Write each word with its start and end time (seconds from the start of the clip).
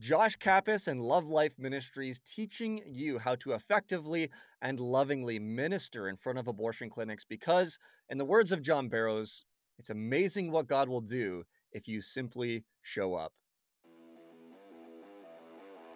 Josh 0.00 0.36
Kappes 0.38 0.88
and 0.88 1.00
Love 1.00 1.26
Life 1.26 1.54
Ministries 1.56 2.18
teaching 2.18 2.80
you 2.84 3.18
how 3.18 3.36
to 3.36 3.52
effectively 3.52 4.28
and 4.60 4.80
lovingly 4.80 5.38
minister 5.38 6.08
in 6.08 6.16
front 6.16 6.38
of 6.38 6.48
abortion 6.48 6.90
clinics 6.90 7.24
because, 7.24 7.78
in 8.08 8.18
the 8.18 8.24
words 8.24 8.50
of 8.50 8.60
John 8.60 8.88
Barrows, 8.88 9.44
it's 9.78 9.90
amazing 9.90 10.50
what 10.50 10.66
God 10.66 10.88
will 10.88 11.00
do 11.00 11.44
if 11.72 11.86
you 11.86 12.00
simply 12.00 12.64
show 12.82 13.14
up. 13.14 13.32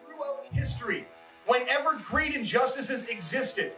Throughout 0.05 0.46
history, 0.53 1.05
whenever 1.46 1.96
great 1.96 2.35
injustices 2.35 3.09
existed, 3.09 3.73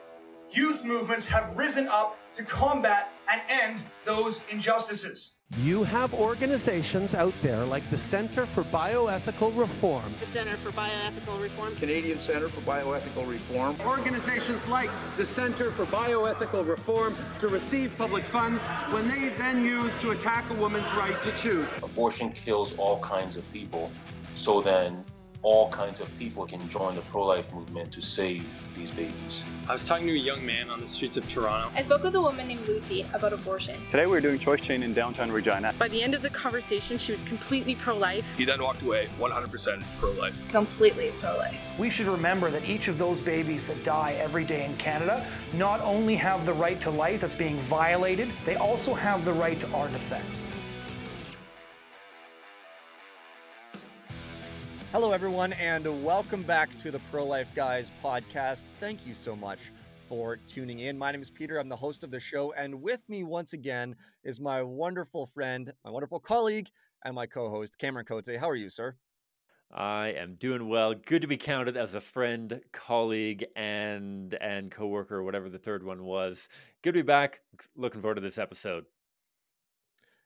youth 0.51 0.85
movements 0.85 1.25
have 1.25 1.57
risen 1.57 1.89
up 1.89 2.19
to 2.35 2.43
combat 2.43 3.11
and 3.31 3.41
end 3.49 3.83
those 4.05 4.41
injustices. 4.51 5.37
You 5.59 5.83
have 5.83 6.15
organizations 6.15 7.13
out 7.15 7.35
there 7.43 7.65
like 7.65 7.89
the 7.91 7.99
Center 7.99 8.47
for 8.47 8.63
Bioethical 8.63 9.57
Reform, 9.59 10.15
the 10.21 10.27
Center 10.27 10.57
for 10.57 10.71
Bioethical 10.71 11.43
Reform, 11.43 11.75
Canadian 11.75 12.21
Center 12.21 12.49
for 12.49 12.61
Bioethical 12.61 13.29
Reform, 13.29 13.77
organizations 13.81 14.69
like 14.69 14.91
the 15.17 15.27
Center 15.27 15.73
for 15.73 15.87
Bioethical 15.87 16.69
Reform 16.69 17.17
to 17.41 17.49
receive 17.49 17.93
public 17.99 18.25
funds 18.25 18.65
when 18.93 19.09
they 19.09 19.31
then 19.31 19.65
use 19.65 19.99
to 19.99 20.13
attack 20.13 20.49
a 20.51 20.55
woman's 20.55 20.93
right 20.95 21.21
to 21.23 21.33
choose. 21.37 21.77
Abortion 21.83 22.31
kills 22.31 22.77
all 22.79 23.01
kinds 23.01 23.37
of 23.37 23.53
people. 23.53 23.91
So 24.37 24.61
then 24.61 25.05
all 25.43 25.71
kinds 25.71 26.01
of 26.01 26.19
people 26.19 26.45
can 26.47 26.69
join 26.69 26.95
the 26.95 27.01
pro-life 27.03 27.53
movement 27.55 27.91
to 27.93 28.01
save 28.01 28.53
these 28.75 28.91
babies. 28.91 29.43
I 29.69 29.73
was 29.73 29.85
talking 29.85 30.07
to 30.07 30.13
a 30.13 30.17
young 30.17 30.45
man 30.45 30.69
on 30.69 30.81
the 30.81 30.87
streets 30.87 31.17
of 31.17 31.27
Toronto. 31.29 31.71
I 31.75 31.83
spoke 31.83 32.03
with 32.03 32.15
a 32.15 32.21
woman 32.21 32.49
named 32.49 32.67
Lucy 32.69 33.07
about 33.15 33.33
abortion. 33.33 33.81
Today 33.87 34.05
we 34.05 34.13
were 34.13 34.21
doing 34.21 34.39
Choice 34.39 34.61
Chain 34.61 34.83
in 34.83 34.93
downtown 34.93 35.33
Regina. 35.33 35.75
By 35.79 35.89
the 35.89 36.03
end 36.03 36.15
of 36.15 36.21
the 36.21 36.31
conversation, 36.31 36.99
she 36.99 37.13
was 37.13 37.23
completely 37.23 37.75
pro-life. 37.75 38.25
He 38.37 38.45
then 38.45 38.63
walked 38.63 38.83
away 38.83 39.09
100% 39.19 39.83
pro-life. 39.99 40.35
Completely 40.51 41.13
pro-life. 41.21 41.57
We 41.79 41.89
should 41.89 42.09
remember 42.09 42.51
that 42.51 42.69
each 42.69 42.89
of 42.89 42.99
those 42.99 43.21
babies 43.21 43.67
that 43.69 43.83
die 43.83 44.13
every 44.19 44.45
day 44.45 44.67
in 44.67 44.77
Canada 44.77 45.27
not 45.55 45.81
only 45.81 46.17
have 46.17 46.45
the 46.45 46.53
right 46.53 46.81
to 46.83 46.91
life 46.91 47.23
that's 47.23 47.35
being 47.35 47.57
violated, 47.61 48.31
they 48.45 48.57
also 48.57 48.93
have 48.93 49.25
the 49.25 49.33
right 49.33 49.59
to 49.61 49.71
our 49.73 49.89
defense. 49.89 50.45
Hello, 54.93 55.13
everyone, 55.13 55.53
and 55.53 56.05
welcome 56.05 56.43
back 56.43 56.77
to 56.79 56.91
the 56.91 56.99
Pro 57.13 57.25
Life 57.25 57.47
Guys 57.55 57.93
podcast. 58.03 58.71
Thank 58.81 59.07
you 59.07 59.15
so 59.15 59.37
much 59.37 59.71
for 60.09 60.39
tuning 60.49 60.81
in. 60.81 60.99
My 60.99 61.13
name 61.13 61.23
is 61.23 61.31
Pieter. 61.31 61.59
I'm 61.59 61.69
the 61.69 61.77
host 61.77 62.03
of 62.03 62.11
the 62.11 62.19
show, 62.19 62.53
and 62.55 62.83
with 62.83 63.09
me 63.09 63.23
once 63.23 63.53
again 63.53 63.95
is 64.25 64.41
my 64.41 64.63
wonderful 64.63 65.27
friend, 65.27 65.73
my 65.85 65.93
wonderful 65.93 66.19
colleague, 66.19 66.71
and 67.05 67.15
my 67.15 67.25
co-host 67.25 67.79
Cameron 67.79 68.05
Cote. 68.05 68.37
How 68.41 68.51
are 68.51 68.57
you, 68.57 68.69
sir? 68.69 68.97
I 69.73 70.09
am 70.09 70.35
doing 70.35 70.69
well. 70.69 70.95
Good 70.95 71.23
to 71.23 71.29
be 71.29 71.37
counted 71.37 71.77
as 71.77 71.95
a 71.95 72.01
friend, 72.01 72.61
colleague, 72.73 73.47
and 73.55 74.35
and 74.35 74.73
coworker, 74.73 75.23
whatever 75.23 75.49
the 75.49 75.61
third 75.61 75.85
one 75.85 76.03
was. 76.03 76.49
Good 76.83 76.95
to 76.95 76.99
be 76.99 77.07
back. 77.07 77.43
Looking 77.77 78.01
forward 78.01 78.17
to 78.17 78.21
this 78.23 78.39
episode. 78.39 78.87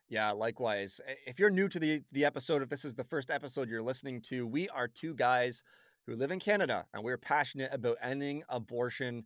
Yeah, 0.08 0.32
likewise. 0.32 1.00
Eh, 1.06 1.14
if 1.26 1.38
you're 1.38 1.50
new 1.50 1.68
to 1.68 1.78
the 1.78 2.02
the 2.12 2.24
episode, 2.24 2.62
if 2.62 2.68
this 2.68 2.84
is 2.84 2.94
the 2.94 3.04
first 3.04 3.30
episode 3.30 3.68
you're 3.68 3.82
listening 3.82 4.20
to, 4.22 4.46
we 4.46 4.68
are 4.68 4.88
two 4.88 5.14
guys 5.14 5.62
who 6.06 6.14
live 6.16 6.30
in 6.30 6.38
Canada 6.40 6.84
and 6.92 7.02
we're 7.02 7.16
passionate 7.16 7.72
about 7.72 7.96
ending 8.02 8.42
abortion 8.48 9.24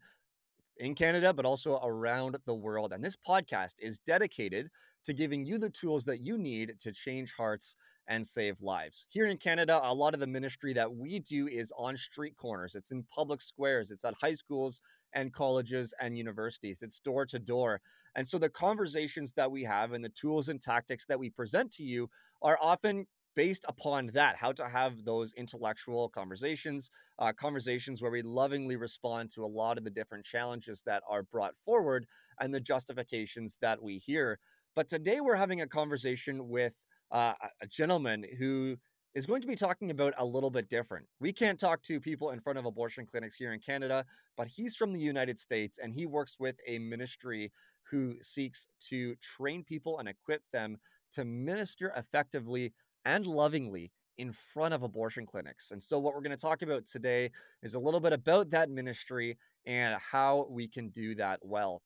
in 0.79 0.95
Canada, 0.95 1.33
but 1.35 1.47
also 1.47 1.81
around 1.85 2.37
the 2.47 2.55
world. 2.55 2.93
And 2.93 3.05
this 3.05 3.17
podcast 3.17 3.75
is 3.81 3.99
dedicated 4.01 4.71
to 5.05 5.13
giving 5.15 5.45
you 5.47 5.59
the 5.59 5.71
tools 5.71 6.05
that 6.07 6.21
you 6.21 6.39
need 6.39 6.75
to 6.81 6.93
change 6.93 7.35
hearts 7.35 7.77
and 8.09 8.27
save 8.27 8.63
lives. 8.63 9.07
Here 9.09 9.27
in 9.27 9.39
Canada, 9.39 9.81
a 9.83 9.95
lot 9.95 10.15
of 10.15 10.21
the 10.21 10.27
ministry 10.27 10.73
that 10.75 10.95
we 10.95 11.21
do 11.21 11.49
is 11.49 11.73
on 11.79 11.97
street 11.97 12.37
corners, 12.37 12.75
it's 12.75 12.93
in 12.93 13.05
public 13.05 13.43
squares, 13.43 13.91
it's 13.91 14.05
at 14.05 14.15
high 14.21 14.35
schools 14.35 14.81
and 15.15 15.33
colleges 15.33 15.95
and 16.01 16.17
universities. 16.17 16.83
It's 16.83 17.01
door 17.01 17.27
to 17.27 17.39
door. 17.39 17.81
And 18.15 18.27
so 18.27 18.39
the 18.39 18.49
conversations 18.49 19.33
that 19.35 19.51
we 19.51 19.65
have 19.65 19.93
and 19.93 20.05
the 20.05 20.09
tools 20.11 20.49
and 20.49 20.61
tactics 20.61 21.07
that 21.07 21.19
we 21.19 21.31
present 21.31 21.71
to 21.73 21.85
you 21.85 22.11
are 22.43 22.59
often 22.61 23.07
based 23.37 23.65
upon 23.69 24.09
that 24.09 24.35
how 24.37 24.51
to 24.51 24.69
have 24.69 25.05
those 25.05 25.33
intellectual 25.35 26.09
conversations 26.09 26.91
uh, 27.21 27.33
conversations 27.33 28.03
where 28.03 28.11
we 28.11 28.21
lovingly 28.21 28.75
respond 28.75 29.31
to 29.31 29.45
a 29.45 29.47
lot 29.47 29.79
of 29.79 29.85
the 29.85 29.91
different 29.91 30.25
challenges 30.25 30.83
that 30.85 31.05
are 31.09 31.23
brought 31.23 31.57
forward 31.57 32.05
and 32.41 32.53
the 32.53 32.61
justifications 32.61 33.57
that 33.61 33.81
we 33.81 33.97
hear 33.97 34.41
but 34.75 34.89
today 34.89 35.21
we're 35.21 35.37
having 35.37 35.61
a 35.61 35.69
conversation 35.69 36.49
with 36.49 36.75
uh, 37.13 37.35
a 37.63 37.67
gentleman 37.69 38.25
who 38.39 38.77
is 39.15 39.27
going 39.27 39.41
to 39.41 39.49
be 39.49 39.57
talking 39.57 39.91
about 39.91 40.15
a 40.19 40.25
little 40.25 40.51
bit 40.51 40.69
different. 40.69 41.07
We 41.21 41.33
can't 41.33 41.59
talk 41.59 41.83
to 41.83 42.01
people 42.01 42.31
in 42.31 42.41
front 42.41 42.59
of 42.59 42.67
abortion 42.67 43.07
clinics 43.07 43.37
here 43.37 43.53
in 43.53 43.61
Canada, 43.61 44.05
but 44.37 44.49
he's 44.49 44.77
from 44.77 44.93
the 44.93 45.01
United 45.01 45.39
States 45.39 45.79
and 45.83 45.93
he 45.93 46.07
works 46.07 46.37
with 46.39 46.57
a 46.67 46.79
ministry 46.79 47.53
who 47.91 48.17
seeks 48.21 48.67
to 48.89 49.15
train 49.17 49.65
people 49.65 49.99
and 49.99 50.09
equip 50.09 50.43
them 50.53 50.77
to 51.13 51.25
minister 51.25 51.93
effectively 51.97 52.73
and 53.05 53.27
lovingly 53.27 53.91
in 54.19 54.33
front 54.33 54.75
of 54.75 54.83
abortion 54.83 55.25
clinics. 55.25 55.71
And 55.71 55.83
so, 55.83 55.99
what 55.99 56.15
we're 56.15 56.21
going 56.21 56.37
to 56.37 56.37
talk 56.37 56.63
about 56.63 56.85
today 56.85 57.31
is 57.63 57.75
a 57.75 57.79
little 57.79 58.01
bit 58.01 58.13
about 58.13 58.51
that 58.51 58.69
ministry 58.69 59.39
and 59.65 59.97
how 60.01 60.47
we 60.51 60.69
can 60.69 60.89
do 60.89 61.15
that 61.15 61.39
well. 61.43 61.83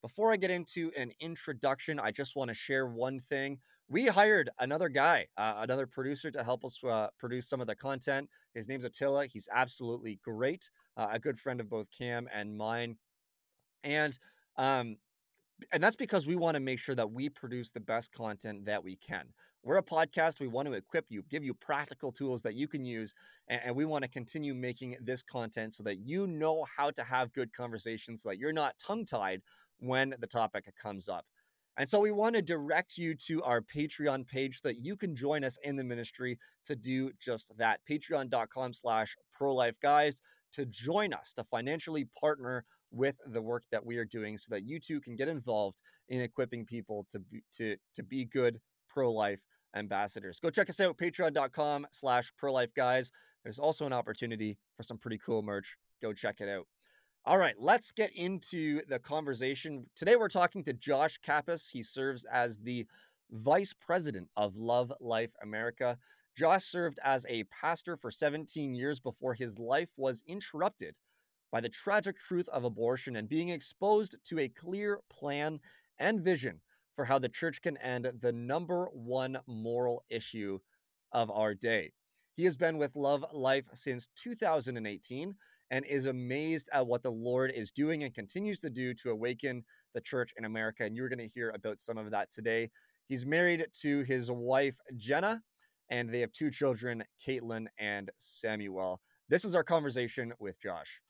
Before 0.00 0.32
I 0.32 0.36
get 0.36 0.50
into 0.50 0.90
an 0.96 1.12
introduction, 1.20 2.00
I 2.00 2.10
just 2.10 2.34
want 2.34 2.48
to 2.48 2.54
share 2.54 2.86
one 2.86 3.20
thing 3.20 3.58
we 3.92 4.06
hired 4.06 4.48
another 4.58 4.88
guy, 4.88 5.26
uh, 5.36 5.56
another 5.58 5.86
producer 5.86 6.30
to 6.30 6.42
help 6.42 6.64
us 6.64 6.82
uh, 6.82 7.08
produce 7.18 7.46
some 7.46 7.60
of 7.60 7.66
the 7.66 7.76
content. 7.76 8.26
His 8.54 8.66
name's 8.66 8.86
Attila. 8.86 9.26
He's 9.26 9.48
absolutely 9.54 10.18
great, 10.24 10.70
uh, 10.96 11.08
a 11.12 11.18
good 11.18 11.38
friend 11.38 11.60
of 11.60 11.68
both 11.68 11.88
Cam 11.90 12.26
and 12.32 12.56
mine, 12.56 12.96
and 13.84 14.18
um, 14.56 14.96
and 15.72 15.82
that's 15.82 15.94
because 15.94 16.26
we 16.26 16.36
want 16.36 16.54
to 16.54 16.60
make 16.60 16.78
sure 16.78 16.94
that 16.94 17.12
we 17.12 17.28
produce 17.28 17.70
the 17.70 17.80
best 17.80 18.12
content 18.12 18.64
that 18.64 18.82
we 18.82 18.96
can. 18.96 19.26
We're 19.62 19.76
a 19.76 19.82
podcast. 19.82 20.40
We 20.40 20.48
want 20.48 20.66
to 20.68 20.74
equip 20.74 21.04
you, 21.10 21.22
give 21.30 21.44
you 21.44 21.52
practical 21.52 22.12
tools 22.12 22.40
that 22.42 22.54
you 22.54 22.66
can 22.66 22.86
use, 22.86 23.12
and, 23.48 23.60
and 23.62 23.76
we 23.76 23.84
want 23.84 24.04
to 24.04 24.10
continue 24.10 24.54
making 24.54 24.96
this 25.02 25.22
content 25.22 25.74
so 25.74 25.82
that 25.82 25.98
you 25.98 26.26
know 26.26 26.64
how 26.76 26.90
to 26.92 27.04
have 27.04 27.34
good 27.34 27.52
conversations, 27.52 28.22
so 28.22 28.30
that 28.30 28.38
you're 28.38 28.54
not 28.54 28.78
tongue 28.78 29.04
tied 29.04 29.42
when 29.80 30.14
the 30.18 30.26
topic 30.26 30.64
comes 30.80 31.10
up. 31.10 31.26
And 31.78 31.88
so 31.88 32.00
we 32.00 32.10
want 32.10 32.34
to 32.34 32.42
direct 32.42 32.98
you 32.98 33.14
to 33.14 33.42
our 33.42 33.62
Patreon 33.62 34.26
page 34.26 34.60
so 34.60 34.68
that 34.68 34.78
you 34.78 34.96
can 34.96 35.16
join 35.16 35.42
us 35.42 35.58
in 35.62 35.76
the 35.76 35.84
ministry 35.84 36.38
to 36.66 36.76
do 36.76 37.12
just 37.18 37.56
that. 37.56 37.80
Patreon.com 37.90 38.74
slash 38.74 39.16
pro-life 39.32 39.76
guys 39.80 40.20
to 40.52 40.66
join 40.66 41.14
us, 41.14 41.32
to 41.34 41.44
financially 41.44 42.08
partner 42.20 42.64
with 42.90 43.16
the 43.26 43.40
work 43.40 43.64
that 43.72 43.84
we 43.84 43.96
are 43.96 44.04
doing 44.04 44.36
so 44.36 44.48
that 44.50 44.64
you 44.64 44.78
too 44.78 45.00
can 45.00 45.16
get 45.16 45.28
involved 45.28 45.80
in 46.10 46.20
equipping 46.20 46.66
people 46.66 47.06
to 47.10 47.18
be, 47.18 47.42
to, 47.56 47.76
to 47.94 48.02
be 48.02 48.26
good 48.26 48.60
pro-life 48.88 49.40
ambassadors. 49.74 50.38
Go 50.40 50.50
check 50.50 50.68
us 50.68 50.80
out, 50.80 50.98
patreon.com 50.98 51.86
slash 51.90 52.30
pro-life 52.36 52.74
guys. 52.76 53.10
There's 53.44 53.58
also 53.58 53.86
an 53.86 53.94
opportunity 53.94 54.58
for 54.76 54.82
some 54.82 54.98
pretty 54.98 55.18
cool 55.24 55.42
merch. 55.42 55.76
Go 56.02 56.12
check 56.12 56.42
it 56.42 56.48
out. 56.50 56.66
All 57.24 57.38
right, 57.38 57.54
let's 57.56 57.92
get 57.92 58.10
into 58.16 58.80
the 58.88 58.98
conversation. 58.98 59.86
Today 59.94 60.16
we're 60.16 60.26
talking 60.26 60.64
to 60.64 60.72
Josh 60.72 61.20
Kappes. 61.24 61.70
He 61.70 61.80
serves 61.80 62.24
as 62.24 62.58
the 62.58 62.84
vice 63.30 63.72
president 63.72 64.28
of 64.34 64.56
Love 64.56 64.92
Life 64.98 65.30
America. 65.40 65.98
Josh 66.36 66.64
served 66.64 66.98
as 67.04 67.24
a 67.28 67.44
pastor 67.44 67.96
for 67.96 68.10
17 68.10 68.74
years 68.74 68.98
before 68.98 69.34
his 69.34 69.60
life 69.60 69.90
was 69.96 70.24
interrupted 70.26 70.96
by 71.52 71.60
the 71.60 71.68
tragic 71.68 72.18
truth 72.18 72.48
of 72.48 72.64
abortion 72.64 73.14
and 73.14 73.28
being 73.28 73.50
exposed 73.50 74.16
to 74.24 74.40
a 74.40 74.48
clear 74.48 74.98
plan 75.08 75.60
and 76.00 76.20
vision 76.20 76.60
for 76.96 77.04
how 77.04 77.20
the 77.20 77.28
church 77.28 77.62
can 77.62 77.76
end 77.76 78.10
the 78.20 78.32
number 78.32 78.86
one 78.86 79.38
moral 79.46 80.02
issue 80.10 80.58
of 81.12 81.30
our 81.30 81.54
day. 81.54 81.92
He 82.34 82.42
has 82.46 82.56
been 82.56 82.78
with 82.78 82.96
Love 82.96 83.24
Life 83.32 83.66
since 83.74 84.08
2018 84.16 85.36
and 85.72 85.86
is 85.86 86.04
amazed 86.04 86.68
at 86.74 86.86
what 86.86 87.02
the 87.02 87.10
Lord 87.10 87.50
is 87.50 87.72
doing 87.72 88.04
and 88.04 88.14
continues 88.14 88.60
to 88.60 88.68
do 88.68 88.92
to 88.92 89.10
awaken 89.10 89.64
the 89.94 90.02
church 90.02 90.34
in 90.36 90.44
America. 90.44 90.84
And 90.84 90.94
you're 90.94 91.08
going 91.08 91.18
to 91.18 91.26
hear 91.26 91.50
about 91.50 91.80
some 91.80 91.96
of 91.96 92.10
that 92.10 92.30
today. 92.30 92.70
He's 93.08 93.24
married 93.24 93.64
to 93.80 94.02
his 94.02 94.30
wife, 94.30 94.76
Jenna, 94.96 95.42
and 95.88 96.10
they 96.10 96.20
have 96.20 96.30
two 96.32 96.50
children, 96.50 97.02
Caitlin 97.26 97.66
and 97.78 98.10
Samuel. 98.18 99.00
This 99.30 99.46
is 99.46 99.54
our 99.54 99.64
conversation 99.64 100.34
with 100.38 100.60
Josh. 100.60 101.00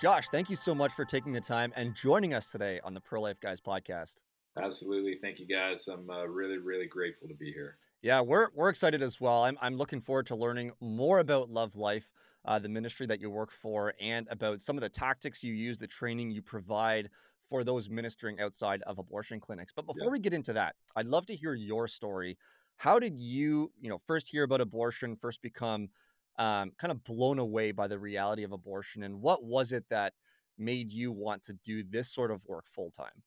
Josh, 0.00 0.28
thank 0.30 0.50
you 0.50 0.56
so 0.56 0.74
much 0.74 0.92
for 0.92 1.04
taking 1.04 1.32
the 1.32 1.40
time 1.40 1.72
and 1.76 1.94
joining 1.94 2.34
us 2.34 2.50
today 2.50 2.80
on 2.82 2.94
the 2.94 3.00
Pro 3.00 3.20
Life 3.20 3.38
Guys 3.40 3.60
podcast. 3.60 4.16
Absolutely. 4.60 5.18
Thank 5.22 5.38
you 5.38 5.46
guys. 5.46 5.86
I'm 5.86 6.10
uh, 6.10 6.24
really, 6.24 6.58
really 6.58 6.86
grateful 6.86 7.28
to 7.28 7.34
be 7.34 7.52
here. 7.52 7.76
Yeah, 8.02 8.22
we're 8.22 8.48
we're 8.54 8.70
excited 8.70 9.02
as 9.02 9.20
well. 9.20 9.44
I'm 9.44 9.58
I'm 9.60 9.76
looking 9.76 10.00
forward 10.00 10.26
to 10.28 10.36
learning 10.36 10.72
more 10.80 11.18
about 11.18 11.50
Love 11.50 11.76
Life, 11.76 12.10
uh, 12.46 12.58
the 12.58 12.68
ministry 12.68 13.06
that 13.06 13.20
you 13.20 13.28
work 13.30 13.52
for, 13.52 13.92
and 14.00 14.26
about 14.30 14.62
some 14.62 14.76
of 14.76 14.80
the 14.80 14.88
tactics 14.88 15.44
you 15.44 15.52
use, 15.52 15.78
the 15.78 15.86
training 15.86 16.30
you 16.30 16.40
provide 16.40 17.10
for 17.42 17.62
those 17.62 17.90
ministering 17.90 18.40
outside 18.40 18.82
of 18.86 18.98
abortion 18.98 19.38
clinics. 19.38 19.72
But 19.74 19.86
before 19.86 20.06
yeah. 20.06 20.12
we 20.12 20.18
get 20.18 20.32
into 20.32 20.52
that, 20.54 20.76
I'd 20.96 21.06
love 21.06 21.26
to 21.26 21.34
hear 21.34 21.52
your 21.54 21.88
story 21.88 22.38
How 22.76 22.98
did 22.98 23.18
you, 23.18 23.72
you 23.80 23.90
know, 23.90 23.98
first 24.06 24.28
hear 24.28 24.44
about 24.44 24.62
abortion, 24.62 25.16
first 25.16 25.42
become 25.42 25.90
um, 26.38 26.72
kind 26.78 26.90
of 26.90 27.04
blown 27.04 27.38
away 27.38 27.72
by 27.72 27.88
the 27.88 27.98
reality 27.98 28.44
of 28.44 28.52
abortion, 28.52 29.02
and 29.02 29.20
what 29.20 29.44
was 29.44 29.72
it 29.72 29.84
that 29.90 30.14
made 30.56 30.90
you 30.92 31.12
want 31.12 31.42
to 31.44 31.52
do 31.52 31.82
this 31.82 32.08
sort 32.12 32.30
of 32.30 32.42
work 32.46 32.66
full 32.66 32.90
time? 32.90 33.22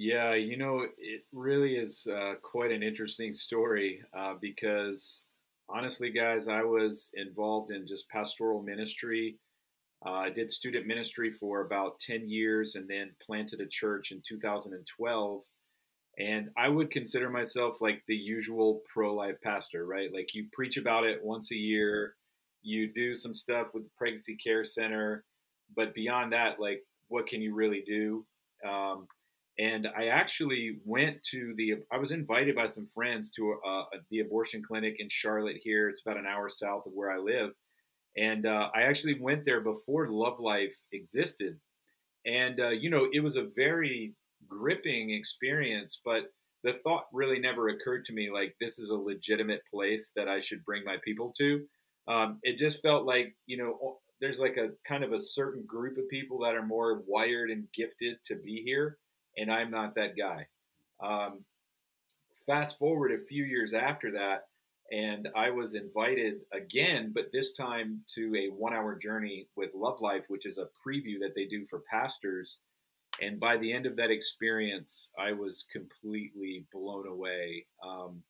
Yeah, 0.00 0.34
you 0.36 0.56
know, 0.56 0.86
it 0.96 1.24
really 1.32 1.74
is 1.74 2.06
uh, 2.06 2.34
quite 2.40 2.70
an 2.70 2.84
interesting 2.84 3.32
story 3.32 4.00
uh, 4.16 4.34
because 4.40 5.24
honestly, 5.68 6.10
guys, 6.10 6.46
I 6.46 6.62
was 6.62 7.10
involved 7.14 7.72
in 7.72 7.84
just 7.84 8.08
pastoral 8.08 8.62
ministry. 8.62 9.38
Uh, 10.06 10.10
I 10.10 10.30
did 10.30 10.52
student 10.52 10.86
ministry 10.86 11.32
for 11.32 11.62
about 11.62 11.98
10 11.98 12.28
years 12.28 12.76
and 12.76 12.88
then 12.88 13.10
planted 13.26 13.60
a 13.60 13.66
church 13.66 14.12
in 14.12 14.22
2012. 14.24 15.42
And 16.20 16.50
I 16.56 16.68
would 16.68 16.92
consider 16.92 17.28
myself 17.28 17.80
like 17.80 18.04
the 18.06 18.14
usual 18.14 18.82
pro 18.94 19.12
life 19.12 19.40
pastor, 19.42 19.84
right? 19.84 20.14
Like 20.14 20.32
you 20.32 20.46
preach 20.52 20.76
about 20.76 21.06
it 21.06 21.24
once 21.24 21.50
a 21.50 21.56
year, 21.56 22.14
you 22.62 22.92
do 22.92 23.16
some 23.16 23.34
stuff 23.34 23.74
with 23.74 23.82
the 23.82 23.90
Pregnancy 23.98 24.36
Care 24.36 24.62
Center, 24.62 25.24
but 25.74 25.92
beyond 25.92 26.34
that, 26.34 26.60
like, 26.60 26.84
what 27.08 27.26
can 27.26 27.42
you 27.42 27.52
really 27.52 27.82
do? 27.84 28.24
Um, 28.64 29.08
and 29.58 29.88
I 29.96 30.06
actually 30.06 30.78
went 30.84 31.22
to 31.30 31.52
the. 31.56 31.74
I 31.92 31.98
was 31.98 32.12
invited 32.12 32.54
by 32.54 32.66
some 32.66 32.86
friends 32.86 33.30
to 33.32 33.56
uh, 33.66 33.84
the 34.10 34.20
abortion 34.20 34.62
clinic 34.62 34.96
in 34.98 35.08
Charlotte. 35.08 35.56
Here, 35.60 35.88
it's 35.88 36.02
about 36.02 36.16
an 36.16 36.26
hour 36.26 36.48
south 36.48 36.86
of 36.86 36.92
where 36.92 37.10
I 37.10 37.18
live, 37.18 37.54
and 38.16 38.46
uh, 38.46 38.68
I 38.74 38.82
actually 38.82 39.20
went 39.20 39.44
there 39.44 39.60
before 39.60 40.08
Love 40.10 40.38
Life 40.38 40.76
existed. 40.92 41.58
And 42.24 42.60
uh, 42.60 42.68
you 42.68 42.88
know, 42.88 43.08
it 43.12 43.20
was 43.20 43.36
a 43.36 43.48
very 43.56 44.14
gripping 44.48 45.10
experience, 45.10 46.00
but 46.04 46.30
the 46.62 46.74
thought 46.74 47.06
really 47.12 47.40
never 47.40 47.68
occurred 47.68 48.04
to 48.04 48.12
me 48.12 48.30
like 48.30 48.54
this 48.60 48.78
is 48.78 48.90
a 48.90 48.96
legitimate 48.96 49.62
place 49.72 50.12
that 50.14 50.28
I 50.28 50.38
should 50.38 50.64
bring 50.64 50.84
my 50.84 50.96
people 51.04 51.32
to. 51.38 51.64
Um, 52.06 52.38
it 52.42 52.58
just 52.58 52.80
felt 52.80 53.06
like 53.06 53.34
you 53.46 53.58
know 53.58 53.98
there's 54.20 54.38
like 54.38 54.56
a 54.56 54.70
kind 54.86 55.02
of 55.02 55.12
a 55.12 55.20
certain 55.20 55.64
group 55.66 55.98
of 55.98 56.08
people 56.08 56.38
that 56.40 56.54
are 56.54 56.64
more 56.64 57.02
wired 57.08 57.50
and 57.50 57.66
gifted 57.74 58.18
to 58.26 58.36
be 58.36 58.62
here 58.64 58.98
and 59.38 59.50
I'm 59.52 59.70
not 59.70 59.94
that 59.94 60.16
guy. 60.16 60.46
Um, 61.00 61.44
fast 62.46 62.78
forward 62.78 63.12
a 63.12 63.18
few 63.18 63.44
years 63.44 63.74
after 63.74 64.10
that, 64.12 64.48
and 64.90 65.28
I 65.36 65.50
was 65.50 65.74
invited 65.74 66.40
again, 66.52 67.12
but 67.14 67.30
this 67.32 67.52
time 67.52 68.00
to 68.14 68.34
a 68.34 68.48
one 68.54 68.72
hour 68.72 68.94
journey 68.96 69.46
with 69.56 69.70
Love 69.74 70.00
Life, 70.00 70.24
which 70.28 70.46
is 70.46 70.58
a 70.58 70.68
preview 70.86 71.18
that 71.20 71.34
they 71.34 71.44
do 71.44 71.64
for 71.64 71.82
pastors. 71.90 72.60
And 73.20 73.38
by 73.38 73.56
the 73.56 73.72
end 73.72 73.84
of 73.84 73.96
that 73.96 74.10
experience, 74.10 75.10
I 75.18 75.32
was 75.32 75.66
completely 75.70 76.64
blown 76.72 77.06
away. 77.06 77.66
Um, 77.84 78.22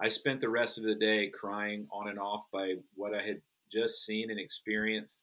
I 0.00 0.08
spent 0.08 0.40
the 0.40 0.48
rest 0.48 0.78
of 0.78 0.84
the 0.84 0.94
day 0.94 1.28
crying 1.28 1.86
on 1.90 2.08
and 2.08 2.18
off 2.18 2.44
by 2.52 2.74
what 2.94 3.14
I 3.14 3.22
had 3.22 3.40
just 3.70 4.04
seen 4.04 4.30
and 4.30 4.38
experienced 4.38 5.22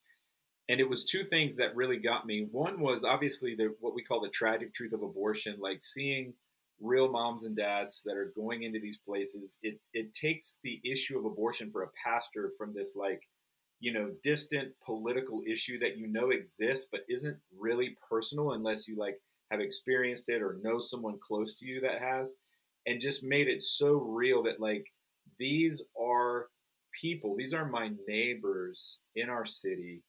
and 0.69 0.79
it 0.79 0.89
was 0.89 1.03
two 1.03 1.23
things 1.25 1.55
that 1.57 1.75
really 1.75 1.97
got 1.97 2.25
me. 2.25 2.47
One 2.51 2.79
was 2.79 3.03
obviously 3.03 3.55
the 3.55 3.75
what 3.79 3.93
we 3.93 4.03
call 4.03 4.21
the 4.21 4.29
tragic 4.29 4.73
truth 4.73 4.93
of 4.93 5.03
abortion, 5.03 5.57
like 5.59 5.81
seeing 5.81 6.33
real 6.81 7.11
moms 7.11 7.43
and 7.43 7.55
dads 7.55 8.01
that 8.05 8.17
are 8.17 8.33
going 8.35 8.63
into 8.63 8.79
these 8.79 8.97
places. 8.97 9.57
It 9.61 9.79
it 9.93 10.13
takes 10.13 10.59
the 10.63 10.81
issue 10.83 11.17
of 11.17 11.25
abortion 11.25 11.71
for 11.71 11.83
a 11.83 11.91
pastor 12.03 12.51
from 12.57 12.73
this 12.73 12.95
like 12.95 13.21
you 13.79 13.91
know 13.91 14.11
distant 14.23 14.69
political 14.85 15.41
issue 15.45 15.77
that 15.79 15.97
you 15.97 16.07
know 16.07 16.29
exists 16.29 16.87
but 16.89 17.01
isn't 17.09 17.37
really 17.57 17.97
personal 18.09 18.53
unless 18.53 18.87
you 18.87 18.97
like 18.97 19.19
have 19.51 19.59
experienced 19.59 20.29
it 20.29 20.41
or 20.41 20.57
know 20.63 20.79
someone 20.79 21.19
close 21.19 21.55
to 21.55 21.65
you 21.65 21.81
that 21.81 21.99
has 21.99 22.33
and 22.87 23.01
just 23.01 23.25
made 23.25 23.49
it 23.49 23.61
so 23.61 23.95
real 23.95 24.41
that 24.43 24.61
like 24.61 24.85
these 25.37 25.81
are 26.01 26.47
people 26.93 27.35
these 27.35 27.53
are 27.53 27.65
my 27.65 27.91
neighbors 28.07 29.01
in 29.17 29.29
our 29.29 29.45
city 29.45 30.01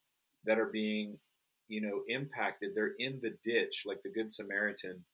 that 0.46 0.58
are 0.58 0.70
being, 0.70 1.18
you 1.68 1.80
know, 1.80 2.02
impacted. 2.08 2.70
They're 2.74 2.94
in 2.98 3.20
the 3.22 3.36
ditch, 3.44 3.84
like 3.86 4.02
the 4.02 4.10
Good 4.10 4.30
Samaritan. 4.30 5.04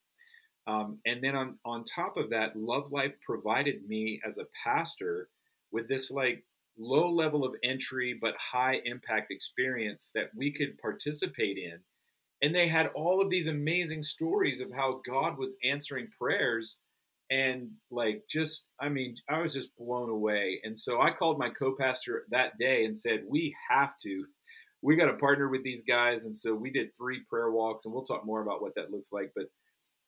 Um, 0.67 0.99
and 1.05 1.23
then 1.23 1.35
on 1.35 1.57
on 1.65 1.83
top 1.83 2.17
of 2.17 2.29
that, 2.29 2.55
Love 2.55 2.91
Life 2.91 3.13
provided 3.25 3.87
me 3.87 4.21
as 4.25 4.37
a 4.37 4.47
pastor 4.63 5.29
with 5.71 5.87
this 5.87 6.11
like 6.11 6.43
low 6.77 7.09
level 7.09 7.43
of 7.43 7.55
entry 7.63 8.17
but 8.19 8.35
high 8.37 8.81
impact 8.85 9.31
experience 9.31 10.11
that 10.15 10.29
we 10.35 10.51
could 10.51 10.77
participate 10.77 11.57
in. 11.57 11.79
And 12.43 12.55
they 12.55 12.67
had 12.67 12.87
all 12.95 13.21
of 13.21 13.29
these 13.29 13.47
amazing 13.47 14.03
stories 14.03 14.61
of 14.61 14.71
how 14.71 15.01
God 15.05 15.37
was 15.37 15.57
answering 15.63 16.07
prayers 16.17 16.77
and 17.31 17.69
like 17.89 18.23
just 18.29 18.65
i 18.79 18.89
mean 18.89 19.15
i 19.29 19.39
was 19.39 19.53
just 19.53 19.75
blown 19.77 20.09
away 20.09 20.59
and 20.63 20.77
so 20.77 21.01
i 21.01 21.09
called 21.09 21.39
my 21.39 21.49
co-pastor 21.49 22.25
that 22.29 22.57
day 22.59 22.83
and 22.83 22.95
said 22.95 23.23
we 23.27 23.55
have 23.69 23.97
to 23.97 24.25
we 24.81 24.95
got 24.95 25.05
to 25.05 25.13
partner 25.13 25.49
with 25.49 25.63
these 25.63 25.83
guys, 25.83 26.23
and 26.23 26.35
so 26.35 26.53
we 26.55 26.71
did 26.71 26.89
three 26.97 27.21
prayer 27.29 27.51
walks, 27.51 27.85
and 27.85 27.93
we'll 27.93 28.03
talk 28.03 28.25
more 28.25 28.41
about 28.41 28.61
what 28.61 28.73
that 28.75 28.91
looks 28.91 29.11
like. 29.11 29.31
But 29.35 29.45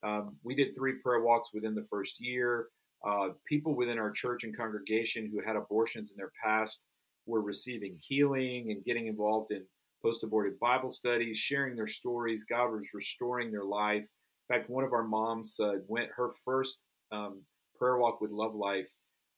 um, 0.08 0.36
we 0.44 0.56
did 0.56 0.76
three 0.76 0.94
prayer 1.04 1.22
walks 1.22 1.54
within 1.54 1.76
the 1.76 1.84
first 1.84 2.20
year. 2.20 2.68
Uh, 3.08 3.30
people 3.48 3.76
within 3.76 4.00
our 4.00 4.12
church 4.12 4.44
and 4.44 4.56
congregation 4.56 5.30
who 5.32 5.42
had 5.46 5.56
abortions 5.56 6.12
in 6.12 6.18
their 6.18 6.32
past 6.44 6.82
were 7.26 7.42
receiving 7.42 7.98
healing 8.02 8.72
and 8.72 8.84
getting 8.84 9.08
involved 9.08 9.52
in 9.52 9.64
post-abortive 10.02 10.60
Bible 10.60 10.90
studies, 10.90 11.38
sharing 11.38 11.76
their 11.76 11.88
stories. 11.88 12.44
God 12.44 12.72
was 12.72 12.94
restoring 12.94 13.52
their 13.52 13.64
life. 13.64 14.08
In 14.50 14.56
fact, 14.56 14.70
one 14.70 14.84
of 14.84 14.92
our 14.92 15.04
moms 15.04 15.60
uh, 15.60 15.74
went 15.88 16.10
her 16.16 16.30
first 16.44 16.78
um, 17.12 17.42
prayer 17.78 17.98
walk 17.98 18.22
with 18.22 18.32
Love 18.32 18.56
Life. 18.56 18.90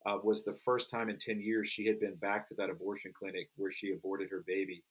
Uh, 0.08 0.20
was 0.24 0.44
the 0.44 0.54
first 0.64 0.92
time 0.92 1.10
in 1.10 1.18
10 1.18 1.42
years 1.42 1.68
she 1.68 1.88
had 1.88 2.00
been 2.00 2.14
back 2.18 2.48
to 2.48 2.54
that 2.56 2.70
abortion 2.70 3.12
clinic 3.18 3.50
where 3.56 3.72
she 3.72 3.92
aborted 3.92 4.30
her 4.30 4.44
baby 4.46 4.84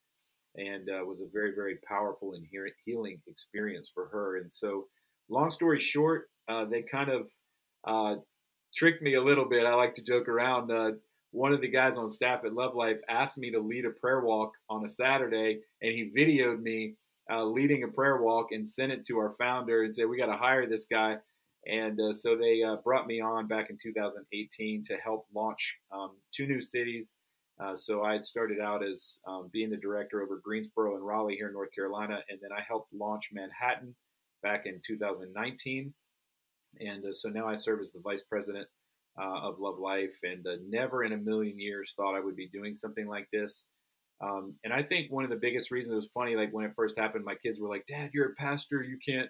and 0.57 0.89
uh, 0.89 1.05
was 1.05 1.21
a 1.21 1.27
very, 1.33 1.53
very 1.55 1.77
powerful 1.87 2.35
and 2.35 2.47
healing 2.85 3.21
experience 3.27 3.91
for 3.93 4.07
her. 4.09 4.39
And 4.39 4.51
so, 4.51 4.87
long 5.29 5.51
story 5.51 5.81
short, 5.81 6.29
uh, 6.49 6.65
they 6.65 6.83
kind 6.83 7.11
of 7.11 7.31
uh, 7.87 8.21
tricked 8.75 9.03
me 9.03 9.15
a 9.15 9.23
little 9.23 9.49
bit. 9.49 9.67
I 9.67 9.75
like 9.75 9.95
to 9.95 10.03
joke 10.03 10.29
around. 10.29 10.71
Uh, 10.71 10.93
one 11.33 11.53
of 11.53 11.61
the 11.61 11.69
guys 11.69 11.99
on 11.99 12.09
staff 12.09 12.45
at 12.45 12.55
Love 12.55 12.77
Life 12.77 13.01
asked 13.09 13.39
me 13.39 13.51
to 13.51 13.59
lead 13.59 13.85
a 13.85 13.91
prayer 13.91 14.21
walk 14.21 14.53
on 14.71 14.85
a 14.85 14.89
Saturday, 14.89 15.61
and 15.83 15.93
he 15.93 16.13
videoed 16.17 16.61
me 16.61 16.95
uh, 17.33 17.45
leading 17.45 17.83
a 17.83 17.89
prayer 17.89 18.23
walk 18.23 18.53
and 18.53 18.67
sent 18.67 18.93
it 18.93 19.05
to 19.07 19.19
our 19.19 19.31
founder 19.31 19.83
and 19.83 19.93
said, 19.93 20.09
"We 20.09 20.17
got 20.17 20.27
to 20.27 20.37
hire 20.37 20.69
this 20.69 20.85
guy." 20.85 21.17
And 21.67 21.99
uh, 21.99 22.13
so 22.13 22.37
they 22.37 22.63
brought 22.85 23.07
me 23.07 23.21
on 23.21 23.49
back 23.49 23.71
in 23.71 23.79
2018 23.83 24.85
to 24.85 24.97
help 24.99 25.27
launch 25.35 25.77
um, 25.91 26.11
two 26.31 26.47
new 26.47 26.61
cities 26.61 27.17
uh, 27.61 27.77
so 27.77 28.03
I 28.03 28.13
had 28.15 28.25
started 28.25 28.61
out 28.61 28.85
as 28.85 29.19
um, 29.29 29.49
being 29.53 29.71
the 29.71 29.77
director 29.77 30.23
over 30.23 30.41
Greensboro 30.43 30.97
and 30.97 31.07
Raleigh 31.07 31.37
here 31.37 31.49
in 31.49 31.53
North 31.53 31.73
Carolina, 31.75 32.19
and 32.29 32.39
then 32.43 32.51
I 32.57 32.63
helped 32.67 32.93
launch 32.93 33.31
Manhattan 33.33 33.95
back 34.43 34.67
in 34.67 34.81
2019. 34.85 35.93
And 36.81 37.05
uh, 37.05 37.13
so 37.13 37.29
now 37.29 37.47
I 37.47 37.55
serve 37.55 37.81
as 37.81 37.93
the 37.93 38.01
vice 38.01 38.23
president 38.23 38.67
uh, 39.21 39.41
of 39.43 39.61
Love 39.61 39.79
Life, 39.79 40.19
and 40.25 40.45
uh, 40.47 40.57
never 40.69 41.05
in 41.05 41.13
a 41.13 41.17
million 41.17 41.59
years 41.59 41.95
thought 41.97 42.17
I 42.17 42.21
would 42.21 42.35
be 42.35 42.49
doing 42.49 42.75
something 42.75 43.07
like 43.07 43.29
this. 43.33 43.65
Um, 44.21 44.55
and 44.65 44.73
I 44.73 44.83
think 44.83 45.13
one 45.13 45.25
of 45.25 45.31
the 45.31 45.37
biggest 45.37 45.71
reasons 45.71 45.93
it 45.93 45.97
was 45.97 46.11
funny, 46.13 46.35
like 46.35 46.53
when 46.53 46.65
it 46.65 46.75
first 46.75 46.99
happened, 46.99 47.25
my 47.25 47.35
kids 47.37 47.61
were 47.61 47.69
like, 47.69 47.87
"Dad, 47.87 48.11
you're 48.13 48.31
a 48.31 48.35
pastor. 48.35 48.83
You 48.83 48.99
can't, 49.05 49.29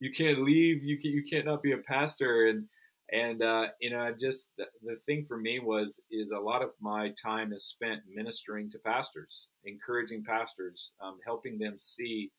you 0.00 0.10
can't 0.10 0.42
leave. 0.42 0.82
You 0.82 0.98
can, 0.98 1.10
you 1.10 1.22
can't 1.24 1.46
not 1.46 1.62
be 1.62 1.72
a 1.72 1.78
pastor." 1.78 2.48
And 2.48 2.66
and 3.12 3.42
uh, 3.42 3.66
you 3.80 3.90
know 3.90 4.12
just 4.18 4.50
the, 4.56 4.64
the, 4.82 4.96
thing 5.06 5.24
for 5.24 5.36
me 5.36 5.58
was 5.58 6.00
is 6.10 6.30
a 6.30 6.38
lot 6.38 6.62
of 6.62 6.70
my 6.80 7.12
time 7.22 7.52
is 7.52 7.64
spent 7.64 8.00
ministering 8.12 8.70
to 8.70 8.78
pastors 8.78 9.48
encouraging 9.64 10.24
pastors 10.24 10.92
um, 11.02 11.18
helping 11.24 11.58
them 11.58 11.78
see 11.78 12.30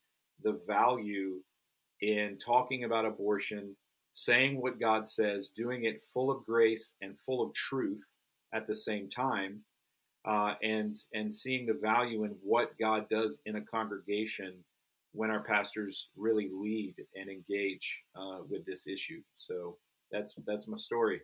the 0.44 0.60
value 0.68 1.40
in 2.02 2.38
talking 2.44 2.84
about 2.84 3.06
abortion 3.06 3.76
saying 4.14 4.62
what 4.62 4.80
god 4.80 5.06
says 5.06 5.52
doing 5.56 5.86
it 5.86 6.04
full 6.14 6.30
of 6.30 6.46
grace 6.46 6.96
and 7.02 7.20
full 7.20 7.42
of 7.42 7.54
truth 7.54 8.06
at 8.54 8.68
the 8.68 8.76
same 8.76 9.08
time 9.10 9.60
uh, 10.26 10.54
and 10.62 10.96
and 11.14 11.34
seeing 11.34 11.66
the 11.66 11.80
value 11.82 12.24
in 12.24 12.36
what 12.42 12.78
god 12.80 13.08
does 13.10 13.40
in 13.46 13.56
a 13.58 13.62
congregation 13.62 14.54
when 15.14 15.30
our 15.30 15.44
pastors 15.44 16.10
really 16.18 16.50
lead 16.52 16.96
and 17.16 17.30
engage 17.30 18.04
uh, 18.16 18.40
with 18.50 18.66
this 18.66 18.88
issue. 18.88 19.22
So 19.36 19.78
that's 20.14 20.36
that's 20.46 20.68
my 20.68 20.78
story. 20.78 21.22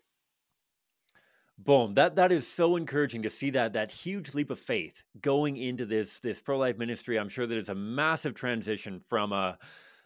Boom. 1.57 1.93
That 1.93 2.15
that 2.15 2.31
is 2.31 2.47
so 2.47 2.75
encouraging 2.75 3.21
to 3.23 3.29
see 3.29 3.49
that 3.51 3.73
that 3.73 3.91
huge 3.91 4.33
leap 4.33 4.49
of 4.49 4.59
faith 4.59 5.03
going 5.21 5.57
into 5.57 5.85
this 5.85 6.19
this 6.19 6.41
pro 6.41 6.57
life 6.57 6.77
ministry. 6.77 7.17
I'm 7.17 7.29
sure 7.29 7.45
there's 7.45 7.69
a 7.69 7.75
massive 7.75 8.33
transition 8.33 9.01
from 9.09 9.31
a 9.31 9.57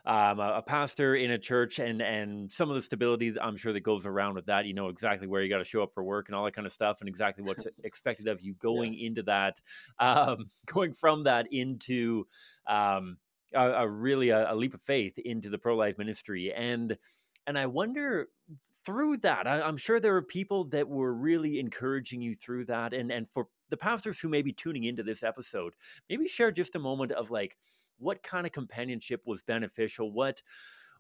um, 0.06 0.42
a, 0.42 0.56
a, 0.56 0.62
pastor 0.62 1.16
in 1.16 1.32
a 1.32 1.38
church 1.38 1.80
and 1.80 2.02
and 2.02 2.52
some 2.52 2.70
of 2.70 2.76
the 2.76 2.82
stability 2.82 3.34
I'm 3.40 3.56
sure 3.56 3.72
that 3.72 3.82
goes 3.82 4.06
around 4.06 4.34
with 4.34 4.48
that. 4.48 4.66
You 4.66 4.74
know 4.74 4.90
exactly 4.90 5.28
where 5.28 5.42
you 5.42 5.50
got 5.50 5.60
to 5.60 5.64
show 5.64 5.82
up 5.82 5.94
for 5.94 6.04
work 6.04 6.28
and 6.28 6.36
all 6.36 6.44
that 6.44 6.56
kind 6.56 6.66
of 6.66 6.74
stuff, 6.74 7.00
and 7.00 7.08
exactly 7.08 7.44
what's 7.44 7.68
expected 7.84 8.28
of 8.28 8.42
you 8.42 8.56
going 8.56 8.94
yeah. 8.94 9.08
into 9.08 9.24
that, 9.24 9.62
um, 10.00 10.46
going 10.66 10.92
from 10.94 11.24
that 11.24 11.48
into 11.54 12.28
um, 12.68 13.18
a, 13.54 13.70
a, 13.84 13.88
really 13.88 14.30
a, 14.30 14.52
a 14.52 14.56
leap 14.56 14.74
of 14.74 14.82
faith 14.82 15.18
into 15.20 15.50
the 15.50 15.58
pro 15.58 15.76
life 15.76 15.98
ministry 15.98 16.52
and 16.52 16.98
and 17.48 17.58
I 17.58 17.66
wonder 17.66 18.30
through 18.86 19.18
that, 19.18 19.48
I, 19.48 19.68
am 19.68 19.78
sure 19.78 20.00
there 20.00 20.16
are 20.16 20.22
people 20.22 20.66
that 20.66 20.88
were 20.88 21.14
really 21.14 21.60
encouraging 21.60 22.22
you 22.22 22.36
through 22.36 22.66
that. 22.66 22.94
And 22.94 23.12
and 23.12 23.30
for 23.30 23.48
the 23.70 23.78
pastors 23.78 24.20
who 24.20 24.30
may 24.30 24.42
be 24.42 24.52
tuning 24.52 24.84
into 24.84 25.04
this 25.04 25.24
episode, 25.24 25.74
maybe 26.10 26.28
share 26.28 26.52
just 26.52 26.76
a 26.76 26.80
moment 26.80 27.12
of 27.12 27.32
like 27.32 27.58
what 27.98 28.24
kind 28.24 28.46
of 28.46 28.52
companionship 28.52 29.22
was 29.26 29.42
beneficial, 29.42 30.12
what 30.12 30.42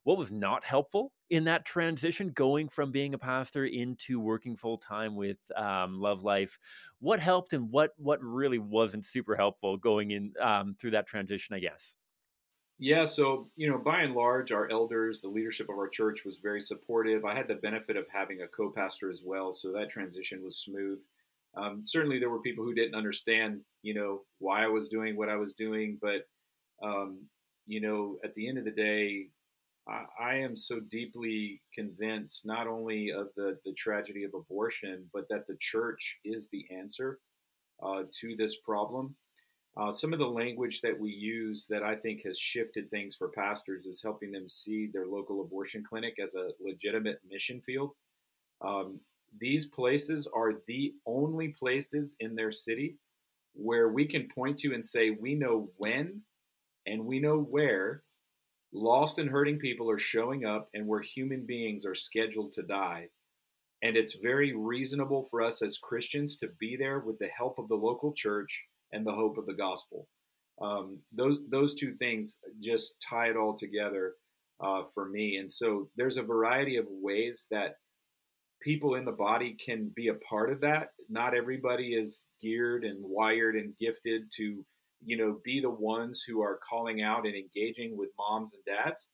what 0.04 0.18
was 0.18 0.32
not 0.32 0.66
helpful 0.66 1.14
in 1.30 1.46
that 1.46 1.66
transition 1.66 2.30
going 2.30 2.68
from 2.68 2.92
being 2.92 3.14
a 3.14 3.18
pastor 3.18 3.66
into 3.66 4.20
working 4.20 4.58
full 4.58 4.78
time 4.78 5.16
with 5.16 5.38
um, 5.56 6.00
Love 6.00 6.24
Life? 6.24 6.60
What 7.00 7.20
helped 7.20 7.54
and 7.54 7.72
what 7.72 7.92
what 7.98 8.22
really 8.22 8.60
wasn't 8.60 9.06
super 9.06 9.36
helpful 9.36 9.78
going 9.78 10.12
in 10.12 10.34
um, 10.42 10.76
through 10.80 10.92
that 10.92 11.08
transition? 11.08 11.56
I 11.56 11.60
guess. 11.60 11.96
Yeah, 12.84 13.06
so 13.06 13.48
you 13.56 13.70
know, 13.70 13.78
by 13.78 14.02
and 14.02 14.14
large, 14.14 14.52
our 14.52 14.70
elders, 14.70 15.22
the 15.22 15.30
leadership 15.30 15.70
of 15.70 15.78
our 15.78 15.88
church 15.88 16.26
was 16.26 16.40
very 16.40 16.60
supportive. 16.60 17.24
I 17.24 17.34
had 17.34 17.48
the 17.48 17.56
benefit 17.56 17.96
of 17.96 18.06
having 18.12 18.42
a 18.42 18.48
co-pastor 18.50 19.10
as 19.10 19.22
well, 19.24 19.54
so 19.54 19.72
that 19.72 19.90
transition 19.90 20.44
was 20.44 20.58
smooth. 20.58 21.00
Um, 21.56 21.80
certainly, 21.82 22.20
there 22.20 22.30
were 22.30 22.42
people 22.42 22.66
who 22.66 22.74
didn't 22.74 22.96
understand, 22.96 23.62
you 23.84 23.94
know, 23.94 24.24
why 24.40 24.66
I 24.66 24.68
was 24.68 24.90
doing 24.90 25.16
what 25.16 25.30
I 25.30 25.38
was 25.38 25.54
doing, 25.54 25.98
but 26.02 26.28
um, 26.86 27.22
you 27.68 27.80
know, 27.80 28.18
at 28.26 28.34
the 28.34 28.50
end 28.50 28.58
of 28.58 28.66
the 28.66 28.72
day, 28.72 29.30
I, 29.88 30.04
I, 30.20 30.36
am 30.36 30.58
so 30.58 30.82
deeply 30.82 31.62
convinced 31.74 32.46
not 32.46 32.68
only 32.68 33.12
of 33.12 33.30
the 33.38 33.60
the 33.64 33.72
tragedy 33.76 34.26
of 34.26 34.34
abortion, 34.34 35.10
but 35.14 35.30
that 35.30 35.48
the 35.48 35.56
church 35.62 36.18
is 36.26 36.50
the 36.50 36.66
answer 36.70 37.22
uh, 37.82 38.04
to 38.20 38.36
this 38.36 38.58
problem. 38.58 39.16
Uh, 39.76 39.92
some 39.92 40.14
of 40.14 40.20
the 40.20 40.28
language 40.28 40.82
that 40.82 41.00
we 41.00 41.10
use 41.10 41.66
that 41.68 41.82
I 41.82 41.96
think 41.96 42.22
has 42.26 42.38
shifted 42.38 42.90
things 42.90 43.16
for 43.16 43.30
pastors 43.30 43.88
is 43.88 44.04
helping 44.04 44.32
them 44.32 44.48
see 44.48 44.88
their 44.94 45.08
local 45.08 45.42
abortion 45.42 45.84
clinic 45.84 46.16
as 46.22 46.36
a 46.36 46.52
legitimate 46.60 47.20
mission 47.30 47.60
field. 47.60 47.92
Um, 48.62 49.00
these 49.40 49.66
places 49.66 50.28
are 50.34 50.54
the 50.68 50.94
only 51.08 51.48
places 51.48 52.16
in 52.20 52.36
their 52.36 52.52
city 52.52 52.98
where 53.56 53.90
we 53.90 54.06
can 54.06 54.28
point 54.28 54.60
to 54.60 54.74
and 54.74 54.86
say, 54.86 55.10
we 55.10 55.34
know 55.34 55.70
when 55.78 56.22
and 56.86 57.04
we 57.04 57.20
know 57.20 57.40
where 57.40 58.04
lost 58.74 59.18
and 59.18 59.30
hurting 59.30 59.58
people 59.58 59.90
are 59.90 60.00
showing 60.00 60.46
up 60.46 60.70
and 60.76 60.88
where 60.88 61.02
human 61.02 61.46
beings 61.46 61.86
are 61.86 61.96
scheduled 61.96 62.52
to 62.52 62.64
die. 62.64 63.08
And 63.82 63.98
it's 63.98 64.16
very 64.16 64.56
reasonable 64.56 65.24
for 65.24 65.42
us 65.42 65.62
as 65.62 65.78
Christians 65.78 66.36
to 66.38 66.50
be 66.60 66.78
there 66.78 67.00
with 67.00 67.18
the 67.20 67.28
help 67.28 67.58
of 67.58 67.68
the 67.68 67.76
local 67.76 68.14
church 68.14 68.64
and 68.94 69.06
the 69.06 69.12
hope 69.12 69.38
of 69.38 69.46
the 69.46 69.54
gospel. 69.54 70.08
Um, 70.62 71.00
those 71.12 71.40
those 71.50 71.74
two 71.74 71.94
things 71.94 72.38
just 72.62 72.96
tie 73.08 73.28
it 73.28 73.36
all 73.36 73.56
together 73.56 74.14
uh, 74.62 74.84
for 74.94 75.10
me. 75.10 75.38
And 75.38 75.52
so 75.52 75.90
there's 75.98 76.18
a 76.18 76.24
variety 76.24 76.78
of 76.78 76.86
ways 76.90 77.48
that 77.52 77.76
people 78.62 78.96
in 78.96 79.04
the 79.04 79.12
body 79.12 79.58
can 79.64 79.92
be 79.96 80.08
a 80.08 80.14
part 80.16 80.52
of 80.52 80.62
that. 80.62 80.90
Not 81.10 81.36
everybody 81.36 81.96
is 81.96 82.26
geared 82.42 82.86
and 82.86 82.98
wired 83.02 83.56
and 83.56 83.74
gifted 83.80 84.32
to, 84.38 84.66
you 85.04 85.18
know, 85.18 85.40
be 85.44 85.60
the 85.60 85.70
ones 85.70 86.24
who 86.26 86.42
are 86.42 86.60
calling 86.68 87.02
out 87.02 87.26
and 87.26 87.36
engaging 87.36 87.98
with 87.98 88.10
moms 88.18 88.54
and 88.54 88.64
dads. 88.66 89.10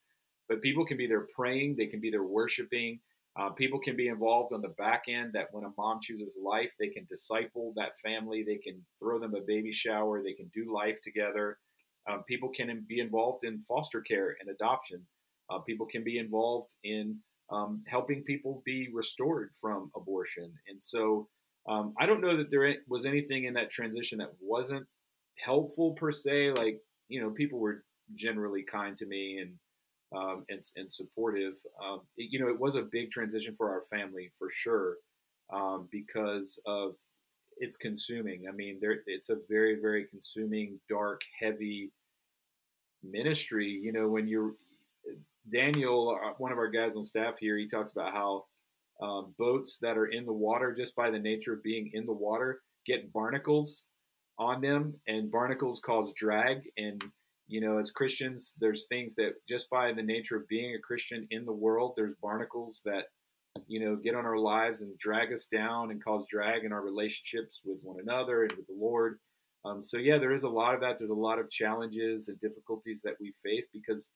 But 0.47 0.61
people 0.61 0.85
can 0.85 0.97
be 0.97 1.07
there 1.07 1.27
praying, 1.35 1.75
they 1.77 1.87
can 1.87 1.99
be 1.99 2.11
there 2.11 2.23
worshiping, 2.23 2.99
uh, 3.39 3.49
people 3.51 3.79
can 3.79 3.95
be 3.95 4.09
involved 4.09 4.53
on 4.53 4.61
the 4.61 4.73
back 4.77 5.03
end 5.07 5.31
that 5.33 5.47
when 5.51 5.63
a 5.63 5.71
mom 5.77 5.99
chooses 6.01 6.37
life, 6.43 6.71
they 6.77 6.89
can 6.89 7.05
disciple 7.09 7.71
that 7.75 7.97
family, 7.99 8.43
they 8.45 8.57
can 8.57 8.83
throw 8.99 9.17
them 9.17 9.33
a 9.33 9.41
baby 9.41 9.71
shower, 9.71 10.21
they 10.21 10.33
can 10.33 10.51
do 10.53 10.73
life 10.73 10.97
together. 11.03 11.57
Um, 12.09 12.23
people 12.27 12.49
can 12.49 12.85
be 12.87 12.99
involved 12.99 13.45
in 13.45 13.59
foster 13.59 14.01
care 14.01 14.35
and 14.41 14.49
adoption. 14.49 15.05
Uh, 15.49 15.59
people 15.59 15.85
can 15.85 16.03
be 16.03 16.17
involved 16.17 16.73
in 16.83 17.17
um, 17.49 17.81
helping 17.87 18.23
people 18.23 18.61
be 18.65 18.89
restored 18.93 19.51
from 19.59 19.89
abortion. 19.95 20.51
And 20.67 20.81
so 20.81 21.27
um, 21.67 21.93
I 21.97 22.05
don't 22.05 22.21
know 22.21 22.35
that 22.35 22.49
there 22.49 22.75
was 22.89 23.05
anything 23.05 23.45
in 23.45 23.53
that 23.53 23.69
transition 23.69 24.17
that 24.17 24.33
wasn't 24.41 24.85
helpful 25.37 25.93
per 25.93 26.11
se. 26.11 26.51
Like, 26.51 26.79
you 27.07 27.21
know, 27.21 27.29
people 27.29 27.59
were 27.59 27.83
generally 28.15 28.63
kind 28.63 28.97
to 28.97 29.05
me 29.05 29.37
and 29.41 29.53
um, 30.15 30.45
and, 30.49 30.61
and 30.75 30.91
supportive. 30.91 31.55
Um, 31.83 32.01
it, 32.17 32.29
you 32.31 32.39
know, 32.39 32.49
it 32.49 32.59
was 32.59 32.75
a 32.75 32.81
big 32.81 33.11
transition 33.11 33.55
for 33.55 33.69
our 33.69 33.81
family 33.83 34.31
for 34.37 34.49
sure 34.49 34.97
um, 35.53 35.87
because 35.91 36.59
of 36.65 36.95
it's 37.57 37.77
consuming. 37.77 38.45
I 38.47 38.51
mean, 38.51 38.77
there 38.81 38.99
it's 39.05 39.29
a 39.29 39.37
very 39.49 39.79
very 39.81 40.05
consuming, 40.05 40.79
dark, 40.89 41.21
heavy 41.39 41.91
ministry. 43.03 43.67
You 43.67 43.91
know, 43.91 44.07
when 44.07 44.27
you're 44.27 44.53
Daniel, 45.51 46.17
uh, 46.23 46.33
one 46.37 46.51
of 46.51 46.57
our 46.57 46.69
guys 46.69 46.95
on 46.95 47.03
staff 47.03 47.35
here, 47.39 47.57
he 47.57 47.67
talks 47.67 47.91
about 47.91 48.13
how 48.13 48.45
um, 49.01 49.33
boats 49.37 49.77
that 49.81 49.97
are 49.97 50.07
in 50.07 50.25
the 50.25 50.33
water, 50.33 50.73
just 50.73 50.95
by 50.95 51.09
the 51.09 51.19
nature 51.19 51.53
of 51.53 51.63
being 51.63 51.89
in 51.93 52.05
the 52.05 52.13
water, 52.13 52.61
get 52.85 53.11
barnacles 53.13 53.87
on 54.37 54.61
them, 54.61 54.93
and 55.07 55.31
barnacles 55.31 55.79
cause 55.79 56.13
drag 56.13 56.61
and 56.77 57.03
you 57.49 57.61
know, 57.61 57.79
as 57.79 57.89
Christians, 57.89 58.55
there's 58.61 58.85
things 58.85 59.15
that 59.15 59.33
just 59.47 59.69
by 59.71 59.91
the 59.91 60.03
nature 60.03 60.37
of 60.37 60.47
being 60.47 60.75
a 60.75 60.79
Christian 60.79 61.27
in 61.31 61.45
the 61.45 61.51
world, 61.51 61.93
there's 61.97 62.13
barnacles 62.21 62.81
that, 62.85 63.05
you 63.67 63.79
know, 63.79 63.95
get 63.95 64.13
on 64.13 64.25
our 64.25 64.37
lives 64.37 64.83
and 64.83 64.95
drag 64.99 65.33
us 65.33 65.47
down 65.47 65.89
and 65.89 66.03
cause 66.03 66.27
drag 66.29 66.63
in 66.63 66.71
our 66.71 66.83
relationships 66.83 67.61
with 67.65 67.79
one 67.81 67.97
another 67.99 68.43
and 68.43 68.51
with 68.51 68.67
the 68.67 68.77
Lord. 68.79 69.19
Um, 69.65 69.81
so, 69.81 69.97
yeah, 69.97 70.19
there 70.19 70.31
is 70.31 70.43
a 70.43 70.49
lot 70.49 70.75
of 70.75 70.81
that. 70.81 70.99
There's 70.99 71.09
a 71.09 71.15
lot 71.15 71.39
of 71.39 71.49
challenges 71.49 72.27
and 72.27 72.39
difficulties 72.39 73.01
that 73.03 73.15
we 73.19 73.33
face 73.43 73.67
because 73.73 74.11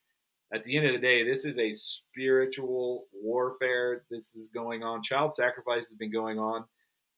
at 0.53 0.63
the 0.63 0.77
end 0.77 0.85
of 0.85 0.93
the 0.93 0.99
day, 0.99 1.23
this 1.27 1.43
is 1.43 1.57
a 1.57 1.71
spiritual 1.71 3.05
warfare. 3.11 4.03
This 4.11 4.35
is 4.35 4.49
going 4.53 4.83
on. 4.83 5.01
Child 5.01 5.33
sacrifice 5.33 5.87
has 5.87 5.95
been 5.95 6.11
going 6.11 6.37
on 6.37 6.65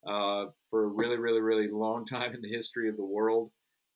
uh, 0.08 0.50
for 0.70 0.86
a 0.86 0.88
really, 0.88 1.18
really, 1.18 1.42
really 1.42 1.68
long 1.68 2.06
time 2.06 2.34
in 2.34 2.42
the 2.42 2.50
history 2.50 2.88
of 2.88 2.96
the 2.96 3.04
world. 3.04 3.52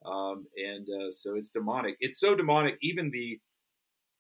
Um, 0.05 0.45
and 0.55 0.87
uh, 0.89 1.11
so 1.11 1.35
it's 1.35 1.49
demonic. 1.49 1.95
It's 1.99 2.19
so 2.19 2.35
demonic. 2.35 2.77
Even 2.81 3.09
the 3.11 3.39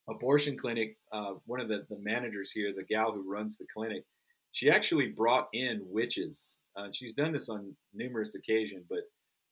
abortion 0.09 0.57
clinic, 0.57 0.97
uh, 1.13 1.33
one 1.45 1.59
of 1.59 1.67
the, 1.67 1.85
the 1.89 1.97
managers 2.01 2.51
here, 2.51 2.73
the 2.75 2.83
gal 2.83 3.11
who 3.11 3.31
runs 3.31 3.57
the 3.57 3.65
clinic, 3.73 4.03
she 4.51 4.69
actually 4.69 5.07
brought 5.07 5.47
in 5.53 5.81
witches. 5.83 6.57
Uh, 6.75 6.87
she's 6.91 7.13
done 7.13 7.31
this 7.31 7.49
on 7.49 7.75
numerous 7.93 8.35
occasions, 8.35 8.85
but 8.89 8.99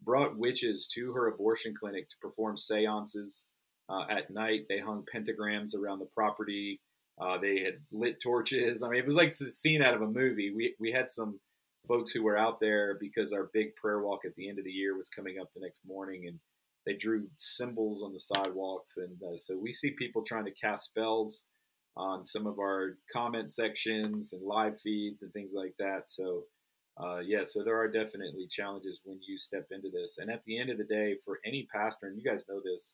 brought 0.03 0.37
witches 0.37 0.87
to 0.93 1.11
her 1.13 1.27
abortion 1.27 1.73
clinic 1.79 2.09
to 2.09 2.15
perform 2.21 2.57
seances 2.57 3.45
uh, 3.89 4.05
at 4.09 4.29
night. 4.31 4.61
They 4.69 4.79
hung 4.79 5.03
pentagrams 5.13 5.75
around 5.75 5.99
the 5.99 6.09
property. 6.15 6.81
Uh, 7.19 7.37
they 7.37 7.59
had 7.59 7.75
lit 7.91 8.21
torches. 8.21 8.83
I 8.83 8.89
mean, 8.89 8.99
it 8.99 9.05
was 9.05 9.15
like 9.15 9.29
a 9.29 9.31
scene 9.31 9.81
out 9.81 9.95
of 9.95 10.01
a 10.01 10.07
movie. 10.07 10.53
We, 10.55 10.75
we 10.79 10.91
had 10.91 11.09
some 11.09 11.39
folks 11.87 12.11
who 12.11 12.23
were 12.23 12.37
out 12.37 12.59
there 12.59 12.97
because 12.99 13.31
our 13.33 13.49
big 13.53 13.75
prayer 13.75 14.01
walk 14.01 14.21
at 14.25 14.35
the 14.35 14.49
end 14.49 14.59
of 14.59 14.65
the 14.65 14.71
year 14.71 14.97
was 14.97 15.09
coming 15.09 15.37
up 15.39 15.49
the 15.53 15.61
next 15.61 15.81
morning 15.87 16.25
and 16.27 16.39
they 16.85 16.95
drew 16.95 17.27
symbols 17.37 18.03
on 18.03 18.13
the 18.13 18.19
sidewalks. 18.19 18.97
And 18.97 19.21
uh, 19.23 19.37
so 19.37 19.57
we 19.57 19.71
see 19.71 19.91
people 19.91 20.23
trying 20.23 20.45
to 20.45 20.51
cast 20.51 20.85
spells 20.85 21.43
on 21.95 22.23
some 22.23 22.45
of 22.45 22.59
our 22.59 22.97
comment 23.11 23.51
sections 23.51 24.33
and 24.33 24.41
live 24.43 24.79
feeds 24.79 25.23
and 25.23 25.33
things 25.33 25.51
like 25.53 25.73
that. 25.79 26.03
So 26.05 26.43
uh, 27.01 27.19
yeah 27.19 27.43
so 27.43 27.63
there 27.63 27.77
are 27.77 27.87
definitely 27.87 28.47
challenges 28.49 29.01
when 29.03 29.19
you 29.27 29.37
step 29.37 29.67
into 29.71 29.89
this. 29.89 30.17
And 30.17 30.31
at 30.31 30.43
the 30.45 30.59
end 30.59 30.69
of 30.69 30.77
the 30.77 30.83
day 30.83 31.15
for 31.23 31.39
any 31.45 31.67
pastor 31.73 32.07
and 32.07 32.17
you 32.17 32.23
guys 32.23 32.45
know 32.49 32.61
this 32.63 32.93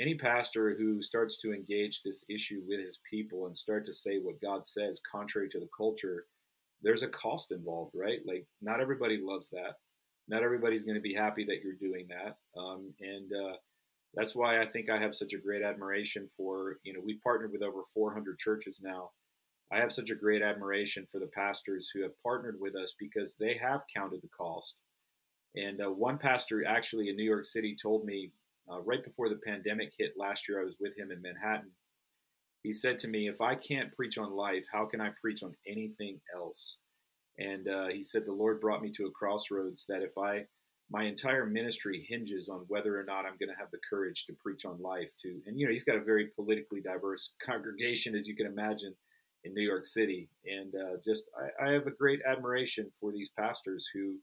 any 0.00 0.14
pastor 0.14 0.76
who 0.78 1.02
starts 1.02 1.38
to 1.38 1.52
engage 1.52 2.02
this 2.02 2.24
issue 2.30 2.62
with 2.68 2.80
his 2.80 3.00
people 3.10 3.46
and 3.46 3.56
start 3.56 3.84
to 3.84 3.92
say 3.92 4.18
what 4.18 4.40
god 4.40 4.64
says 4.64 5.00
contrary 5.10 5.48
to 5.48 5.58
the 5.58 5.68
culture 5.76 6.26
there's 6.82 7.02
a 7.02 7.08
cost 7.08 7.52
involved, 7.52 7.92
right? 7.94 8.20
Like 8.26 8.46
not 8.62 8.80
everybody 8.80 9.18
loves 9.22 9.48
that. 9.50 9.74
Not 10.28 10.42
everybody's 10.42 10.84
going 10.84 10.96
to 10.96 11.00
be 11.00 11.14
happy 11.14 11.44
that 11.46 11.60
you're 11.62 11.74
doing 11.80 12.06
that. 12.08 12.36
Um, 12.60 12.92
and 13.00 13.32
uh, 13.32 13.56
that's 14.14 14.34
why 14.34 14.60
I 14.60 14.66
think 14.66 14.90
I 14.90 14.98
have 14.98 15.14
such 15.14 15.32
a 15.32 15.38
great 15.38 15.62
admiration 15.62 16.28
for, 16.36 16.78
you 16.82 16.92
know, 16.92 17.00
we've 17.04 17.22
partnered 17.22 17.52
with 17.52 17.62
over 17.62 17.82
400 17.94 18.38
churches 18.38 18.80
now. 18.82 19.10
I 19.72 19.78
have 19.78 19.92
such 19.92 20.10
a 20.10 20.14
great 20.14 20.42
admiration 20.42 21.06
for 21.10 21.18
the 21.18 21.30
pastors 21.34 21.90
who 21.92 22.02
have 22.02 22.22
partnered 22.22 22.56
with 22.60 22.74
us 22.74 22.94
because 22.98 23.36
they 23.38 23.56
have 23.56 23.82
counted 23.94 24.22
the 24.22 24.28
cost. 24.28 24.80
And 25.56 25.80
uh, 25.80 25.90
one 25.90 26.18
pastor 26.18 26.64
actually 26.66 27.08
in 27.08 27.16
New 27.16 27.24
York 27.24 27.44
City 27.44 27.76
told 27.80 28.04
me 28.04 28.32
uh, 28.70 28.80
right 28.80 29.04
before 29.04 29.28
the 29.28 29.40
pandemic 29.46 29.92
hit 29.98 30.12
last 30.16 30.48
year, 30.48 30.60
I 30.60 30.64
was 30.64 30.76
with 30.78 30.96
him 30.96 31.10
in 31.10 31.22
Manhattan 31.22 31.70
he 32.62 32.72
said 32.72 32.98
to 33.00 33.08
me, 33.08 33.28
If 33.28 33.40
I 33.40 33.54
can't 33.54 33.94
preach 33.94 34.18
on 34.18 34.32
life, 34.32 34.64
how 34.72 34.86
can 34.86 35.00
I 35.00 35.10
preach 35.20 35.42
on 35.42 35.54
anything 35.66 36.20
else? 36.34 36.78
And 37.38 37.68
uh, 37.68 37.88
he 37.88 38.02
said, 38.02 38.24
The 38.26 38.32
Lord 38.32 38.60
brought 38.60 38.82
me 38.82 38.90
to 38.96 39.06
a 39.06 39.10
crossroads 39.10 39.84
that 39.88 40.02
if 40.02 40.18
I, 40.18 40.44
my 40.90 41.04
entire 41.04 41.46
ministry 41.46 42.06
hinges 42.08 42.48
on 42.48 42.64
whether 42.68 42.98
or 42.98 43.04
not 43.04 43.26
I'm 43.26 43.36
going 43.38 43.50
to 43.50 43.58
have 43.58 43.70
the 43.70 43.78
courage 43.88 44.26
to 44.26 44.32
preach 44.42 44.64
on 44.64 44.80
life 44.80 45.10
to, 45.22 45.40
and 45.46 45.58
you 45.58 45.66
know, 45.66 45.72
he's 45.72 45.84
got 45.84 45.96
a 45.96 46.04
very 46.04 46.28
politically 46.34 46.80
diverse 46.80 47.32
congregation, 47.44 48.14
as 48.14 48.26
you 48.26 48.34
can 48.34 48.46
imagine, 48.46 48.94
in 49.44 49.54
New 49.54 49.62
York 49.62 49.86
City. 49.86 50.28
And 50.44 50.74
uh, 50.74 50.96
just, 51.04 51.26
I, 51.60 51.68
I, 51.68 51.72
have 51.72 51.86
a 51.86 51.92
great 51.92 52.20
admiration 52.28 52.90
for 53.00 53.12
these 53.12 53.30
pastors 53.38 53.88
who 53.94 54.16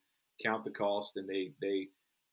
count 0.43 0.65
the 0.65 0.71
cost 0.71 1.13
and 1.15 1.27
they, 1.27 1.51
they, 1.61 1.87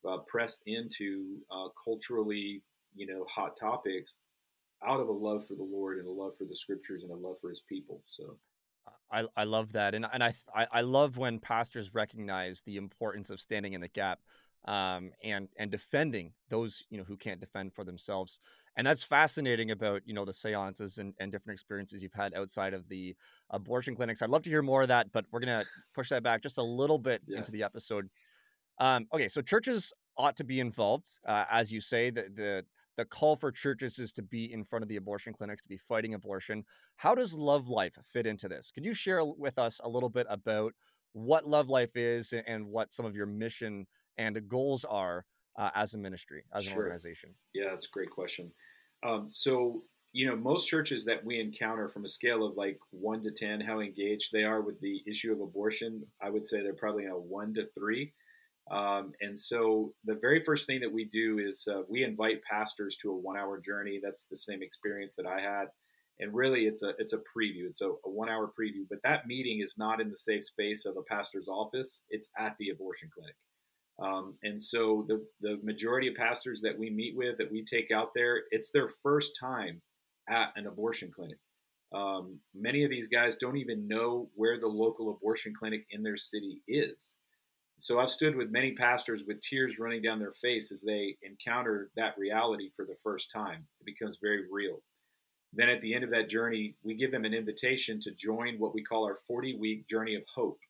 uh, 0.09 0.19
press 0.27 0.61
into 0.67 1.37
uh, 1.53 1.69
culturally, 1.85 2.61
you 2.95 3.07
know, 3.07 3.25
hot 3.29 3.57
topics, 3.57 4.15
out 4.87 5.01
of 5.01 5.09
a 5.09 5.13
love 5.13 5.47
for 5.47 5.55
the 5.55 5.63
Lord 5.63 5.99
and 5.99 6.07
a 6.07 6.11
love 6.11 6.37
for 6.37 6.45
the 6.45 6.57
scriptures 6.57 7.03
and 7.03 7.13
a 7.13 7.17
love 7.17 7.37
for 7.41 7.49
his 7.49 7.61
people. 7.61 8.03
So 8.07 8.37
I, 9.11 9.25
I 9.37 9.45
love 9.45 9.73
that, 9.73 9.95
and 9.95 10.07
and 10.13 10.25
I, 10.25 10.35
I 10.55 10.81
love 10.81 11.19
when 11.19 11.39
pastors 11.39 11.95
recognize 11.95 12.63
the 12.63 12.77
importance 12.77 13.29
of 13.31 13.41
standing 13.41 13.75
in 13.75 13.81
the 13.81 13.89
gap, 13.89 14.21
um, 14.65 15.11
and 15.23 15.49
and 15.59 15.71
defending 15.71 16.33
those 16.49 16.85
you 16.89 16.97
know 16.97 17.05
who 17.05 17.17
can't 17.17 17.39
defend 17.39 17.75
for 17.75 17.85
themselves, 17.85 18.41
and 18.77 18.87
that's 18.87 19.05
fascinating 19.05 19.71
about 19.71 20.01
you 20.07 20.15
know 20.15 20.25
the 20.25 20.33
seances 20.33 20.97
and, 20.97 21.13
and 21.21 21.31
different 21.31 21.57
experiences 21.57 22.03
you've 22.03 22.15
had 22.15 22.35
outside 22.35 22.73
of 22.73 22.89
the 22.89 23.15
abortion 23.51 23.95
clinics. 23.95 24.23
I'd 24.23 24.31
love 24.31 24.43
to 24.45 24.51
hear 24.51 24.63
more 24.63 24.83
of 24.83 24.89
that, 24.89 25.13
but 25.13 25.27
we're 25.31 25.41
gonna 25.41 25.65
push 25.95 26.09
that 26.09 26.23
back 26.23 26.43
just 26.43 26.57
a 26.57 26.63
little 26.63 26.99
bit 26.99 27.21
yeah. 27.27 27.39
into 27.39 27.53
the 27.53 27.63
episode. 27.63 28.09
Um, 28.79 29.07
okay, 29.13 29.29
so 29.29 29.43
churches 29.43 29.93
ought 30.17 30.37
to 30.37 30.45
be 30.45 30.59
involved, 30.59 31.09
uh, 31.29 31.45
as 31.51 31.71
you 31.71 31.83
say. 31.83 32.09
The 32.09 32.29
the 32.35 32.65
the 32.97 33.05
call 33.05 33.37
for 33.37 33.51
churches 33.51 33.99
is 33.99 34.13
to 34.15 34.23
be 34.23 34.53
in 34.53 34.65
front 34.65 34.83
of 34.83 34.89
the 34.89 34.97
abortion 34.97 35.33
clinics, 35.33 35.63
to 35.63 35.69
be 35.69 35.77
fighting 35.77 36.15
abortion. 36.15 36.65
How 36.97 37.15
does 37.15 37.35
Love 37.35 37.69
Life 37.69 37.97
fit 38.05 38.27
into 38.27 38.49
this? 38.49 38.71
Can 38.71 38.85
you 38.85 38.95
share 38.95 39.25
with 39.25 39.59
us 39.59 39.81
a 39.83 39.89
little 39.89 40.09
bit 40.09 40.27
about 40.29 40.75
what 41.13 41.47
Love 41.47 41.69
Life 41.69 41.97
is 41.97 42.35
and 42.47 42.67
what 42.67 42.93
some 42.93 43.07
of 43.07 43.17
your 43.17 43.27
mission 43.27 43.87
and 44.19 44.47
goals 44.49 44.85
are 44.85 45.25
uh, 45.59 45.71
as 45.75 45.95
a 45.95 45.99
ministry, 45.99 46.45
as 46.55 46.67
an 46.67 46.75
organization? 46.75 47.35
Yeah, 47.55 47.71
that's 47.71 47.87
a 47.87 47.91
great 47.91 48.11
question. 48.11 48.51
Um, 49.03 49.27
so, 49.31 49.85
you 50.13 50.27
know, 50.27 50.37
most 50.37 50.69
churches 50.69 51.05
that 51.07 51.25
we 51.25 51.41
encounter 51.41 51.89
from 51.89 52.05
a 52.05 52.09
scale 52.09 52.47
of 52.47 52.57
like 52.57 52.79
one 52.91 53.23
to 53.25 53.31
10, 53.31 53.61
how 53.61 53.81
engaged 53.81 54.31
they 54.33 54.45
are 54.45 54.61
with 54.61 54.81
the 54.81 55.03
issue 55.07 55.33
of 55.33 55.41
abortion, 55.41 56.05
I 56.21 56.31
would 56.31 56.45
say 56.45 56.63
they're 56.63 56.75
probably 56.75 57.07
a 57.07 57.17
one 57.17 57.55
to 57.55 57.67
three. 57.75 58.13
Um, 58.71 59.13
and 59.21 59.39
so 59.39 59.93
the 60.05 60.19
very 60.21 60.43
first 60.45 60.67
thing 60.67 60.81
that 60.81 60.93
we 60.93 61.11
do 61.13 61.39
is 61.45 61.67
uh, 61.71 61.83
we 61.89 62.05
invite 62.05 62.43
pastors 62.49 62.97
to 63.03 63.11
a 63.11 63.17
one-hour 63.17 63.61
journey. 63.61 64.01
That's 64.03 64.27
the 64.27 64.37
same 64.37 64.63
experience 64.63 65.15
that 65.17 65.27
I 65.27 65.41
had, 65.41 65.67
and 66.21 66.33
really 66.33 66.67
it's 66.67 66.83
a 66.83 66.93
it's 66.99 67.13
a 67.13 67.19
preview. 67.19 67.67
It's 67.69 67.81
a, 67.81 67.89
a 67.89 68.11
one-hour 68.11 68.53
preview, 68.59 68.87
but 68.89 69.01
that 69.03 69.27
meeting 69.27 69.61
is 69.63 69.75
not 69.79 70.01
in 70.01 70.09
the 70.11 70.17
safe 70.17 70.45
space 70.45 70.87
of 70.87 70.97
a 70.97 71.03
pastor's 71.03 71.49
office. 71.49 72.03
It's 72.09 72.29
at 72.39 72.55
the 72.59 72.71
abortion 72.71 73.11
clinic. 73.13 73.35
Um, 74.01 74.37
and 74.43 74.61
so 74.61 75.05
the 75.09 75.27
the 75.41 75.59
majority 75.63 76.09
of 76.09 76.15
pastors 76.15 76.61
that 76.63 76.79
we 76.79 76.89
meet 76.89 77.17
with, 77.17 77.39
that 77.39 77.51
we 77.51 77.65
take 77.65 77.91
out 77.91 78.11
there, 78.15 78.43
it's 78.53 78.71
their 78.71 78.89
first 79.03 79.33
time 79.41 79.83
at 80.31 80.53
an 80.57 80.67
abortion 80.67 81.11
clinic. 81.15 81.39
Um, 81.95 82.39
many 82.55 82.85
of 82.85 82.91
these 82.91 83.09
guys 83.09 83.37
don't 83.37 83.59
even 83.59 83.87
know 83.87 84.31
where 84.35 84.59
the 84.59 84.67
local 84.69 85.11
abortion 85.11 85.53
clinic 85.59 85.85
in 85.91 86.03
their 86.03 86.17
city 86.17 86.63
is. 86.67 87.17
So 87.83 87.99
I've 87.99 88.11
stood 88.11 88.37
with 88.37 88.53
many 88.53 88.75
pastors 88.75 89.25
with 89.27 89.41
tears 89.41 89.81
running 89.81 90.03
down 90.03 90.21
their 90.21 90.31
face 90.31 90.71
as 90.71 90.83
they 90.83 91.17
encounter 91.25 91.91
that 91.97 92.17
reality 92.17 92.71
for 92.77 92.85
the 92.85 92.95
first 93.03 93.33
time. 93.33 93.67
It 93.81 93.87
becomes 93.87 94.19
very 94.23 94.45
real. 94.53 94.77
Then 95.53 95.69
at 95.69 95.81
the 95.81 95.93
end 95.93 96.05
of 96.05 96.11
that 96.11 96.29
journey, 96.29 96.77
we 96.85 96.95
give 96.95 97.11
them 97.11 97.25
an 97.25 97.35
invitation 97.35 98.01
to 98.03 98.13
join 98.13 98.61
what 98.61 98.73
we 98.73 98.85
call 98.85 99.05
our 99.05 99.19
40 99.27 99.57
week 99.57 99.89
journey 99.89 100.15
of 100.15 100.23
hope. 100.33 100.61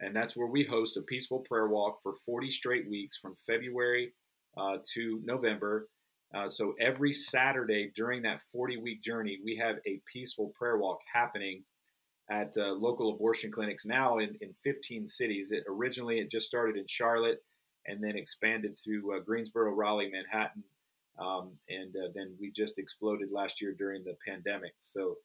And 0.00 0.16
that's 0.16 0.34
where 0.34 0.46
we 0.46 0.64
host 0.64 0.96
a 0.96 1.02
peaceful 1.02 1.40
prayer 1.40 1.68
walk 1.68 1.98
for 2.02 2.14
40 2.24 2.50
straight 2.50 2.88
weeks 2.88 3.18
from 3.18 3.36
February 3.46 4.14
uh, 4.56 4.78
to 4.94 5.20
November. 5.26 5.88
Uh, 6.34 6.48
so 6.48 6.74
every 6.80 7.12
Saturday 7.12 7.92
during 7.94 8.22
that 8.22 8.40
40 8.50 8.78
week 8.78 9.02
journey, 9.02 9.40
we 9.44 9.58
have 9.58 9.76
a 9.86 10.00
peaceful 10.10 10.54
prayer 10.58 10.78
walk 10.78 11.00
happening 11.12 11.64
at 12.30 12.52
uh, 12.56 12.72
local 12.72 13.12
abortion 13.12 13.50
clinics 13.52 13.86
now 13.86 14.18
in, 14.18 14.36
in 14.40 14.52
15 14.64 15.08
cities. 15.08 15.52
It 15.52 15.64
originally 15.68 16.18
it 16.18 16.30
just 16.30 16.46
started 16.46 16.76
in 16.76 16.84
Charlotte 16.88 17.42
and 17.86 18.02
then 18.02 18.16
expanded 18.16 18.76
to 18.84 19.14
uh, 19.16 19.20
Greensboro, 19.24 19.72
Raleigh, 19.72 20.10
Manhattan, 20.10 20.64
um, 21.18 21.52
and 21.68 21.94
uh, 21.94 22.08
then 22.14 22.34
we 22.40 22.50
just 22.50 22.78
exploded 22.78 23.30
last 23.30 23.60
year 23.60 23.74
during 23.78 24.02
the 24.04 24.16
pandemic. 24.26 24.72
So, 24.80 25.16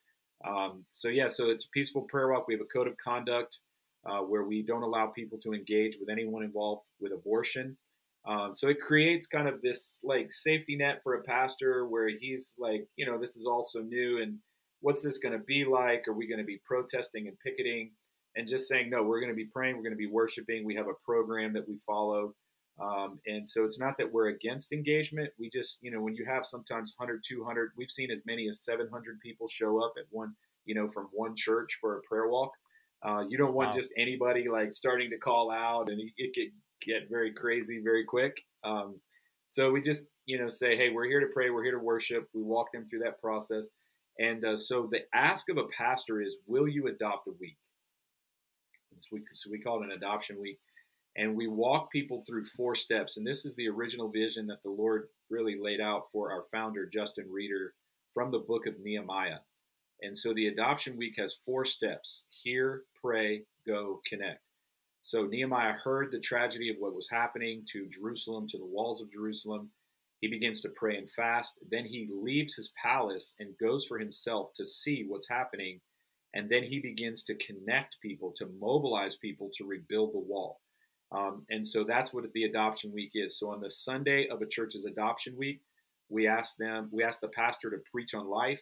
um, 0.45 0.85
so 0.91 1.07
yeah, 1.07 1.27
so 1.27 1.49
it's 1.49 1.65
a 1.65 1.69
peaceful 1.69 2.03
prayer 2.03 2.31
walk. 2.31 2.47
We 2.47 2.53
have 2.53 2.61
a 2.61 2.65
code 2.65 2.87
of 2.87 2.95
conduct 2.97 3.57
uh, 4.05 4.19
where 4.19 4.43
we 4.43 4.61
don't 4.61 4.83
allow 4.83 5.07
people 5.07 5.39
to 5.39 5.53
engage 5.53 5.97
with 5.99 6.09
anyone 6.09 6.43
involved 6.43 6.83
with 6.99 7.13
abortion. 7.13 7.77
Um, 8.25 8.53
so 8.53 8.67
it 8.69 8.79
creates 8.79 9.25
kind 9.25 9.47
of 9.47 9.61
this 9.61 9.99
like 10.03 10.31
safety 10.31 10.75
net 10.75 11.01
for 11.03 11.15
a 11.15 11.23
pastor 11.23 11.87
where 11.87 12.07
he's 12.07 12.55
like, 12.59 12.87
you 12.95 13.05
know, 13.05 13.17
this 13.17 13.35
is 13.35 13.45
also 13.45 13.81
new 13.81 14.21
and 14.21 14.37
what's 14.81 15.01
this 15.01 15.17
going 15.17 15.33
to 15.33 15.43
be 15.45 15.65
like? 15.65 16.07
Are 16.07 16.13
we 16.13 16.27
going 16.27 16.39
to 16.39 16.45
be 16.45 16.59
protesting 16.65 17.27
and 17.27 17.37
picketing? 17.39 17.91
And 18.35 18.47
just 18.47 18.67
saying, 18.67 18.89
no, 18.89 19.03
we're 19.03 19.19
going 19.19 19.31
to 19.31 19.35
be 19.35 19.49
praying, 19.51 19.75
we're 19.75 19.83
going 19.83 19.93
to 19.93 19.97
be 19.97 20.07
worshiping. 20.07 20.65
We 20.65 20.75
have 20.75 20.87
a 20.87 20.93
program 21.05 21.53
that 21.53 21.67
we 21.67 21.77
follow. 21.77 22.33
Um, 22.79 23.19
and 23.27 23.47
so 23.47 23.65
it's 23.65 23.79
not 23.79 23.97
that 23.97 24.11
we're 24.11 24.29
against 24.29 24.71
engagement. 24.71 25.29
We 25.37 25.49
just, 25.49 25.79
you 25.81 25.91
know, 25.91 26.01
when 26.01 26.15
you 26.15 26.25
have 26.25 26.45
sometimes 26.45 26.93
100, 26.97 27.23
200, 27.27 27.71
we've 27.77 27.91
seen 27.91 28.09
as 28.09 28.23
many 28.25 28.47
as 28.47 28.63
700 28.63 29.19
people 29.19 29.47
show 29.47 29.83
up 29.83 29.93
at 29.97 30.05
one, 30.09 30.33
you 30.65 30.73
know, 30.73 30.87
from 30.87 31.09
one 31.11 31.35
church 31.35 31.77
for 31.81 31.97
a 31.97 32.01
prayer 32.01 32.27
walk. 32.27 32.51
Uh, 33.03 33.23
you 33.27 33.37
don't 33.37 33.53
want 33.53 33.69
wow. 33.69 33.75
just 33.75 33.93
anybody 33.97 34.47
like 34.47 34.73
starting 34.73 35.09
to 35.09 35.17
call 35.17 35.51
out 35.51 35.89
and 35.89 36.01
it 36.17 36.33
could 36.33 36.51
get 36.85 37.09
very 37.09 37.33
crazy 37.33 37.81
very 37.83 38.05
quick. 38.05 38.41
Um, 38.63 38.99
so 39.49 39.71
we 39.71 39.81
just, 39.81 40.05
you 40.25 40.39
know, 40.39 40.49
say, 40.49 40.77
hey, 40.77 40.89
we're 40.91 41.07
here 41.07 41.19
to 41.19 41.27
pray, 41.33 41.49
we're 41.49 41.63
here 41.63 41.77
to 41.77 41.83
worship. 41.83 42.29
We 42.33 42.41
walk 42.41 42.71
them 42.71 42.85
through 42.85 42.99
that 42.99 43.19
process. 43.19 43.69
And 44.19 44.45
uh, 44.45 44.57
so 44.57 44.89
the 44.91 45.01
ask 45.13 45.49
of 45.49 45.57
a 45.57 45.67
pastor 45.75 46.21
is, 46.21 46.37
will 46.45 46.67
you 46.67 46.87
adopt 46.87 47.27
a 47.27 47.33
week? 47.39 47.57
So 48.99 49.09
we, 49.13 49.21
so 49.33 49.49
we 49.49 49.59
call 49.59 49.81
it 49.81 49.85
an 49.85 49.91
adoption 49.91 50.39
week. 50.39 50.59
And 51.17 51.35
we 51.35 51.47
walk 51.47 51.91
people 51.91 52.23
through 52.25 52.45
four 52.45 52.75
steps. 52.75 53.17
And 53.17 53.25
this 53.25 53.45
is 53.45 53.55
the 53.55 53.67
original 53.67 54.09
vision 54.09 54.47
that 54.47 54.63
the 54.63 54.69
Lord 54.69 55.07
really 55.29 55.57
laid 55.59 55.81
out 55.81 56.03
for 56.11 56.31
our 56.31 56.43
founder, 56.51 56.85
Justin 56.85 57.25
Reeder, 57.29 57.73
from 58.13 58.31
the 58.31 58.39
book 58.39 58.67
of 58.67 58.79
Nehemiah. 58.79 59.39
And 60.01 60.15
so 60.15 60.33
the 60.33 60.47
adoption 60.47 60.97
week 60.97 61.15
has 61.17 61.37
four 61.45 61.65
steps 61.65 62.23
hear, 62.29 62.83
pray, 63.01 63.43
go, 63.67 64.01
connect. 64.07 64.41
So 65.03 65.23
Nehemiah 65.25 65.73
heard 65.83 66.11
the 66.11 66.19
tragedy 66.19 66.69
of 66.69 66.77
what 66.79 66.95
was 66.95 67.09
happening 67.09 67.65
to 67.71 67.87
Jerusalem, 67.87 68.47
to 68.49 68.57
the 68.57 68.65
walls 68.65 69.01
of 69.01 69.11
Jerusalem. 69.11 69.69
He 70.21 70.27
begins 70.27 70.61
to 70.61 70.69
pray 70.69 70.97
and 70.97 71.09
fast. 71.09 71.59
Then 71.69 71.85
he 71.85 72.07
leaves 72.13 72.55
his 72.55 72.71
palace 72.81 73.33
and 73.39 73.57
goes 73.59 73.85
for 73.85 73.99
himself 73.99 74.53
to 74.55 74.65
see 74.65 75.05
what's 75.07 75.27
happening. 75.27 75.81
And 76.33 76.49
then 76.49 76.63
he 76.63 76.79
begins 76.79 77.23
to 77.23 77.35
connect 77.35 77.97
people, 78.01 78.33
to 78.37 78.47
mobilize 78.59 79.15
people 79.15 79.49
to 79.57 79.65
rebuild 79.65 80.13
the 80.13 80.19
wall. 80.19 80.61
Um, 81.11 81.43
and 81.49 81.65
so 81.65 81.83
that's 81.83 82.13
what 82.13 82.31
the 82.33 82.45
adoption 82.45 82.93
week 82.93 83.11
is. 83.15 83.37
So 83.37 83.51
on 83.51 83.59
the 83.59 83.71
Sunday 83.71 84.27
of 84.29 84.41
a 84.41 84.47
church's 84.47 84.85
adoption 84.85 85.35
week, 85.35 85.59
we 86.07 86.27
ask 86.27 86.55
them, 86.57 86.87
we 86.91 87.03
ask 87.03 87.19
the 87.19 87.27
pastor 87.29 87.69
to 87.69 87.77
preach 87.91 88.13
on 88.13 88.29
life. 88.29 88.61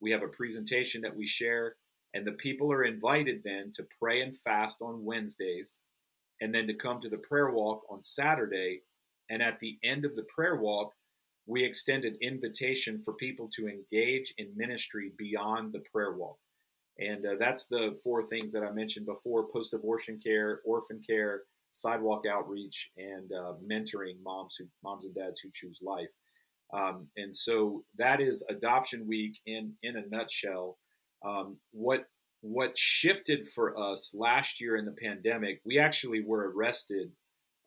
We 0.00 0.10
have 0.12 0.22
a 0.22 0.28
presentation 0.28 1.00
that 1.02 1.14
we 1.14 1.26
share, 1.26 1.76
and 2.14 2.26
the 2.26 2.32
people 2.32 2.72
are 2.72 2.84
invited 2.84 3.42
then 3.44 3.72
to 3.76 3.86
pray 3.98 4.22
and 4.22 4.36
fast 4.38 4.82
on 4.82 5.04
Wednesdays, 5.04 5.78
and 6.40 6.54
then 6.54 6.66
to 6.66 6.74
come 6.74 7.00
to 7.00 7.08
the 7.08 7.18
prayer 7.18 7.50
walk 7.50 7.82
on 7.90 8.02
Saturday 8.02 8.82
and 9.32 9.42
at 9.42 9.58
the 9.60 9.78
end 9.82 10.04
of 10.04 10.14
the 10.14 10.24
prayer 10.24 10.56
walk, 10.56 10.92
we 11.46 11.64
extend 11.64 12.04
an 12.04 12.16
invitation 12.20 13.00
for 13.02 13.14
people 13.14 13.48
to 13.54 13.66
engage 13.66 14.32
in 14.36 14.52
ministry 14.54 15.12
beyond 15.16 15.72
the 15.72 15.82
prayer 15.90 16.12
walk. 16.12 16.36
And 16.98 17.24
uh, 17.24 17.30
that's 17.40 17.64
the 17.64 17.98
four 18.04 18.26
things 18.26 18.52
that 18.52 18.62
I 18.62 18.70
mentioned 18.70 19.06
before 19.06 19.48
post 19.50 19.72
abortion 19.72 20.20
care, 20.22 20.60
orphan 20.66 21.00
care, 21.04 21.44
sidewalk 21.72 22.24
outreach, 22.30 22.90
and 22.98 23.32
uh, 23.32 23.54
mentoring 23.66 24.22
moms 24.22 24.56
who 24.58 24.66
moms 24.84 25.06
and 25.06 25.14
dads 25.14 25.40
who 25.40 25.48
choose 25.52 25.78
life. 25.82 26.10
Um, 26.74 27.06
and 27.16 27.34
so 27.34 27.84
that 27.96 28.20
is 28.20 28.44
adoption 28.50 29.08
week 29.08 29.40
in 29.46 29.72
in 29.82 29.96
a 29.96 30.06
nutshell. 30.10 30.78
Um, 31.24 31.56
what 31.72 32.04
what 32.42 32.76
shifted 32.76 33.48
for 33.48 33.78
us 33.78 34.12
last 34.14 34.60
year 34.60 34.76
in 34.76 34.84
the 34.84 34.92
pandemic? 35.02 35.62
We 35.64 35.78
actually 35.78 36.22
were 36.22 36.50
arrested 36.50 37.10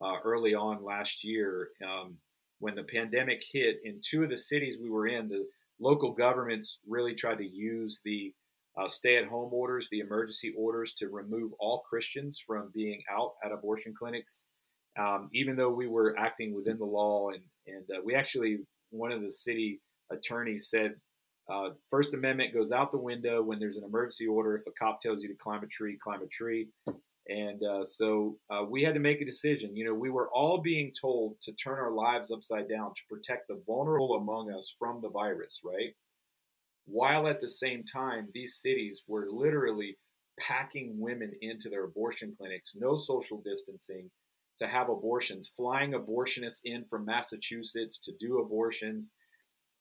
uh, 0.06 0.20
early 0.24 0.54
on 0.54 0.84
last 0.84 1.24
year 1.24 1.70
um, 1.84 2.16
when 2.60 2.76
the 2.76 2.84
pandemic 2.84 3.44
hit. 3.52 3.78
In 3.84 4.00
two 4.02 4.24
of 4.24 4.30
the 4.30 4.38
cities 4.38 4.78
we 4.82 4.90
were 4.90 5.08
in, 5.08 5.28
the 5.28 5.46
local 5.80 6.12
governments 6.12 6.80
really 6.88 7.16
tried 7.16 7.40
to 7.40 7.48
use 7.48 8.02
the 8.06 8.34
uh, 8.78 8.88
stay 8.88 9.18
at 9.18 9.28
home 9.28 9.54
orders, 9.54 9.88
the 9.90 10.02
emergency 10.02 10.54
orders 10.58 10.94
to 10.96 11.08
remove 11.08 11.52
all 11.60 11.84
Christians 11.90 12.42
from 12.46 12.72
being 12.74 13.02
out 13.10 13.34
at 13.44 13.52
abortion 13.52 13.94
clinics, 13.98 14.46
um, 15.00 15.30
even 15.34 15.56
though 15.56 15.72
we 15.72 15.88
were 15.88 16.18
acting 16.20 16.54
within 16.54 16.78
the 16.78 16.86
law. 16.86 17.30
And, 17.30 17.44
and 17.68 17.86
uh, 17.90 18.02
we 18.04 18.16
actually, 18.16 18.60
one 18.90 19.12
of 19.12 19.22
the 19.22 19.32
city 19.32 19.80
attorneys 20.12 20.70
said, 20.70 20.96
uh, 21.50 21.70
First 21.90 22.14
Amendment 22.14 22.54
goes 22.54 22.72
out 22.72 22.92
the 22.92 22.98
window 22.98 23.42
when 23.42 23.60
there's 23.60 23.78
an 23.78 23.84
emergency 23.84 24.28
order. 24.28 24.58
If 24.58 24.68
a 24.68 24.72
cop 24.72 25.00
tells 25.00 25.22
you 25.22 25.30
to 25.30 25.36
climb 25.36 25.64
a 25.64 25.68
tree, 25.68 25.98
climb 26.04 26.22
a 26.22 26.28
tree. 26.28 26.68
And 27.28 27.64
uh, 27.64 27.84
so 27.84 28.38
uh, 28.52 28.64
we 28.70 28.84
had 28.84 28.94
to 28.94 29.00
make 29.00 29.22
a 29.22 29.26
decision. 29.26 29.76
You 29.76 29.86
know, 29.86 29.94
we 29.96 30.12
were 30.12 30.30
all 30.32 30.60
being 30.60 30.92
told 31.00 31.38
to 31.42 31.52
turn 31.54 31.80
our 31.80 31.92
lives 31.92 32.32
upside 32.32 32.70
down 32.70 32.94
to 32.94 33.02
protect 33.10 33.48
the 33.48 33.62
vulnerable 33.66 34.16
among 34.16 34.52
us 34.52 34.76
from 34.78 35.02
the 35.02 35.10
virus, 35.10 35.62
right? 35.64 35.96
While 36.86 37.28
at 37.28 37.42
the 37.42 37.50
same 37.50 37.84
time, 37.84 38.28
these 38.34 38.58
cities 38.62 39.04
were 39.08 39.28
literally 39.32 39.98
packing 40.40 41.00
women 41.00 41.32
into 41.42 41.70
their 41.70 41.86
abortion 41.86 42.36
clinics, 42.38 42.74
no 42.76 42.96
social 42.96 43.42
distancing, 43.44 44.12
to 44.60 44.68
have 44.68 44.90
abortions, 44.90 45.52
flying 45.58 45.94
abortionists 45.94 46.62
in 46.64 46.86
from 46.90 47.06
Massachusetts 47.06 48.00
to 48.00 48.12
do 48.20 48.40
abortions, 48.40 49.14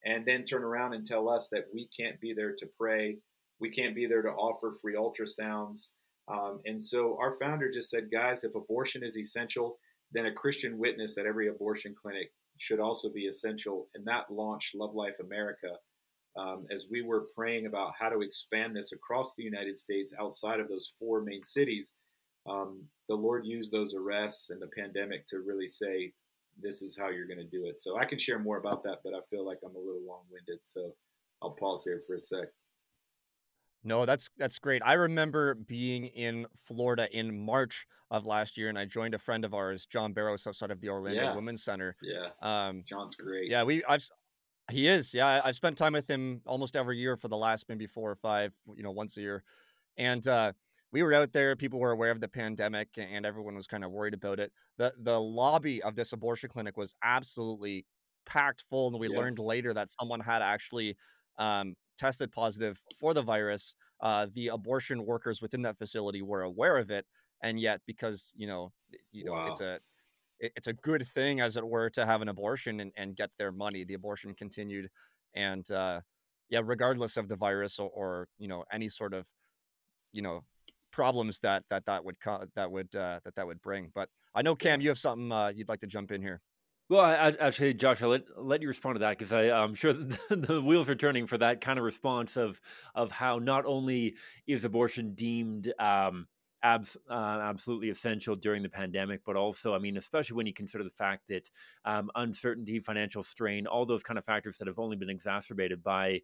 and 0.05 0.25
then 0.27 0.45
turn 0.45 0.65
around 0.65 0.95
and 0.95 1.07
tell 1.07 1.29
us 1.29 1.49
that 1.51 1.65
we 1.73 1.89
can't 1.95 2.21
be 2.21 2.33
there 2.33 2.55
to 2.57 2.67
pray 2.79 3.19
We 3.61 3.71
can't 3.71 3.95
be 3.95 4.07
there 4.07 4.23
to 4.23 4.31
offer 4.31 4.73
free 4.73 4.95
ultrasounds. 4.95 5.91
Um, 6.29 6.61
and 6.65 6.81
so 6.81 7.19
our 7.21 7.33
founder 7.33 7.71
just 7.71 7.91
said, 7.91 8.11
guys, 8.11 8.45
if 8.45 8.55
abortion 8.55 9.05
is 9.05 9.17
essential, 9.17 9.79
then 10.13 10.27
a 10.27 10.33
Christian 10.33 10.79
witness 10.79 11.19
at 11.19 11.27
every 11.27 11.49
abortion 11.49 11.95
clinic 12.01 12.33
should 12.59 12.81
also 12.81 13.11
be 13.11 13.27
essential. 13.27 13.89
And 13.95 14.07
that 14.07 14.31
launched 14.31 14.75
Love 14.75 14.95
Life 14.95 15.17
America. 15.21 15.69
Um, 16.37 16.67
as 16.73 16.87
we 16.91 17.03
were 17.03 17.27
praying 17.35 17.67
about 17.67 17.93
how 17.99 18.09
to 18.09 18.23
expand 18.23 18.75
this 18.75 18.93
across 18.93 19.35
the 19.35 19.45
United 19.45 19.79
States 19.79 20.13
outside 20.19 20.61
of 20.61 20.69
those 20.69 20.93
four 20.99 21.23
main 21.23 21.43
cities, 21.43 21.93
um, 22.49 22.83
the 23.09 23.15
Lord 23.15 23.47
used 23.47 23.71
those 23.71 23.95
arrests 23.95 24.51
and 24.51 24.61
the 24.61 24.71
pandemic 24.77 25.27
to 25.29 25.39
really 25.47 25.69
say, 25.69 26.13
this 26.61 26.83
is 26.83 26.97
how 26.97 27.09
you're 27.09 27.27
going 27.27 27.39
to 27.39 27.45
do 27.45 27.67
it. 27.67 27.81
So 27.81 27.99
I 27.99 28.05
can 28.05 28.19
share 28.19 28.39
more 28.39 28.59
about 28.59 28.83
that, 28.85 28.99
but 29.05 29.15
I 29.15 29.21
feel 29.29 29.45
like 29.45 29.59
I'm 29.65 29.75
a 29.75 29.79
little 29.79 30.07
long 30.07 30.23
winded. 30.31 30.61
So 30.63 30.95
I'll 31.43 31.51
pause 31.51 31.85
here 31.85 32.01
for 32.07 32.15
a 32.15 32.21
sec. 32.21 32.49
No, 33.87 34.07
that's 34.07 34.31
that's 34.39 34.59
great. 34.59 34.83
I 34.85 34.95
remember 34.95 35.55
being 35.55 36.07
in 36.07 36.47
Florida 36.57 37.07
in 37.17 37.45
March 37.45 37.87
of 38.11 38.25
last 38.25 38.57
year, 38.57 38.69
and 38.71 38.79
I 38.79 38.87
joined 38.87 39.15
a 39.15 39.19
friend 39.19 39.45
of 39.45 39.53
ours, 39.53 39.87
John 39.87 40.15
Barrows, 40.15 40.47
outside 40.47 40.71
of 40.71 40.81
the 40.81 40.89
Orlando 40.89 41.23
Yeah. 41.23 41.35
Women's 41.35 41.63
Center. 41.63 41.95
Yeah. 42.03 42.31
Um, 42.41 42.83
John's 42.85 43.15
great. 43.15 43.51
yeah, 43.51 43.63
we 43.63 43.85
I've 43.85 44.09
he 44.71 44.89
is. 44.89 45.13
Yeah, 45.13 45.43
I've 45.45 45.57
spent 45.57 45.77
time 45.77 45.93
with 45.93 46.09
him 46.09 46.41
almost 46.47 46.77
every 46.77 46.99
year 46.99 47.17
for 47.17 47.29
the 47.29 47.37
last 47.37 47.69
maybe 47.69 47.87
four 47.87 48.11
or 48.11 48.17
five, 48.17 48.55
you 48.75 48.83
know, 48.83 48.93
once 48.93 49.17
a 49.19 49.21
year. 49.21 49.45
And 49.99 50.27
uh, 50.27 50.53
we 50.93 51.03
were 51.03 51.13
out 51.15 51.33
there. 51.33 51.57
People 51.57 51.81
were 51.81 51.93
aware 51.93 52.11
of 52.11 52.21
the 52.21 52.29
pandemic, 52.29 52.91
and 52.97 53.27
everyone 53.27 53.55
was 53.57 53.67
kind 53.67 53.85
of 53.85 53.91
worried 53.93 54.15
about 54.15 54.41
it. 54.41 54.53
the 54.79 54.95
The 54.99 55.21
lobby 55.21 55.83
of 55.83 55.97
this 55.97 56.13
abortion 56.13 56.49
clinic 56.51 56.77
was 56.79 56.95
absolutely 57.03 57.87
packed 58.27 58.63
full, 58.71 58.89
and 58.89 58.99
we 59.01 59.09
Yeah. 59.09 59.19
learned 59.19 59.39
later 59.39 59.75
that 59.75 59.91
someone 59.91 60.21
had 60.21 60.43
actually 60.43 60.97
um, 61.39 61.75
tested 61.99 62.33
positive 62.33 62.81
for 62.99 63.15
the 63.15 63.23
virus. 63.23 63.77
Uh, 64.01 64.27
the 64.35 64.49
abortion 64.49 65.05
workers 65.07 65.41
within 65.41 65.63
that 65.63 65.79
facility 65.79 66.23
were 66.23 66.43
aware 66.43 66.77
of 66.77 66.91
it, 66.91 67.07
and 67.43 67.59
yet 67.61 67.81
because 67.87 68.33
you 68.37 68.47
know, 68.47 68.73
you 69.13 69.25
know, 69.25 69.35
it's 69.49 69.61
a 69.61 69.75
it- 70.41 70.53
it's 70.57 70.67
a 70.67 70.73
good 70.73 71.07
thing 71.07 71.41
as 71.41 71.57
it 71.57 71.67
were 71.67 71.89
to 71.91 72.05
have 72.05 72.21
an 72.23 72.29
abortion 72.29 72.81
and, 72.81 72.93
and 72.97 73.17
get 73.17 73.31
their 73.39 73.53
money 73.53 73.85
the 73.85 73.95
abortion 73.95 74.35
continued 74.35 74.91
and 75.35 75.71
uh 75.71 76.01
yeah 76.51 76.61
regardless 76.65 77.17
of 77.17 77.29
the 77.29 77.37
virus 77.37 77.79
or, 77.79 77.89
or 77.91 78.29
you 78.39 78.49
know 78.49 78.65
any 78.73 78.89
sort 78.89 79.15
of 79.15 79.27
you 80.13 80.23
know 80.23 80.43
problems 80.91 81.39
that 81.41 81.65
that 81.71 81.85
that 81.87 82.05
would 82.05 82.19
co- 82.21 82.45
that 82.55 82.71
would 82.71 82.95
uh 82.97 83.21
that 83.25 83.35
that 83.37 83.47
would 83.47 83.61
bring 83.63 83.91
but 83.95 84.09
i 84.35 84.43
know 84.43 84.55
cam 84.57 84.81
you 84.81 84.89
have 84.89 84.99
something 84.99 85.31
uh 85.33 85.49
you'd 85.55 85.69
like 85.69 85.81
to 85.81 85.87
jump 85.87 86.11
in 86.13 86.21
here 86.21 86.41
Well, 86.91 87.01
I, 87.01 87.35
actually, 87.41 87.73
Josh, 87.75 88.03
I'll 88.03 88.11
let, 88.11 88.25
let 88.37 88.61
you 88.61 88.69
respond 88.69 88.97
to 88.97 88.99
that 89.01 89.19
because 89.19 89.33
I'm 89.33 89.75
sure 89.75 89.93
the, 89.93 90.19
the 90.37 90.61
wheels 90.61 90.91
are 90.91 90.95
turning 90.95 91.27
for 91.27 91.39
that 91.39 91.61
kind 91.61 91.79
of 91.79 91.85
response 91.85 92.37
of 92.37 92.61
of 92.95 93.11
how 93.11 93.39
not 93.39 93.65
only 93.65 94.17
is 94.47 94.65
abortion 94.65 95.15
deemed 95.15 95.73
um, 95.79 96.27
abs, 96.65 96.97
uh, 97.11 97.13
absolutely 97.13 97.91
essential 97.91 98.35
during 98.35 98.63
the 98.63 98.69
pandemic, 98.69 99.21
but 99.25 99.37
also, 99.37 99.75
I 99.75 99.79
mean, 99.79 99.97
especially 99.99 100.37
when 100.37 100.47
you 100.47 100.55
consider 100.55 100.83
the 100.83 100.91
fact 100.91 101.29
that 101.29 101.49
um, 101.85 102.11
uncertainty, 102.17 102.81
financial 102.81 103.23
strain, 103.23 103.67
all 103.67 103.87
those 103.87 104.03
kind 104.03 104.19
of 104.19 104.25
factors 104.25 104.57
that 104.59 104.67
have 104.67 104.79
only 104.79 104.97
been 104.97 105.11
exacerbated 105.11 105.83
by 105.83 106.23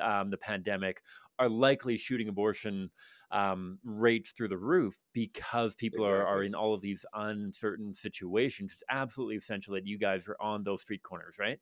um, 0.00 0.30
the 0.30 0.38
pandemic 0.38 1.02
are 1.38 1.48
likely 1.48 1.96
shooting 1.96 2.28
abortion 2.28 2.90
um, 3.30 3.78
rates 3.84 4.32
through 4.32 4.48
the 4.48 4.56
roof 4.56 4.98
because 5.12 5.74
people 5.74 6.06
are, 6.06 6.26
are 6.26 6.42
in 6.42 6.54
all 6.54 6.74
of 6.74 6.80
these 6.80 7.04
uncertain 7.14 7.94
situations. 7.94 8.72
It's 8.72 8.84
absolutely 8.90 9.36
essential 9.36 9.74
that 9.74 9.86
you 9.86 9.98
guys 9.98 10.26
are 10.26 10.36
on 10.40 10.64
those 10.64 10.80
street 10.80 11.02
corners, 11.02 11.36
right? 11.38 11.58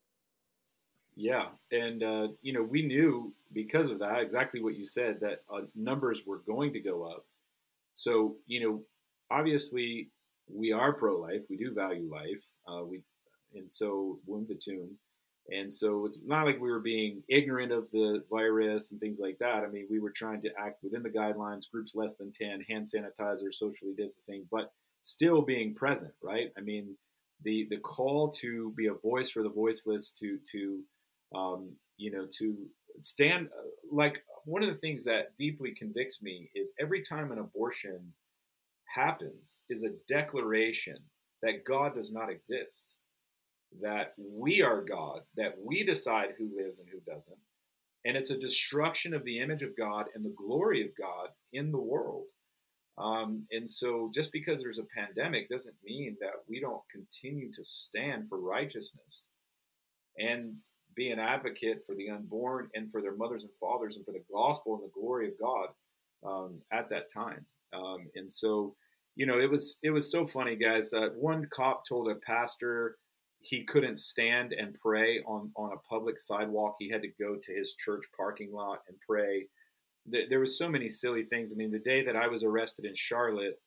Yeah, 1.17 1.47
and 1.73 2.03
uh, 2.03 2.29
you 2.41 2.53
know 2.53 2.63
we 2.63 2.83
knew 2.83 3.35
because 3.53 3.91
of 3.91 3.99
that 3.99 4.21
exactly 4.21 4.63
what 4.63 4.77
you 4.77 4.85
said 4.85 5.19
that 5.21 5.43
uh, 5.53 5.63
numbers 5.75 6.23
were 6.25 6.39
going 6.39 6.73
to 6.73 6.81
go 6.81 7.03
up. 7.03 7.27
So 7.93 8.37
you 8.47 8.61
know, 8.61 8.83
obviously 9.31 10.11
we 10.53 10.73
are 10.73 10.93
pro-life. 10.93 11.43
We 11.49 11.57
do 11.57 11.73
value 11.73 12.11
life. 12.11 12.43
Uh, 12.69 12.85
we 12.85 13.03
and 13.55 13.71
so 13.71 14.19
womb 14.27 14.47
to 14.47 14.55
tomb, 14.55 14.97
and 15.51 15.73
so 15.73 16.07
it's 16.07 16.19
not 16.25 16.47
like 16.47 16.61
we 16.61 16.71
were 16.71 16.81
being 16.81 17.23
ignorant 17.29 17.73
of 17.73 17.91
the 17.91 18.23
virus 18.31 18.93
and 18.93 19.01
things 19.01 19.19
like 19.19 19.39
that. 19.41 19.65
I 19.65 19.69
mean, 19.69 19.87
we 19.91 19.99
were 19.99 20.13
trying 20.13 20.43
to 20.43 20.51
act 20.59 20.83
within 20.83 21.03
the 21.03 21.11
guidelines, 21.11 21.71
groups 21.71 21.95
less 21.95 22.15
than 22.15 22.33
ten, 22.33 22.61
hand 22.69 22.87
sanitizer, 22.87 23.53
socially 23.53 23.95
distancing, 23.97 24.47
but 24.51 24.73
still 25.03 25.43
being 25.43 25.75
present, 25.75 26.13
right? 26.23 26.53
I 26.57 26.61
mean, 26.61 26.97
the 27.43 27.67
the 27.71 27.79
call 27.79 28.31
to 28.41 28.73
be 28.77 28.87
a 28.87 28.95
voice 28.95 29.31
for 29.31 29.43
the 29.43 29.49
voiceless, 29.49 30.13
to 30.21 30.39
to 30.53 30.81
um, 31.35 31.73
you 31.97 32.11
know, 32.11 32.27
to 32.39 32.57
stand 33.01 33.49
uh, 33.49 33.69
like 33.91 34.23
one 34.45 34.63
of 34.63 34.69
the 34.69 34.79
things 34.81 35.05
that 35.05 35.37
deeply 35.39 35.73
convicts 35.73 36.23
me 36.23 36.51
is 36.55 36.73
every 36.81 37.03
time 37.03 37.33
an 37.33 37.39
abortion 37.39 38.13
happens 38.87 39.63
is 39.69 39.85
a 39.85 39.95
declaration 40.09 40.99
that 41.43 41.65
God 41.67 41.95
does 41.95 42.13
not 42.13 42.31
exist, 42.31 42.95
that 43.81 44.15
we 44.19 44.63
are 44.63 44.83
God, 44.83 45.21
that 45.37 45.55
we 45.63 45.85
decide 45.85 46.31
who 46.37 46.51
lives 46.57 46.81
and 46.81 46.89
who 46.89 47.01
doesn't, 47.11 47.39
and 48.05 48.17
it's 48.17 48.31
a 48.31 48.39
destruction 48.39 49.15
of 49.15 49.25
the 49.25 49.39
image 49.39 49.63
of 49.63 49.77
God 49.77 50.07
and 50.15 50.25
the 50.25 50.35
glory 50.37 50.83
of 50.83 50.89
God 50.99 51.29
in 51.53 51.71
the 51.71 51.81
world. 51.81 52.25
Um, 52.99 53.47
and 53.51 53.69
so, 53.69 54.11
just 54.13 54.33
because 54.33 54.61
there's 54.61 54.79
a 54.79 54.85
pandemic 54.95 55.49
doesn't 55.49 55.77
mean 55.85 56.17
that 56.21 56.33
we 56.49 56.61
don't 56.61 56.83
continue 56.91 57.51
to 57.53 57.65
stand 57.65 58.29
for 58.29 58.41
righteousness 58.41 59.29
and 60.19 60.55
be 60.95 61.11
an 61.11 61.19
advocate 61.19 61.83
for 61.87 61.95
the 61.95 62.11
unborn 62.11 62.69
and 62.75 62.91
for 62.91 63.01
their 63.01 63.17
mothers 63.17 63.43
and 63.43 63.53
fathers 63.59 63.97
and 63.97 64.05
for 64.05 64.13
the 64.13 64.25
gospel 64.33 64.75
and 64.75 64.85
the 64.85 65.01
glory 65.01 65.29
of 65.29 65.35
God 65.41 65.69
um, 66.27 66.59
at 66.73 66.89
that 66.91 67.13
time. 67.13 67.45
Um, 67.73 68.09
and 68.15 68.31
so, 68.33 68.75
you 69.17 69.27
know, 69.27 69.39
it 69.39 69.51
was 69.51 69.79
it 69.83 69.91
was 69.91 70.11
so 70.11 70.27
funny, 70.27 70.57
guys. 70.57 70.93
Uh, 70.93 71.09
one 71.17 71.47
cop 71.53 71.87
told 71.87 72.09
a 72.09 72.17
pastor 72.17 72.97
he 73.43 73.65
couldn't 73.65 73.97
stand 73.97 74.53
and 74.53 74.77
pray 74.81 75.21
on 75.27 75.51
on 75.57 75.73
a 75.73 75.89
public 75.89 76.19
sidewalk. 76.19 76.77
He 76.79 76.91
had 76.91 77.03
to 77.03 77.09
go 77.19 77.37
to 77.37 77.53
his 77.53 77.75
church 77.75 78.05
parking 78.17 78.53
lot 78.53 78.81
and 78.89 78.97
pray. 79.09 79.47
There, 80.07 80.25
there 80.29 80.41
was 80.41 80.59
so 80.59 80.69
many 80.69 80.89
silly 80.89 81.25
things. 81.25 81.53
I 81.53 81.57
mean, 81.57 81.71
the 81.71 81.79
day 81.79 82.05
that 82.05 82.17
I 82.17 82.27
was 82.27 82.43
arrested 82.43 82.85
in 82.85 82.95
Charlotte, 82.95 83.61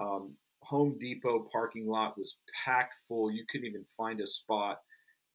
um, 0.00 0.34
Home 0.62 0.96
Depot 0.98 1.48
parking 1.52 1.86
lot 1.88 2.18
was 2.18 2.36
packed 2.64 2.94
full. 3.08 3.30
You 3.30 3.44
couldn't 3.50 3.66
even 3.66 3.84
find 3.96 4.20
a 4.20 4.26
spot 4.26 4.78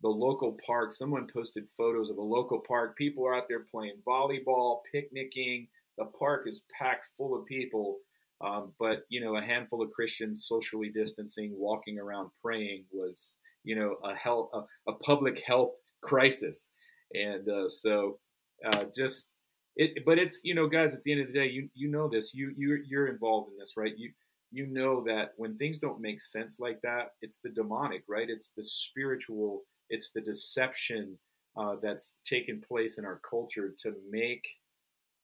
the 0.06 0.10
local 0.10 0.56
park. 0.64 0.92
Someone 0.92 1.26
posted 1.34 1.68
photos 1.76 2.12
of 2.12 2.18
a 2.18 2.22
local 2.22 2.60
park. 2.60 2.96
People 2.96 3.26
are 3.26 3.34
out 3.34 3.46
there 3.50 3.66
playing 3.72 3.96
volleyball, 4.08 4.82
picnicking. 4.92 5.68
The 5.98 6.06
park 6.20 6.44
is 6.48 6.62
packed 6.78 7.08
full 7.18 7.36
of 7.36 7.48
people. 7.48 7.98
Um, 8.40 8.72
but 8.78 9.00
you 9.10 9.20
know, 9.20 9.38
a 9.38 9.42
handful 9.42 9.82
of 9.82 9.90
Christians 9.90 10.46
socially 10.48 10.92
distancing, 10.94 11.56
walking 11.58 11.98
around 11.98 12.30
praying 12.40 12.86
was, 12.92 13.38
you 13.64 13.76
know, 13.76 13.96
a 14.04 14.14
health, 14.16 14.52
a, 14.54 14.92
a 14.92 14.94
public 14.98 15.42
health 15.44 15.72
crisis. 16.04 16.70
And 17.16 17.50
uh, 17.50 17.68
so, 17.68 18.20
uh, 18.64 18.84
just 18.96 19.32
it. 19.76 20.06
But 20.06 20.20
it's 20.20 20.42
you 20.44 20.54
know, 20.54 20.68
guys. 20.68 20.94
At 20.94 21.02
the 21.02 21.14
end 21.14 21.22
of 21.22 21.28
the 21.28 21.34
day, 21.34 21.48
you 21.48 21.68
you 21.74 21.90
know 21.90 22.08
this. 22.08 22.32
You 22.32 22.54
you 22.56 22.78
you're 22.88 23.08
involved 23.08 23.50
in 23.52 23.58
this, 23.58 23.74
right? 23.76 23.98
You 23.98 24.12
you 24.52 24.68
know 24.68 25.04
that 25.06 25.32
when 25.38 25.58
things 25.58 25.80
don't 25.80 26.00
make 26.00 26.22
sense 26.22 26.60
like 26.60 26.80
that, 26.84 27.14
it's 27.24 27.40
the 27.40 27.50
demonic, 27.50 28.04
right? 28.08 28.30
It's 28.30 28.52
the 28.56 28.64
spiritual 28.64 29.64
it's 29.90 30.12
the 30.12 30.22
deception 30.22 31.18
uh, 31.58 31.76
that's 31.82 32.18
taken 32.26 32.62
place 32.62 32.98
in 32.98 33.06
our 33.06 33.22
culture 33.30 33.74
to 33.84 33.94
make 34.10 34.46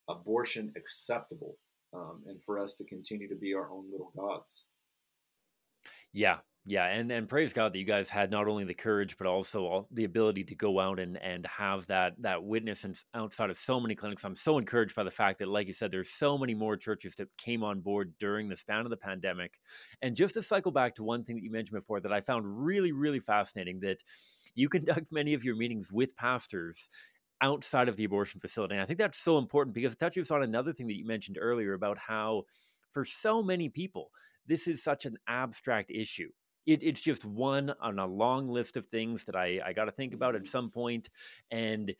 abortion 0.09 0.71
acceptable 0.75 1.57
um, 1.93 2.23
and 2.27 2.41
for 2.41 2.59
us 2.59 2.75
to 2.75 2.85
continue 2.85 3.27
to 3.27 3.35
be 3.35 3.53
our 3.53 3.69
own 3.71 3.91
little 3.91 4.11
gods. 4.15 4.65
Yeah, 6.13 6.37
yeah, 6.65 6.85
and 6.85 7.11
and 7.11 7.27
praise 7.27 7.53
God 7.53 7.73
that 7.73 7.79
you 7.79 7.85
guys 7.85 8.07
had 8.07 8.29
not 8.29 8.47
only 8.47 8.65
the 8.65 8.73
courage 8.73 9.17
but 9.17 9.25
also 9.25 9.65
all, 9.65 9.87
the 9.91 10.03
ability 10.03 10.43
to 10.43 10.55
go 10.55 10.79
out 10.79 10.99
and 10.99 11.17
and 11.17 11.45
have 11.47 11.87
that 11.87 12.13
that 12.21 12.43
witness 12.43 12.83
and 12.83 12.95
outside 13.15 13.49
of 13.49 13.57
so 13.57 13.79
many 13.79 13.95
clinics. 13.95 14.23
I'm 14.23 14.35
so 14.35 14.59
encouraged 14.59 14.93
by 14.93 15.03
the 15.03 15.11
fact 15.11 15.39
that, 15.39 15.47
like 15.47 15.65
you 15.67 15.73
said, 15.73 15.89
there's 15.89 16.09
so 16.11 16.37
many 16.37 16.53
more 16.53 16.77
churches 16.77 17.15
that 17.15 17.29
came 17.37 17.63
on 17.63 17.79
board 17.79 18.13
during 18.19 18.47
the 18.47 18.55
span 18.55 18.81
of 18.81 18.91
the 18.91 18.97
pandemic. 18.97 19.57
And 20.03 20.15
just 20.15 20.35
to 20.35 20.43
cycle 20.43 20.71
back 20.71 20.95
to 20.95 21.03
one 21.03 21.23
thing 21.23 21.37
that 21.37 21.43
you 21.43 21.51
mentioned 21.51 21.79
before 21.79 21.99
that 22.01 22.13
I 22.13 22.21
found 22.21 22.45
really 22.45 22.91
really 22.91 23.19
fascinating 23.19 23.79
that 23.79 24.03
you 24.55 24.69
conduct 24.69 25.07
many 25.11 25.33
of 25.33 25.43
your 25.43 25.55
meetings 25.55 25.91
with 25.91 26.15
pastors 26.15 26.89
outside 27.41 27.89
of 27.89 27.97
the 27.97 28.03
abortion 28.03 28.39
facility. 28.39 28.75
And 28.75 28.81
I 28.81 28.85
think 28.85 28.99
that's 28.99 29.17
so 29.17 29.37
important 29.37 29.73
because 29.73 29.93
it 29.93 29.99
touches 29.99 30.31
on 30.31 30.43
another 30.43 30.73
thing 30.73 30.87
that 30.87 30.97
you 30.97 31.05
mentioned 31.05 31.37
earlier 31.39 31.73
about 31.73 31.97
how, 31.97 32.43
for 32.91 33.03
so 33.03 33.41
many 33.41 33.67
people, 33.67 34.11
this 34.47 34.67
is 34.67 34.83
such 34.83 35.05
an 35.05 35.17
abstract 35.27 35.91
issue. 35.91 36.29
It, 36.67 36.83
it's 36.83 37.01
just 37.01 37.25
one 37.25 37.73
on 37.81 37.97
a 37.97 38.05
long 38.05 38.47
list 38.47 38.77
of 38.77 38.85
things 38.87 39.25
that 39.25 39.35
I, 39.35 39.59
I 39.65 39.73
got 39.73 39.85
to 39.85 39.91
think 39.91 40.13
about 40.13 40.35
at 40.35 40.43
mm-hmm. 40.43 40.49
some 40.49 40.69
point. 40.69 41.09
And 41.49 41.93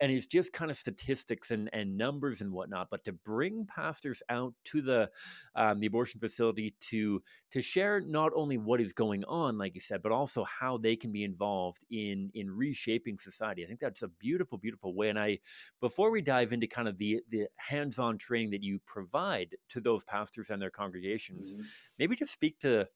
and 0.00 0.12
it's 0.12 0.26
just 0.26 0.52
kind 0.52 0.70
of 0.70 0.76
statistics 0.76 1.50
and, 1.50 1.70
and 1.72 1.96
numbers 1.96 2.40
and 2.40 2.52
whatnot. 2.52 2.88
But 2.90 3.04
to 3.04 3.12
bring 3.12 3.66
pastors 3.66 4.22
out 4.28 4.54
to 4.66 4.80
the 4.80 5.10
um, 5.54 5.80
the 5.80 5.86
abortion 5.86 6.20
facility 6.20 6.74
to 6.90 7.22
to 7.52 7.62
share 7.62 8.00
not 8.00 8.32
only 8.34 8.58
what 8.58 8.80
is 8.80 8.92
going 8.92 9.24
on, 9.24 9.58
like 9.58 9.74
you 9.74 9.80
said, 9.80 10.02
but 10.02 10.12
also 10.12 10.44
how 10.44 10.78
they 10.78 10.96
can 10.96 11.12
be 11.12 11.24
involved 11.24 11.84
in 11.90 12.30
in 12.34 12.50
reshaping 12.50 13.18
society. 13.18 13.64
I 13.64 13.66
think 13.66 13.80
that's 13.80 14.02
a 14.02 14.08
beautiful, 14.08 14.58
beautiful 14.58 14.94
way. 14.94 15.08
And 15.08 15.18
I, 15.18 15.38
before 15.80 16.10
we 16.10 16.22
dive 16.22 16.52
into 16.52 16.66
kind 16.66 16.88
of 16.88 16.98
the 16.98 17.20
the 17.30 17.46
hands 17.56 17.98
on 17.98 18.18
training 18.18 18.50
that 18.50 18.62
you 18.62 18.80
provide 18.86 19.56
to 19.70 19.80
those 19.80 20.04
pastors 20.04 20.50
and 20.50 20.60
their 20.60 20.70
congregations, 20.70 21.54
mm-hmm. 21.54 21.62
maybe 21.98 22.16
just 22.16 22.32
speak 22.32 22.58
to 22.60 22.86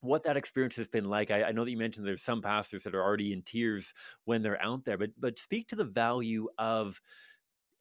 what 0.00 0.22
that 0.24 0.36
experience 0.36 0.76
has 0.76 0.88
been 0.88 1.04
like. 1.04 1.30
I, 1.30 1.44
I, 1.44 1.52
know 1.52 1.64
that 1.64 1.70
you 1.70 1.76
mentioned 1.76 2.06
there's 2.06 2.22
some 2.22 2.42
pastors 2.42 2.84
that 2.84 2.94
are 2.94 3.02
already 3.02 3.32
in 3.32 3.42
tears 3.42 3.92
when 4.24 4.42
they're 4.42 4.62
out 4.62 4.84
there, 4.84 4.98
but 4.98 5.10
but 5.18 5.38
speak 5.38 5.68
to 5.68 5.76
the 5.76 5.84
value 5.84 6.48
of 6.58 7.00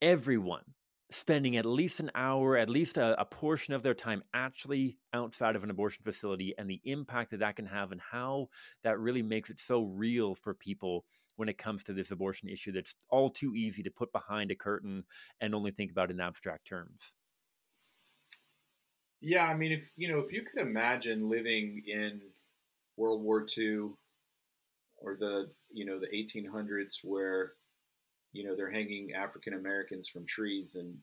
everyone 0.02 0.64
spending 1.12 1.58
at 1.58 1.66
least 1.66 2.00
an 2.00 2.12
hour, 2.14 2.56
at 2.56 2.70
least 2.70 2.98
a, 2.98 3.20
a, 3.20 3.26
portion 3.26 3.74
of 3.74 3.82
their 3.82 3.96
time 3.96 4.22
actually 4.34 4.98
outside 5.14 5.56
of 5.56 5.64
an 5.64 5.72
abortion 5.72 6.04
facility 6.04 6.54
and 6.58 6.70
the 6.70 6.80
impact 6.84 7.32
that 7.32 7.40
that 7.40 7.56
can 7.56 7.66
have 7.66 7.92
and 7.92 8.00
how 8.00 8.48
that 8.84 9.00
really 9.00 9.24
makes 9.24 9.50
it 9.50 9.60
so 9.60 9.84
real 9.86 10.36
for 10.36 10.54
people 10.54 11.06
when 11.36 11.50
it 11.50 11.58
comes 11.58 11.84
to 11.84 11.94
this 11.94 12.12
abortion 12.12 12.48
issue 12.48 12.72
that's 12.72 12.94
all 13.10 13.30
too 13.30 13.56
easy 13.56 13.82
to 13.82 13.90
put 13.90 14.12
behind 14.12 14.52
a 14.52 14.56
curtain 14.56 15.04
and 15.42 15.56
only 15.56 15.72
think 15.72 15.92
about 15.92 16.12
in 16.12 16.20
abstract 16.20 16.68
terms. 16.68 17.16
Yeah, 19.22 19.46
I 19.46 19.56
mean, 19.56 19.72
if 19.72 19.90
you 19.96 20.08
know, 20.12 20.20
if 20.20 20.32
you 20.32 20.44
could 20.44 20.62
imagine 20.62 21.30
living 21.30 21.84
in 21.88 22.22
World 22.98 23.22
War 23.24 23.46
II 23.46 23.98
or 24.98 25.16
the 25.16 25.50
you 25.72 25.86
know 25.86 26.00
the 26.00 26.14
1800s, 26.14 27.00
where 27.04 27.54
you 28.34 28.46
know 28.46 28.56
they're 28.56 28.72
hanging 28.72 29.14
African 29.14 29.54
Americans 29.54 30.08
from 30.08 30.26
trees, 30.26 30.76
and 30.76 30.96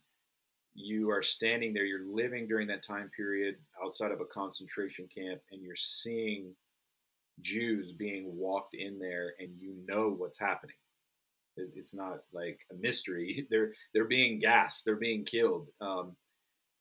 you 0.75 1.11
are 1.11 1.23
standing 1.23 1.75
there, 1.75 1.85
you're 1.85 2.07
living 2.07 2.49
during 2.49 2.69
that 2.69 2.85
time 2.85 3.11
period 3.17 3.57
outside 3.85 4.13
of 4.13 4.21
a 4.21 4.27
concentration 4.27 5.09
camp, 5.15 5.41
and 5.53 5.63
you're 5.63 5.77
seeing 5.77 6.55
Jews 7.41 7.93
being 7.93 8.37
walked 8.37 8.75
in 8.75 8.99
there, 8.99 9.35
and 9.41 9.51
you 9.61 9.75
know 9.89 10.11
what's 10.11 10.39
happening. 10.39 10.77
It's 11.57 11.95
not 11.95 12.21
like 12.33 12.61
a 12.73 12.75
mystery. 12.77 13.47
They're 13.51 13.73
they're 13.95 14.07
being 14.07 14.41
gassed. 14.41 14.85
They're 14.85 14.97
being 14.97 15.25
killed. 15.25 15.69
Um, 15.81 16.17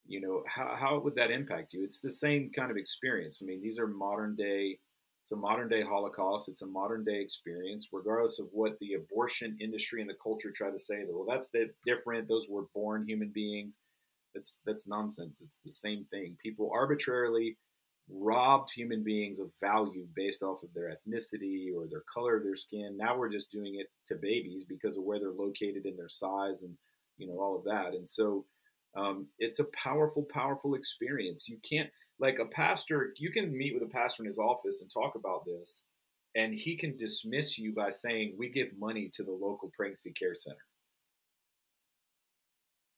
you 0.08 0.22
know 0.22 0.44
how, 0.48 0.76
how 0.76 1.00
would 1.00 1.16
that 1.16 1.32
impact 1.32 1.74
you? 1.74 1.84
It's 1.84 2.00
the 2.00 2.10
same 2.10 2.52
kind 2.56 2.72
of 2.72 2.78
experience. 2.78 3.42
I 3.42 3.46
mean 3.46 3.62
these 3.62 3.80
are 3.80 3.88
modern 3.88 4.36
day 4.36 4.80
it's 5.24 5.32
a 5.32 5.36
modern 5.36 5.68
day 5.68 5.82
holocaust 5.82 6.50
it's 6.50 6.62
a 6.62 6.68
modern 6.68 7.04
day 7.04 7.20
experience 7.20 7.88
regardless 7.92 8.38
of 8.38 8.46
what 8.52 8.78
the 8.80 8.94
abortion 8.94 9.58
industry 9.60 10.00
and 10.00 10.08
the 10.08 10.14
culture 10.22 10.52
try 10.52 10.70
to 10.70 10.78
say 10.78 11.04
that 11.04 11.12
well 11.12 11.26
that's 11.28 11.50
different 11.84 12.28
those 12.28 12.48
were 12.48 12.66
born 12.74 13.08
human 13.08 13.30
beings. 13.30 13.80
That's 14.34 14.58
that's 14.66 14.88
nonsense. 14.88 15.42
It's 15.42 15.60
the 15.64 15.72
same 15.72 16.06
thing. 16.12 16.36
People 16.42 16.70
arbitrarily 16.74 17.58
robbed 18.10 18.70
human 18.72 19.04
beings 19.04 19.40
of 19.40 19.50
value 19.60 20.06
based 20.16 20.44
off 20.44 20.62
of 20.62 20.70
their 20.76 20.94
ethnicity 20.94 21.74
or 21.76 21.88
their 21.88 22.04
color 22.14 22.38
of 22.38 22.44
their 22.44 22.56
skin. 22.56 22.96
Now 22.96 23.18
we're 23.18 23.32
just 23.32 23.52
doing 23.52 23.80
it 23.80 23.88
to 24.08 24.16
babies 24.16 24.64
because 24.64 24.98
of 24.98 25.04
where 25.04 25.20
they're 25.20 25.32
located 25.32 25.86
and 25.86 25.98
their 25.98 26.10
size 26.10 26.62
and 26.62 26.76
you 27.18 27.28
know 27.28 27.40
all 27.40 27.58
of 27.58 27.64
that. 27.64 27.96
And 27.96 28.08
so 28.08 28.46
um, 28.96 29.28
it's 29.40 29.60
a 29.60 29.66
powerful, 29.66 30.24
powerful 30.24 30.76
experience. 30.76 31.48
You 31.48 31.58
can't, 31.68 31.90
like 32.20 32.40
a 32.40 32.46
pastor, 32.46 33.14
you 33.18 33.32
can 33.32 33.56
meet 33.56 33.74
with 33.74 33.84
a 33.84 33.92
pastor 33.92 34.24
in 34.24 34.30
his 34.30 34.40
office 34.40 34.82
and 34.82 34.90
talk 34.90 35.16
about 35.16 35.46
this, 35.46 35.84
and 36.36 36.54
he 36.54 36.78
can 36.78 36.96
dismiss 36.98 37.58
you 37.58 37.74
by 37.74 37.90
saying, 37.90 38.36
We 38.38 38.50
give 38.50 38.70
money 38.80 39.12
to 39.16 39.24
the 39.24 39.32
local 39.32 39.72
pregnancy 39.76 40.12
care 40.12 40.34
center. 40.34 40.58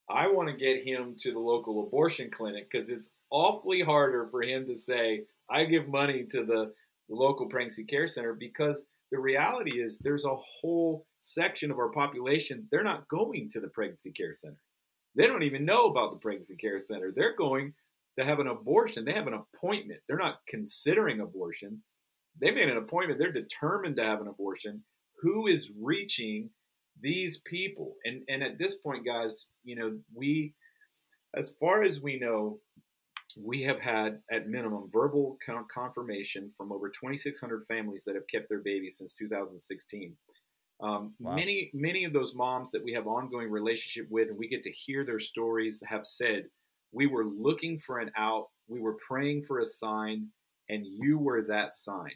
I 0.10 0.28
want 0.28 0.50
to 0.50 0.56
get 0.56 0.86
him 0.86 1.16
to 1.20 1.34
the 1.34 1.40
local 1.40 1.84
abortion 1.86 2.30
clinic 2.32 2.70
because 2.72 2.90
it's 2.90 3.10
awfully 3.30 3.82
harder 3.82 4.28
for 4.28 4.42
him 4.42 4.66
to 4.68 4.76
say, 4.76 5.24
I 5.50 5.66
give 5.66 5.90
money 5.90 6.26
to 6.32 6.46
the, 6.46 6.72
the 7.10 7.16
local 7.16 7.48
pregnancy 7.48 7.84
care 7.84 8.08
center 8.08 8.34
because 8.34 8.86
the 9.12 9.20
reality 9.20 9.82
is 9.82 9.98
there's 10.00 10.26
a 10.26 10.36
whole 10.36 11.06
section 11.20 11.72
of 11.72 11.78
our 11.78 11.90
population, 11.90 12.68
they're 12.72 12.84
not 12.84 13.08
going 13.10 13.50
to 13.52 13.60
the 13.60 13.70
pregnancy 13.70 14.12
care 14.12 14.34
center. 14.34 14.58
They 15.18 15.26
don't 15.26 15.44
even 15.44 15.66
know 15.66 15.88
about 15.88 16.12
the 16.12 16.18
pregnancy 16.18 16.56
care 16.56 16.80
center. 16.80 17.12
They're 17.14 17.36
going 17.36 17.74
to 18.20 18.26
have 18.26 18.40
an 18.40 18.48
abortion. 18.48 19.04
They 19.04 19.14
have 19.14 19.28
an 19.28 19.34
appointment. 19.34 20.00
They're 20.08 20.18
not 20.18 20.40
considering 20.48 21.20
abortion. 21.20 21.82
They 22.40 22.52
made 22.52 22.70
an 22.70 22.78
appointment. 22.78 23.20
They're 23.20 23.32
determined 23.32 23.98
to 23.98 24.04
have 24.04 24.22
an 24.22 24.28
abortion. 24.28 24.84
Who 25.22 25.48
is 25.48 25.72
reaching 25.82 26.52
these 27.02 27.42
people? 27.46 27.96
And 28.06 28.22
and 28.30 28.44
at 28.44 28.60
this 28.60 28.76
point, 28.76 29.06
guys, 29.06 29.48
you 29.64 29.76
know, 29.76 29.98
we 30.14 30.54
as 31.36 31.56
far 31.60 31.82
as 31.82 32.00
we 32.00 32.20
know, 32.20 32.60
we 33.36 33.64
have 33.64 33.80
had 33.80 34.20
at 34.32 34.48
minimum 34.48 34.90
verbal 34.94 35.38
confirmation 35.74 36.52
from 36.56 36.72
over 36.72 36.90
2600 36.90 37.64
families 37.68 38.04
that 38.06 38.16
have 38.16 38.28
kept 38.32 38.50
their 38.50 38.62
babies 38.62 38.98
since 39.00 39.16
2016 39.16 40.16
um, 40.80 41.16
wow. 41.20 41.36
Many 41.36 41.72
many 41.74 42.04
of 42.04 42.14
those 42.14 42.36
moms 42.36 42.72
that 42.72 42.84
we 42.84 42.94
have 42.94 43.08
ongoing 43.08 43.50
relationship 43.50 44.10
with, 44.12 44.30
and 44.30 44.38
we 44.38 44.48
get 44.48 44.64
to 44.64 44.72
hear 44.72 45.04
their 45.04 45.20
stories, 45.20 45.82
have 45.86 46.06
said, 46.06 46.50
"We 46.92 47.08
were 47.08 47.26
looking 47.26 47.80
for 47.80 48.00
an 48.00 48.12
out, 48.16 48.50
we 48.68 48.80
were 48.80 48.98
praying 49.08 49.44
for 49.44 49.60
a 49.60 49.66
sign, 49.66 50.28
and 50.70 50.86
you 50.86 51.18
were 51.18 51.42
that 51.44 51.74
sign." 51.74 52.14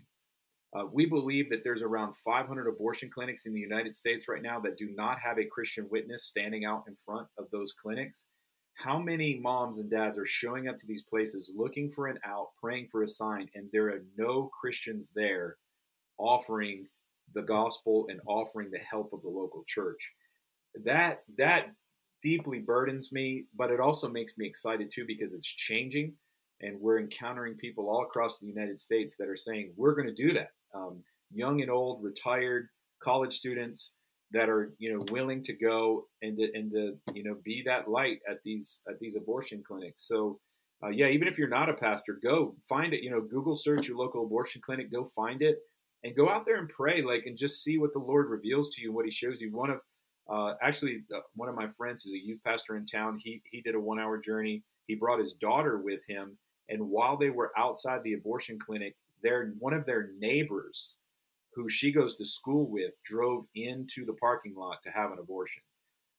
Uh, 0.73 0.85
we 0.85 1.05
believe 1.05 1.49
that 1.49 1.63
there's 1.63 1.81
around 1.81 2.15
500 2.15 2.67
abortion 2.67 3.09
clinics 3.09 3.45
in 3.45 3.53
the 3.53 3.59
United 3.59 3.93
States 3.93 4.29
right 4.29 4.41
now 4.41 4.57
that 4.61 4.77
do 4.77 4.89
not 4.95 5.19
have 5.19 5.37
a 5.37 5.45
Christian 5.45 5.87
witness 5.89 6.25
standing 6.25 6.63
out 6.63 6.85
in 6.87 6.95
front 6.95 7.27
of 7.37 7.49
those 7.51 7.73
clinics. 7.73 8.25
How 8.75 8.97
many 8.97 9.37
moms 9.37 9.79
and 9.79 9.89
dads 9.89 10.17
are 10.17 10.25
showing 10.25 10.69
up 10.69 10.77
to 10.79 10.87
these 10.87 11.03
places 11.03 11.51
looking 11.53 11.89
for 11.89 12.07
an 12.07 12.19
out, 12.23 12.51
praying 12.61 12.87
for 12.87 13.03
a 13.03 13.07
sign, 13.07 13.49
and 13.53 13.69
there 13.73 13.89
are 13.89 14.05
no 14.17 14.49
Christians 14.61 15.11
there 15.13 15.57
offering 16.17 16.87
the 17.33 17.41
gospel 17.41 18.07
and 18.09 18.19
offering 18.27 18.69
the 18.71 18.79
help 18.79 19.13
of 19.13 19.21
the 19.21 19.29
local 19.29 19.63
church. 19.67 20.11
That 20.83 21.23
that 21.37 21.67
deeply 22.21 22.59
burdens 22.59 23.11
me, 23.11 23.45
but 23.55 23.71
it 23.71 23.79
also 23.79 24.07
makes 24.07 24.37
me 24.37 24.45
excited 24.45 24.91
too 24.93 25.05
because 25.07 25.33
it's 25.33 25.47
changing, 25.47 26.13
and 26.61 26.79
we're 26.79 26.99
encountering 26.99 27.55
people 27.55 27.89
all 27.89 28.03
across 28.03 28.39
the 28.39 28.47
United 28.47 28.79
States 28.79 29.15
that 29.17 29.27
are 29.27 29.35
saying 29.35 29.73
we're 29.75 29.95
going 29.95 30.07
to 30.07 30.13
do 30.13 30.33
that. 30.33 30.49
Um, 30.73 31.03
young 31.33 31.61
and 31.61 31.71
old, 31.71 32.03
retired 32.03 32.67
college 33.03 33.33
students 33.33 33.93
that 34.31 34.49
are 34.49 34.73
you 34.77 34.93
know 34.93 35.03
willing 35.11 35.43
to 35.43 35.53
go 35.53 36.05
and 36.21 36.37
to, 36.37 36.49
and 36.53 36.71
to 36.71 36.93
you 37.13 37.23
know 37.23 37.35
be 37.43 37.63
that 37.65 37.89
light 37.89 38.19
at 38.29 38.37
these 38.45 38.81
at 38.87 38.99
these 38.99 39.15
abortion 39.15 39.63
clinics. 39.67 40.07
So. 40.07 40.39
Uh, 40.83 40.89
yeah, 40.89 41.05
even 41.05 41.27
if 41.27 41.37
you're 41.37 41.47
not 41.47 41.69
a 41.69 41.75
pastor, 41.75 42.19
go 42.23 42.55
find 42.67 42.91
it. 42.91 43.03
You 43.03 43.11
know, 43.11 43.21
Google 43.21 43.55
search 43.55 43.87
your 43.87 43.97
local 43.97 44.25
abortion 44.25 44.63
clinic. 44.65 44.91
Go 44.91 45.05
find 45.05 45.43
it 45.43 45.59
and 46.03 46.15
go 46.15 46.29
out 46.29 46.45
there 46.45 46.57
and 46.57 46.69
pray, 46.69 47.01
like, 47.01 47.25
and 47.25 47.37
just 47.37 47.63
see 47.63 47.77
what 47.77 47.93
the 47.93 47.99
Lord 47.99 48.29
reveals 48.29 48.69
to 48.71 48.81
you 48.81 48.89
and 48.89 48.95
what 48.95 49.05
He 49.05 49.11
shows 49.11 49.41
you. 49.41 49.51
One 49.51 49.69
of 49.69 49.79
uh, 50.29 50.53
actually 50.61 51.03
uh, 51.15 51.19
one 51.35 51.49
of 51.49 51.55
my 51.55 51.67
friends 51.67 52.05
is 52.05 52.13
a 52.13 52.25
youth 52.25 52.39
pastor 52.45 52.77
in 52.77 52.85
town. 52.85 53.19
He 53.21 53.41
he 53.51 53.61
did 53.61 53.75
a 53.75 53.79
one 53.79 53.99
hour 53.99 54.17
journey. 54.17 54.63
He 54.87 54.95
brought 54.95 55.19
his 55.19 55.33
daughter 55.33 55.79
with 55.79 56.01
him, 56.07 56.37
and 56.69 56.89
while 56.89 57.17
they 57.17 57.29
were 57.29 57.51
outside 57.57 58.03
the 58.03 58.13
abortion 58.13 58.59
clinic, 58.59 58.95
their 59.23 59.53
one 59.59 59.73
of 59.73 59.85
their 59.85 60.11
neighbors, 60.19 60.97
who 61.53 61.69
she 61.69 61.91
goes 61.91 62.15
to 62.15 62.25
school 62.25 62.69
with, 62.69 62.93
drove 63.03 63.45
into 63.55 64.05
the 64.05 64.13
parking 64.13 64.55
lot 64.55 64.77
to 64.83 64.91
have 64.91 65.11
an 65.11 65.19
abortion. 65.19 65.63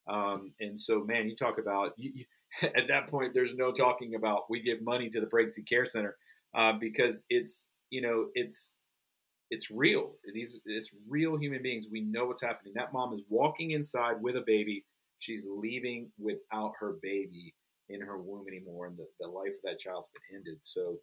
Um, 0.08 0.52
and 0.60 0.78
so, 0.78 1.04
man, 1.04 1.28
you 1.28 1.36
talk 1.36 1.58
about 1.58 1.92
you, 1.96 2.12
you, 2.14 2.24
at 2.76 2.88
that 2.88 3.08
point. 3.08 3.32
There's 3.32 3.54
no 3.54 3.72
talking 3.72 4.14
about 4.14 4.50
we 4.50 4.60
give 4.60 4.82
money 4.82 5.08
to 5.10 5.20
the 5.20 5.26
pregnancy 5.26 5.62
care 5.62 5.86
center 5.86 6.16
uh, 6.54 6.72
because 6.74 7.24
it's 7.30 7.68
you 7.90 8.02
know 8.02 8.26
it's 8.34 8.74
it's 9.52 9.70
real. 9.70 10.12
These 10.32 10.60
it's 10.64 10.88
real 11.06 11.36
human 11.36 11.62
beings. 11.62 11.86
We 11.92 12.00
know 12.00 12.24
what's 12.24 12.42
happening. 12.42 12.72
That 12.74 12.94
mom 12.94 13.12
is 13.12 13.22
walking 13.28 13.72
inside 13.72 14.14
with 14.22 14.36
a 14.36 14.42
baby. 14.46 14.86
She's 15.18 15.46
leaving 15.46 16.10
without 16.18 16.72
her 16.80 16.96
baby 17.02 17.54
in 17.90 18.00
her 18.00 18.16
womb 18.16 18.46
anymore, 18.48 18.86
and 18.86 18.96
the, 18.96 19.06
the 19.20 19.28
life 19.28 19.50
of 19.50 19.62
that 19.64 19.78
child's 19.78 20.08
been 20.14 20.38
ended. 20.38 20.56
So, 20.62 20.96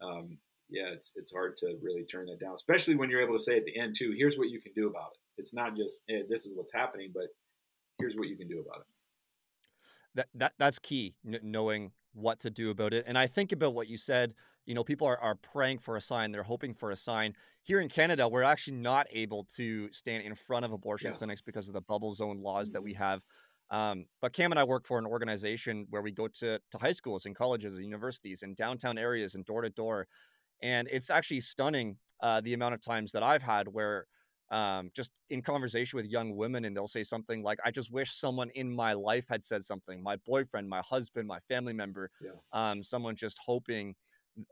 um, 0.00 0.38
yeah, 0.70 0.86
it's 0.94 1.12
it's 1.16 1.32
hard 1.32 1.56
to 1.58 1.76
really 1.82 2.04
turn 2.04 2.26
that 2.26 2.38
down, 2.38 2.54
especially 2.54 2.94
when 2.94 3.10
you're 3.10 3.22
able 3.22 3.36
to 3.36 3.42
say 3.42 3.56
at 3.56 3.64
the 3.64 3.76
end 3.76 3.96
too. 3.98 4.14
Here's 4.16 4.38
what 4.38 4.50
you 4.50 4.60
can 4.60 4.72
do 4.72 4.86
about 4.86 5.10
it. 5.14 5.20
It's 5.38 5.52
not 5.52 5.76
just 5.76 6.02
hey, 6.06 6.22
this 6.28 6.46
is 6.46 6.52
what's 6.54 6.72
happening, 6.72 7.10
but 7.12 7.26
here's 7.98 8.14
what 8.16 8.28
you 8.28 8.36
can 8.36 8.46
do 8.46 8.60
about 8.60 8.82
it. 8.82 8.86
That 10.14 10.28
that 10.34 10.52
that's 10.58 10.78
key, 10.78 11.16
knowing 11.24 11.90
what 12.12 12.38
to 12.40 12.50
do 12.50 12.70
about 12.70 12.94
it. 12.94 13.04
And 13.08 13.18
I 13.18 13.26
think 13.26 13.50
about 13.50 13.74
what 13.74 13.88
you 13.88 13.96
said 13.96 14.34
you 14.66 14.74
know, 14.74 14.84
people 14.84 15.06
are, 15.06 15.18
are 15.18 15.34
praying 15.34 15.78
for 15.78 15.96
a 15.96 16.00
sign, 16.00 16.32
they're 16.32 16.42
hoping 16.42 16.74
for 16.74 16.90
a 16.90 16.96
sign. 16.96 17.34
Here 17.62 17.80
in 17.80 17.88
Canada, 17.88 18.28
we're 18.28 18.42
actually 18.42 18.76
not 18.76 19.06
able 19.10 19.44
to 19.56 19.90
stand 19.92 20.24
in 20.24 20.34
front 20.34 20.64
of 20.64 20.72
abortion 20.72 21.10
yeah. 21.10 21.16
clinics 21.16 21.42
because 21.42 21.68
of 21.68 21.74
the 21.74 21.80
bubble 21.80 22.14
zone 22.14 22.42
laws 22.42 22.68
mm-hmm. 22.68 22.74
that 22.74 22.82
we 22.82 22.92
mm-hmm. 22.92 23.02
have. 23.02 23.22
Um, 23.70 24.06
but 24.20 24.32
Cam 24.32 24.50
and 24.50 24.58
I 24.58 24.64
work 24.64 24.86
for 24.86 24.98
an 24.98 25.06
organization 25.06 25.86
where 25.90 26.02
we 26.02 26.10
go 26.10 26.26
to, 26.26 26.58
to 26.58 26.78
high 26.78 26.92
schools 26.92 27.26
and 27.26 27.36
colleges 27.36 27.76
and 27.76 27.84
universities 27.84 28.42
and 28.42 28.56
downtown 28.56 28.98
areas 28.98 29.36
and 29.36 29.44
door 29.44 29.62
to 29.62 29.70
door. 29.70 30.08
And 30.60 30.88
it's 30.90 31.08
actually 31.08 31.40
stunning 31.40 31.96
uh, 32.20 32.40
the 32.40 32.52
amount 32.52 32.74
of 32.74 32.80
times 32.80 33.12
that 33.12 33.22
I've 33.22 33.42
had 33.42 33.68
where 33.68 34.06
um, 34.50 34.90
just 34.94 35.12
in 35.30 35.42
conversation 35.42 35.96
with 35.96 36.06
young 36.06 36.34
women, 36.34 36.64
and 36.64 36.76
they'll 36.76 36.88
say 36.88 37.04
something 37.04 37.42
like, 37.42 37.58
"I 37.64 37.70
just 37.70 37.92
wish 37.92 38.12
someone 38.12 38.50
in 38.50 38.74
my 38.74 38.94
life 38.94 39.26
had 39.28 39.44
said 39.44 39.64
something. 39.64 40.02
My 40.02 40.16
boyfriend, 40.16 40.68
my 40.68 40.80
husband, 40.80 41.28
my 41.28 41.38
family 41.48 41.72
member, 41.72 42.10
Yeah. 42.20 42.32
um, 42.52 42.82
someone 42.82 43.14
just 43.14 43.38
hoping." 43.38 43.94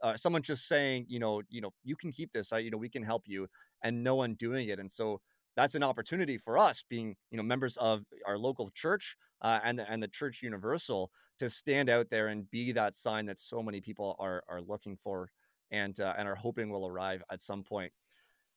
Uh, 0.03 0.15
someone 0.15 0.41
just 0.41 0.67
saying, 0.67 1.05
you 1.07 1.19
know, 1.19 1.41
you 1.49 1.61
know, 1.61 1.71
you 1.83 1.95
can 1.95 2.11
keep 2.11 2.31
this. 2.31 2.51
I, 2.53 2.59
you 2.59 2.71
know, 2.71 2.77
we 2.77 2.89
can 2.89 3.03
help 3.03 3.23
you, 3.27 3.47
and 3.83 4.03
no 4.03 4.15
one 4.15 4.35
doing 4.35 4.69
it. 4.69 4.79
And 4.79 4.89
so 4.89 5.21
that's 5.55 5.75
an 5.75 5.83
opportunity 5.83 6.37
for 6.37 6.57
us, 6.57 6.83
being 6.89 7.15
you 7.31 7.37
know 7.37 7.43
members 7.43 7.77
of 7.77 8.03
our 8.25 8.37
local 8.37 8.69
church 8.71 9.15
uh, 9.41 9.59
and 9.63 9.79
the, 9.79 9.89
and 9.91 10.01
the 10.01 10.07
church 10.07 10.41
universal, 10.41 11.11
to 11.39 11.49
stand 11.49 11.89
out 11.89 12.09
there 12.09 12.27
and 12.27 12.49
be 12.51 12.71
that 12.73 12.95
sign 12.95 13.25
that 13.27 13.39
so 13.39 13.61
many 13.63 13.81
people 13.81 14.15
are 14.19 14.43
are 14.47 14.61
looking 14.61 14.97
for 14.97 15.29
and 15.71 15.99
uh, 15.99 16.13
and 16.17 16.27
are 16.27 16.35
hoping 16.35 16.69
will 16.69 16.87
arrive 16.87 17.23
at 17.31 17.41
some 17.41 17.63
point. 17.63 17.91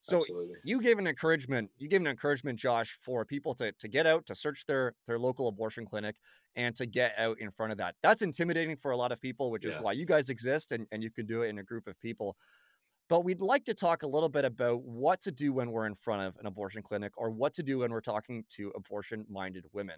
So 0.02 0.18
Absolutely. 0.18 0.56
you 0.64 0.80
gave 0.80 0.98
an 0.98 1.06
encouragement. 1.06 1.70
You 1.78 1.88
gave 1.88 2.00
an 2.00 2.08
encouragement, 2.08 2.58
Josh, 2.58 2.98
for 3.04 3.24
people 3.24 3.54
to 3.54 3.70
to 3.70 3.88
get 3.88 4.04
out 4.04 4.26
to 4.26 4.34
search 4.34 4.66
their 4.66 4.94
their 5.06 5.18
local 5.18 5.46
abortion 5.46 5.86
clinic 5.86 6.16
and 6.56 6.74
to 6.74 6.86
get 6.86 7.14
out 7.18 7.38
in 7.40 7.52
front 7.52 7.70
of 7.70 7.78
that. 7.78 7.94
That's 8.02 8.20
intimidating 8.20 8.76
for 8.76 8.90
a 8.90 8.96
lot 8.96 9.12
of 9.12 9.20
people, 9.20 9.52
which 9.52 9.64
is 9.64 9.76
why 9.76 9.92
you 9.92 10.04
guys 10.04 10.28
exist 10.28 10.72
and, 10.72 10.86
and 10.92 11.02
you 11.02 11.10
can 11.10 11.24
do 11.24 11.42
it 11.42 11.48
in 11.48 11.58
a 11.60 11.62
group 11.62 11.86
of 11.86 11.98
people. 12.00 12.36
But 13.08 13.24
we'd 13.24 13.40
like 13.40 13.64
to 13.64 13.74
talk 13.74 14.02
a 14.02 14.06
little 14.06 14.28
bit 14.28 14.44
about 14.44 14.82
what 14.82 15.20
to 15.22 15.30
do 15.30 15.52
when 15.52 15.70
we're 15.70 15.86
in 15.86 15.94
front 15.94 16.22
of 16.22 16.36
an 16.38 16.46
abortion 16.46 16.82
clinic 16.82 17.12
or 17.16 17.30
what 17.30 17.54
to 17.54 17.62
do 17.62 17.78
when 17.78 17.90
we're 17.92 18.00
talking 18.00 18.44
to 18.50 18.72
abortion 18.74 19.24
minded 19.30 19.66
women. 19.72 19.96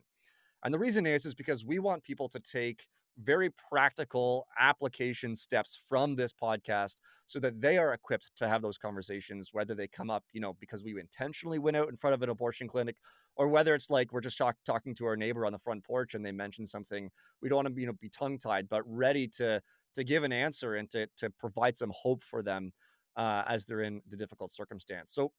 And 0.64 0.72
the 0.72 0.78
reason 0.78 1.06
is 1.06 1.24
is 1.24 1.34
because 1.34 1.64
we 1.64 1.78
want 1.78 2.02
people 2.02 2.28
to 2.28 2.40
take 2.40 2.86
very 3.22 3.50
practical 3.70 4.46
application 4.58 5.36
steps 5.36 5.80
from 5.88 6.16
this 6.16 6.32
podcast 6.32 6.96
so 7.26 7.38
that 7.38 7.60
they 7.60 7.78
are 7.78 7.92
equipped 7.92 8.30
to 8.36 8.48
have 8.48 8.60
those 8.60 8.76
conversations 8.76 9.50
whether 9.52 9.74
they 9.74 9.86
come 9.86 10.10
up 10.10 10.24
you 10.32 10.40
know 10.40 10.54
because 10.58 10.82
we 10.82 10.98
intentionally 10.98 11.58
went 11.58 11.76
out 11.76 11.88
in 11.88 11.96
front 11.96 12.14
of 12.14 12.22
an 12.22 12.28
abortion 12.28 12.66
clinic 12.66 12.96
or 13.36 13.48
whether 13.48 13.74
it's 13.74 13.90
like 13.90 14.12
we're 14.12 14.20
just 14.20 14.38
talk- 14.38 14.56
talking 14.64 14.94
to 14.94 15.06
our 15.06 15.16
neighbor 15.16 15.44
on 15.44 15.52
the 15.52 15.58
front 15.58 15.84
porch 15.84 16.14
and 16.14 16.24
they 16.24 16.32
mention 16.32 16.66
something. 16.66 17.10
We 17.42 17.48
don't 17.48 17.56
want 17.56 17.68
to 17.68 17.74
be, 17.74 17.82
you 17.82 17.86
know, 17.86 17.94
be 18.00 18.08
tongue 18.08 18.38
tied 18.38 18.68
but 18.68 18.82
ready 18.86 19.28
to 19.36 19.60
to 19.94 20.04
give 20.04 20.24
an 20.24 20.32
answer 20.32 20.74
and 20.74 20.90
to 20.90 21.06
to 21.18 21.30
provide 21.30 21.76
some 21.76 21.92
hope 21.94 22.22
for 22.22 22.42
them 22.42 22.72
uh, 23.16 23.42
as 23.46 23.64
they're 23.64 23.82
in 23.82 24.00
the 24.08 24.16
difficult 24.16 24.50
circumstance. 24.50 25.12
So 25.12 25.32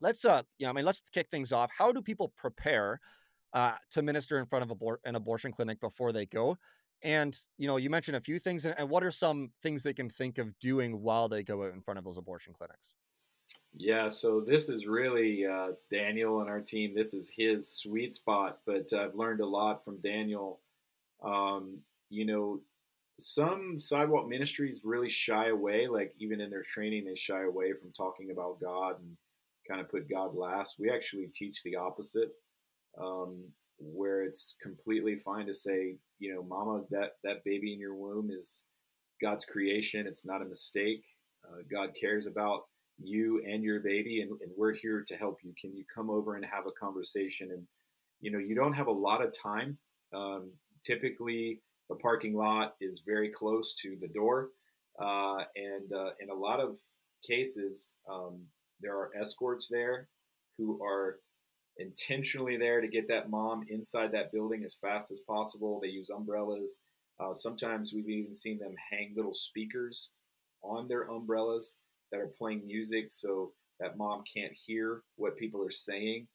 let's 0.00 0.24
uh 0.24 0.42
you 0.58 0.66
know 0.66 0.70
i 0.70 0.72
mean 0.72 0.84
let's 0.84 1.02
kick 1.12 1.28
things 1.30 1.52
off. 1.52 1.70
How 1.76 1.92
do 1.92 2.02
people 2.02 2.32
prepare 2.36 3.00
uh, 3.52 3.74
to 3.88 4.02
minister 4.02 4.38
in 4.40 4.46
front 4.46 4.68
of 4.68 4.76
abor- 4.76 4.96
an 5.04 5.14
abortion 5.14 5.52
clinic 5.52 5.80
before 5.80 6.12
they 6.12 6.26
go 6.26 6.58
and 7.04 7.38
you 7.58 7.68
know 7.68 7.76
you 7.76 7.90
mentioned 7.90 8.16
a 8.16 8.20
few 8.20 8.38
things 8.38 8.64
and, 8.64 8.90
what 8.90 9.04
are 9.04 9.10
some 9.10 9.50
things 9.62 9.82
they 9.82 9.92
can 9.92 10.08
think 10.08 10.38
of 10.38 10.58
doing 10.58 11.00
while 11.00 11.28
they 11.28 11.42
go 11.42 11.62
out 11.64 11.72
in 11.72 11.80
front 11.80 11.98
of 11.98 12.04
those 12.04 12.18
abortion 12.18 12.52
clinics 12.52 12.94
Yeah, 13.76 14.08
so 14.08 14.40
this 14.40 14.68
is 14.68 14.86
really 14.86 15.46
uh, 15.46 15.72
Daniel 15.90 16.40
and 16.40 16.48
our 16.48 16.60
team. 16.60 16.94
This 16.94 17.12
is 17.12 17.30
his 17.36 17.68
sweet 17.68 18.14
spot, 18.14 18.60
but 18.66 18.92
I've 18.92 19.14
learned 19.14 19.40
a 19.40 19.46
lot 19.46 19.84
from 19.84 20.00
Daniel. 20.00 20.60
Um, 21.22 21.78
you 22.08 22.24
know, 22.24 22.60
some 23.18 23.78
sidewalk 23.78 24.28
ministries 24.28 24.82
really 24.84 25.08
shy 25.08 25.48
away, 25.48 25.88
like 25.88 26.14
even 26.18 26.40
in 26.40 26.50
their 26.50 26.62
training, 26.62 27.04
they 27.04 27.14
shy 27.14 27.42
away 27.44 27.72
from 27.72 27.92
talking 27.92 28.30
about 28.30 28.60
God 28.60 29.00
and 29.00 29.16
kind 29.68 29.80
of 29.80 29.88
put 29.88 30.10
God 30.10 30.34
last. 30.34 30.76
We 30.78 30.90
actually 30.90 31.28
teach 31.32 31.62
the 31.62 31.76
opposite, 31.76 32.30
um, 33.00 33.44
where 33.78 34.22
it's 34.24 34.56
completely 34.62 35.16
fine 35.16 35.46
to 35.46 35.54
say, 35.54 35.96
you 36.18 36.34
know, 36.34 36.42
Mama, 36.42 36.82
that 36.90 37.12
that 37.22 37.44
baby 37.44 37.72
in 37.72 37.80
your 37.80 37.94
womb 37.94 38.30
is 38.30 38.64
God's 39.20 39.44
creation. 39.44 40.06
It's 40.06 40.26
not 40.26 40.42
a 40.42 40.46
mistake. 40.46 41.04
Uh, 41.44 41.62
God 41.70 41.90
cares 42.00 42.26
about 42.26 42.62
you 43.02 43.42
and 43.46 43.62
your 43.62 43.80
baby, 43.80 44.20
and, 44.20 44.30
and 44.40 44.52
we're 44.56 44.74
here 44.74 45.04
to 45.06 45.16
help 45.16 45.38
you. 45.42 45.52
Can 45.60 45.74
you 45.74 45.84
come 45.92 46.10
over 46.10 46.36
and 46.36 46.44
have 46.44 46.66
a 46.66 46.80
conversation? 46.80 47.50
And 47.50 47.66
you 48.20 48.30
know, 48.30 48.38
you 48.38 48.54
don't 48.54 48.72
have 48.72 48.86
a 48.86 48.92
lot 48.92 49.22
of 49.22 49.34
time. 49.36 49.76
Um, 50.14 50.52
typically, 50.84 51.60
the 51.90 51.96
parking 51.96 52.34
lot 52.34 52.74
is 52.80 53.02
very 53.04 53.30
close 53.30 53.74
to 53.82 53.96
the 54.00 54.08
door, 54.08 54.50
uh, 55.00 55.44
and 55.56 55.92
uh, 55.92 56.10
in 56.20 56.30
a 56.30 56.34
lot 56.34 56.60
of 56.60 56.76
cases, 57.26 57.96
um, 58.10 58.40
there 58.80 58.96
are 58.96 59.10
escorts 59.20 59.68
there 59.70 60.08
who 60.56 60.82
are 60.82 61.18
intentionally 61.78 62.56
there 62.56 62.80
to 62.80 62.88
get 62.88 63.08
that 63.08 63.30
mom 63.30 63.64
inside 63.68 64.12
that 64.12 64.32
building 64.32 64.64
as 64.64 64.74
fast 64.74 65.10
as 65.10 65.20
possible. 65.20 65.80
They 65.80 65.88
use 65.88 66.10
umbrellas. 66.10 66.78
Uh, 67.18 67.34
sometimes 67.34 67.92
we've 67.92 68.08
even 68.08 68.34
seen 68.34 68.58
them 68.58 68.74
hang 68.90 69.12
little 69.16 69.34
speakers 69.34 70.10
on 70.62 70.88
their 70.88 71.02
umbrellas 71.02 71.76
that 72.10 72.20
are 72.20 72.30
playing 72.38 72.66
music 72.66 73.06
so 73.08 73.52
that 73.80 73.96
mom 73.96 74.22
can't 74.32 74.52
hear 74.52 75.02
what 75.16 75.36
people 75.36 75.62
are 75.62 75.70
saying. 75.70 76.26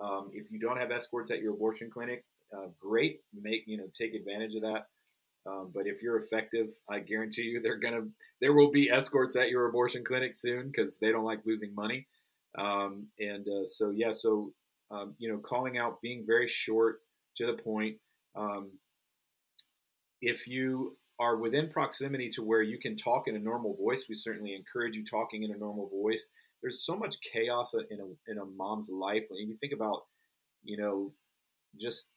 Um, 0.00 0.30
if 0.32 0.50
you 0.50 0.58
don't 0.58 0.78
have 0.78 0.90
escorts 0.90 1.30
at 1.30 1.40
your 1.40 1.54
abortion 1.54 1.90
clinic, 1.90 2.24
uh, 2.56 2.68
great. 2.80 3.20
Make 3.38 3.64
you 3.66 3.76
know 3.76 3.86
take 3.96 4.14
advantage 4.14 4.54
of 4.54 4.62
that. 4.62 4.86
Um, 5.46 5.70
but 5.74 5.86
if 5.86 6.02
you're 6.02 6.16
effective, 6.16 6.70
I 6.88 6.98
guarantee 6.98 7.42
you 7.42 7.60
they're 7.60 7.78
gonna 7.78 8.06
there 8.40 8.52
will 8.52 8.70
be 8.70 8.90
escorts 8.90 9.36
at 9.36 9.48
your 9.48 9.66
abortion 9.66 10.04
clinic 10.04 10.36
soon 10.36 10.66
because 10.66 10.98
they 10.98 11.10
don't 11.10 11.24
like 11.24 11.40
losing 11.44 11.74
money. 11.74 12.06
Um, 12.58 13.08
and 13.18 13.46
uh, 13.48 13.66
so 13.66 13.90
yeah, 13.90 14.12
so 14.12 14.52
um, 14.90 15.14
you 15.18 15.30
know, 15.30 15.38
calling 15.38 15.78
out, 15.78 16.00
being 16.00 16.24
very 16.26 16.48
short 16.48 17.00
to 17.36 17.46
the 17.46 17.54
point. 17.54 17.96
Um, 18.34 18.72
if 20.20 20.46
you 20.46 20.96
are 21.18 21.36
within 21.36 21.70
proximity 21.70 22.28
to 22.30 22.42
where 22.42 22.62
you 22.62 22.78
can 22.78 22.96
talk 22.96 23.28
in 23.28 23.36
a 23.36 23.40
normal 23.40 23.76
voice, 23.76 24.06
we 24.08 24.14
certainly 24.14 24.54
encourage 24.54 24.96
you 24.96 25.04
talking 25.04 25.42
in 25.42 25.52
a 25.52 25.58
normal 25.58 25.88
voice. 25.88 26.28
There's 26.62 26.84
so 26.84 26.96
much 26.96 27.20
chaos 27.20 27.74
in 27.74 28.00
a 28.00 28.30
in 28.30 28.38
a 28.38 28.44
mom's 28.44 28.90
life 28.90 29.24
when 29.28 29.48
you 29.48 29.56
think 29.60 29.72
about, 29.72 30.02
you 30.62 30.76
know, 30.76 31.12
just 31.80 32.08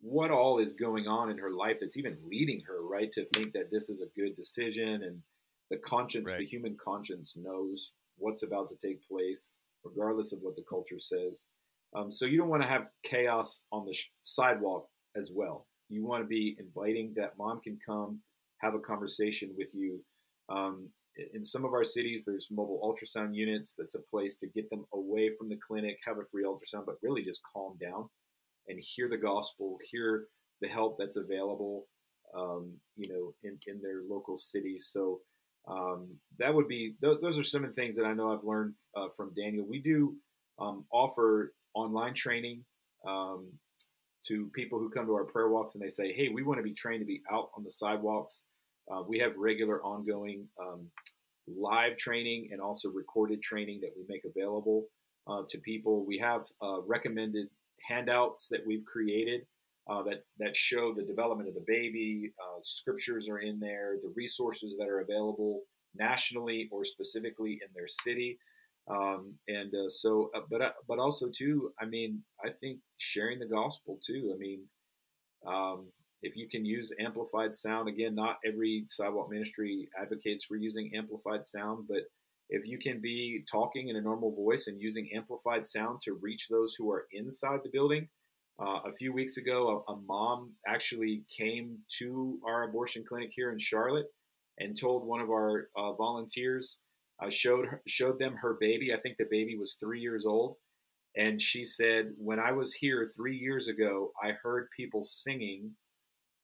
what 0.00 0.30
all 0.30 0.58
is 0.58 0.74
going 0.74 1.06
on 1.06 1.30
in 1.30 1.38
her 1.38 1.50
life 1.50 1.78
that's 1.80 1.96
even 1.96 2.18
leading 2.28 2.60
her 2.60 2.86
right 2.86 3.10
to 3.12 3.24
think 3.26 3.52
that 3.52 3.70
this 3.70 3.88
is 3.88 4.02
a 4.02 4.20
good 4.20 4.36
decision 4.36 5.02
and 5.02 5.22
the 5.70 5.78
conscience 5.78 6.30
Right. 6.30 6.40
the 6.40 6.46
human 6.46 6.76
conscience 6.76 7.36
knows 7.36 7.92
what's 8.18 8.42
about 8.42 8.68
to 8.68 8.76
take 8.76 9.06
place 9.08 9.58
regardless 9.82 10.32
of 10.32 10.40
what 10.42 10.56
the 10.56 10.64
culture 10.68 10.98
says 10.98 11.46
um, 11.94 12.10
so 12.10 12.26
you 12.26 12.38
don't 12.38 12.48
want 12.48 12.62
to 12.62 12.68
have 12.68 12.86
chaos 13.04 13.62
on 13.72 13.84
the 13.86 13.92
sh- 13.92 14.10
sidewalk 14.22 14.86
as 15.16 15.30
well 15.34 15.66
you 15.88 16.04
want 16.04 16.22
to 16.22 16.26
be 16.26 16.56
inviting 16.58 17.12
that 17.16 17.32
mom 17.38 17.60
can 17.62 17.78
come 17.84 18.18
have 18.60 18.74
a 18.74 18.78
conversation 18.78 19.50
with 19.56 19.68
you 19.72 20.00
um, 20.48 20.88
in- 21.34 21.44
some 21.44 21.64
of 21.64 21.72
our 21.72 21.84
cities 21.84 22.24
there's 22.26 22.48
mobile 22.50 22.80
ultrasound 22.82 23.34
units 23.34 23.74
that's 23.78 23.94
a 23.94 24.02
place 24.10 24.36
to 24.36 24.46
get 24.48 24.68
them 24.70 24.84
away 24.94 25.30
from 25.38 25.48
the 25.48 25.58
clinic 25.66 25.98
have 26.06 26.18
a 26.18 26.24
free 26.30 26.44
ultrasound 26.44 26.86
but 26.86 26.96
really 27.02 27.22
just 27.22 27.40
calm 27.52 27.76
down 27.80 28.08
and 28.68 28.78
hear 28.80 29.08
the 29.08 29.16
gospel, 29.16 29.78
hear 29.90 30.26
the 30.60 30.68
help 30.68 30.96
that's 30.98 31.16
available, 31.16 31.86
um, 32.36 32.72
you 32.96 33.12
know, 33.12 33.34
in, 33.42 33.58
in 33.66 33.80
their 33.82 34.02
local 34.08 34.38
city. 34.38 34.76
So 34.78 35.20
um, 35.68 36.08
that 36.38 36.52
would 36.54 36.68
be 36.68 36.94
th- 37.02 37.18
those 37.22 37.38
are 37.38 37.44
some 37.44 37.64
of 37.64 37.70
the 37.70 37.80
things 37.80 37.96
that 37.96 38.04
I 38.04 38.12
know 38.12 38.32
I've 38.32 38.44
learned 38.44 38.74
uh, 38.96 39.08
from 39.16 39.32
Daniel. 39.34 39.66
We 39.68 39.80
do 39.80 40.14
um, 40.58 40.84
offer 40.92 41.52
online 41.74 42.14
training 42.14 42.64
um, 43.06 43.48
to 44.26 44.50
people 44.54 44.78
who 44.78 44.88
come 44.90 45.06
to 45.06 45.12
our 45.12 45.24
prayer 45.24 45.48
walks 45.48 45.74
and 45.74 45.82
they 45.82 45.88
say, 45.88 46.12
"Hey, 46.12 46.28
we 46.28 46.42
want 46.42 46.58
to 46.58 46.62
be 46.62 46.72
trained 46.72 47.00
to 47.00 47.06
be 47.06 47.22
out 47.30 47.50
on 47.56 47.64
the 47.64 47.70
sidewalks." 47.70 48.44
Uh, 48.90 49.02
we 49.06 49.18
have 49.18 49.32
regular, 49.36 49.82
ongoing 49.82 50.46
um, 50.60 50.86
live 51.46 51.96
training 51.96 52.48
and 52.52 52.60
also 52.60 52.90
recorded 52.90 53.42
training 53.42 53.80
that 53.80 53.90
we 53.96 54.04
make 54.08 54.24
available 54.24 54.86
uh, 55.26 55.42
to 55.48 55.58
people. 55.58 56.04
We 56.04 56.18
have 56.18 56.46
uh, 56.62 56.82
recommended 56.82 57.48
handouts 57.86 58.48
that 58.48 58.60
we've 58.66 58.84
created 58.84 59.42
uh, 59.88 60.02
that 60.02 60.24
that 60.38 60.56
show 60.56 60.94
the 60.94 61.02
development 61.02 61.48
of 61.48 61.54
the 61.54 61.64
baby. 61.66 62.32
Uh, 62.40 62.60
scriptures 62.62 63.28
are 63.28 63.40
in 63.40 63.60
there, 63.60 63.96
the 64.02 64.12
resources 64.16 64.74
that 64.78 64.88
are 64.88 65.00
available 65.00 65.62
nationally 65.94 66.68
or 66.72 66.84
specifically 66.84 67.52
in 67.52 67.68
their 67.74 67.88
city. 67.88 68.38
Um, 68.88 69.34
and 69.48 69.74
uh, 69.74 69.88
so, 69.88 70.30
uh, 70.34 70.40
but 70.50 70.60
uh, 70.60 70.72
but 70.86 70.98
also 70.98 71.28
too, 71.28 71.72
I 71.80 71.86
mean, 71.86 72.22
I 72.44 72.50
think 72.50 72.80
sharing 72.98 73.38
the 73.38 73.46
gospel 73.46 73.98
too. 74.04 74.32
I 74.34 74.38
mean, 74.38 74.60
um, 75.46 75.86
if 76.22 76.36
you 76.36 76.48
can 76.48 76.64
use 76.64 76.92
amplified 77.00 77.54
sound, 77.54 77.88
again, 77.88 78.14
not 78.14 78.38
every 78.46 78.84
sidewalk 78.88 79.30
ministry 79.30 79.88
advocates 80.00 80.44
for 80.44 80.56
using 80.56 80.90
amplified 80.94 81.46
sound, 81.46 81.86
but 81.88 82.02
if 82.50 82.66
you 82.66 82.78
can 82.78 83.00
be 83.00 83.42
talking 83.50 83.88
in 83.88 83.96
a 83.96 84.00
normal 84.00 84.34
voice 84.34 84.66
and 84.66 84.80
using 84.80 85.08
amplified 85.14 85.66
sound 85.66 86.00
to 86.02 86.18
reach 86.20 86.48
those 86.48 86.74
who 86.74 86.90
are 86.90 87.06
inside 87.12 87.60
the 87.62 87.70
building. 87.70 88.08
Uh, 88.62 88.78
a 88.86 88.92
few 88.92 89.12
weeks 89.12 89.36
ago, 89.36 89.84
a, 89.88 89.92
a 89.92 89.96
mom 90.06 90.52
actually 90.68 91.24
came 91.36 91.76
to 91.98 92.38
our 92.46 92.64
abortion 92.64 93.02
clinic 93.06 93.30
here 93.34 93.50
in 93.50 93.58
Charlotte 93.58 94.06
and 94.58 94.78
told 94.78 95.04
one 95.04 95.20
of 95.20 95.30
our 95.30 95.68
uh, 95.76 95.92
volunteers, 95.94 96.78
uh, 97.26 97.30
showed 97.30 97.66
her, 97.66 97.82
showed 97.86 98.18
them 98.18 98.36
her 98.36 98.54
baby. 98.54 98.92
I 98.94 98.98
think 99.00 99.16
the 99.18 99.26
baby 99.30 99.56
was 99.56 99.74
three 99.80 100.00
years 100.00 100.26
old, 100.26 100.56
and 101.16 101.40
she 101.40 101.64
said, 101.64 102.12
"When 102.18 102.38
I 102.40 102.52
was 102.52 102.74
here 102.74 103.12
three 103.16 103.36
years 103.36 103.68
ago, 103.68 104.12
I 104.22 104.32
heard 104.32 104.68
people 104.76 105.02
singing, 105.04 105.76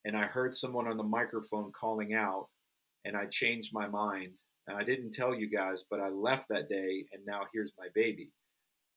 and 0.04 0.16
I 0.16 0.26
heard 0.26 0.54
someone 0.54 0.88
on 0.88 0.96
the 0.96 1.02
microphone 1.04 1.72
calling 1.72 2.14
out, 2.14 2.48
and 3.04 3.16
I 3.16 3.26
changed 3.26 3.72
my 3.74 3.88
mind." 3.88 4.38
And 4.66 4.76
I 4.78 4.84
didn't 4.84 5.12
tell 5.12 5.34
you 5.34 5.48
guys, 5.50 5.84
but 5.90 6.00
I 6.00 6.10
left 6.10 6.48
that 6.50 6.68
day, 6.68 7.06
and 7.12 7.24
now 7.26 7.46
here's 7.52 7.72
my 7.78 7.88
baby. 7.94 8.32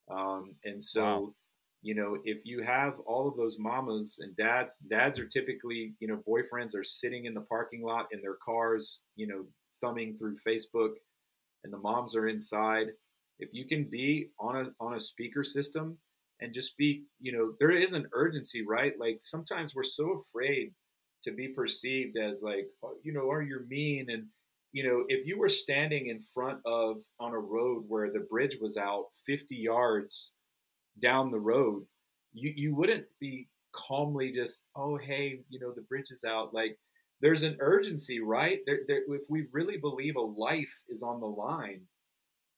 Um, 0.10 0.56
and 0.66 0.82
so, 0.82 1.02
Wow. 1.04 1.36
you 1.82 1.96
know, 1.96 2.20
if 2.24 2.46
you 2.46 2.62
have 2.64 3.00
all 3.02 3.28
of 3.28 3.38
those 3.38 3.58
mamas 3.60 4.20
and 4.22 4.36
dads, 4.36 4.78
dads 4.90 5.20
are 5.20 5.28
typically, 5.28 5.96
you 6.00 6.08
know, 6.08 6.18
boyfriends 6.28 6.76
are 6.76 6.84
sitting 6.84 7.26
in 7.26 7.34
the 7.34 7.42
parking 7.42 7.82
lot 7.84 8.08
in 8.12 8.22
their 8.22 8.36
cars, 8.46 9.04
you 9.16 9.28
know, 9.28 9.48
thumbing 9.82 10.18
through 10.18 10.38
Facebook, 10.38 10.94
and 11.64 11.74
the 11.74 11.78
moms 11.78 12.16
are 12.16 12.28
inside. 12.28 12.88
If 13.40 13.50
you 13.54 13.66
can 13.66 13.86
be 13.86 14.30
on 14.40 14.56
a 14.56 14.66
on 14.80 14.96
a 14.96 15.00
speaker 15.00 15.44
system 15.44 15.98
and 16.42 16.54
just 16.54 16.78
be, 16.78 17.04
you 17.20 17.32
know, 17.32 17.54
there 17.60 17.72
is 17.72 17.94
an 17.94 18.08
urgency, 18.14 18.66
right? 18.66 18.94
Like 19.00 19.18
sometimes 19.22 19.76
we're 19.76 19.84
so 19.84 20.14
afraid 20.14 20.74
to 21.24 21.32
be 21.32 21.48
perceived 21.48 22.18
as 22.18 22.42
like, 22.44 22.68
oh, 22.84 22.96
you 23.04 23.14
know, 23.14 23.24
oh, 23.24 23.32
are 23.32 23.42
you 23.42 23.62
mean? 23.68 24.10
And 24.10 24.26
you 24.72 24.84
know, 24.84 25.06
if 25.08 25.26
you 25.26 25.38
were 25.38 25.50
standing 25.50 26.08
in 26.08 26.20
front 26.20 26.60
of 26.66 26.98
on 27.20 27.34
a 27.34 27.40
road 27.40 27.86
where 27.88 28.12
the 28.12 28.26
bridge 28.30 28.58
was 28.60 28.78
out 28.78 29.06
50 29.26 29.56
yards 29.56 30.32
down 31.00 31.32
the 31.32 31.40
road, 31.40 31.86
you 32.34 32.54
you 32.56 32.76
wouldn't 32.76 33.06
be 33.20 33.48
calmly 33.74 34.32
just, 34.32 34.64
oh 34.76 34.98
hey, 34.98 35.42
you 35.50 35.60
know, 35.60 35.72
the 35.72 35.82
bridge 35.84 36.12
is 36.12 36.24
out. 36.24 36.54
Like 36.54 36.78
there's 37.24 37.44
an 37.44 37.56
urgency, 37.62 38.20
right? 38.20 38.60
There, 38.66 38.80
there, 38.88 39.02
if 39.08 39.22
we 39.30 39.48
really 39.54 39.78
believe 39.78 40.18
a 40.18 40.22
life 40.22 40.84
is 40.90 41.02
on 41.02 41.22
the 41.22 41.26
line, 41.26 41.82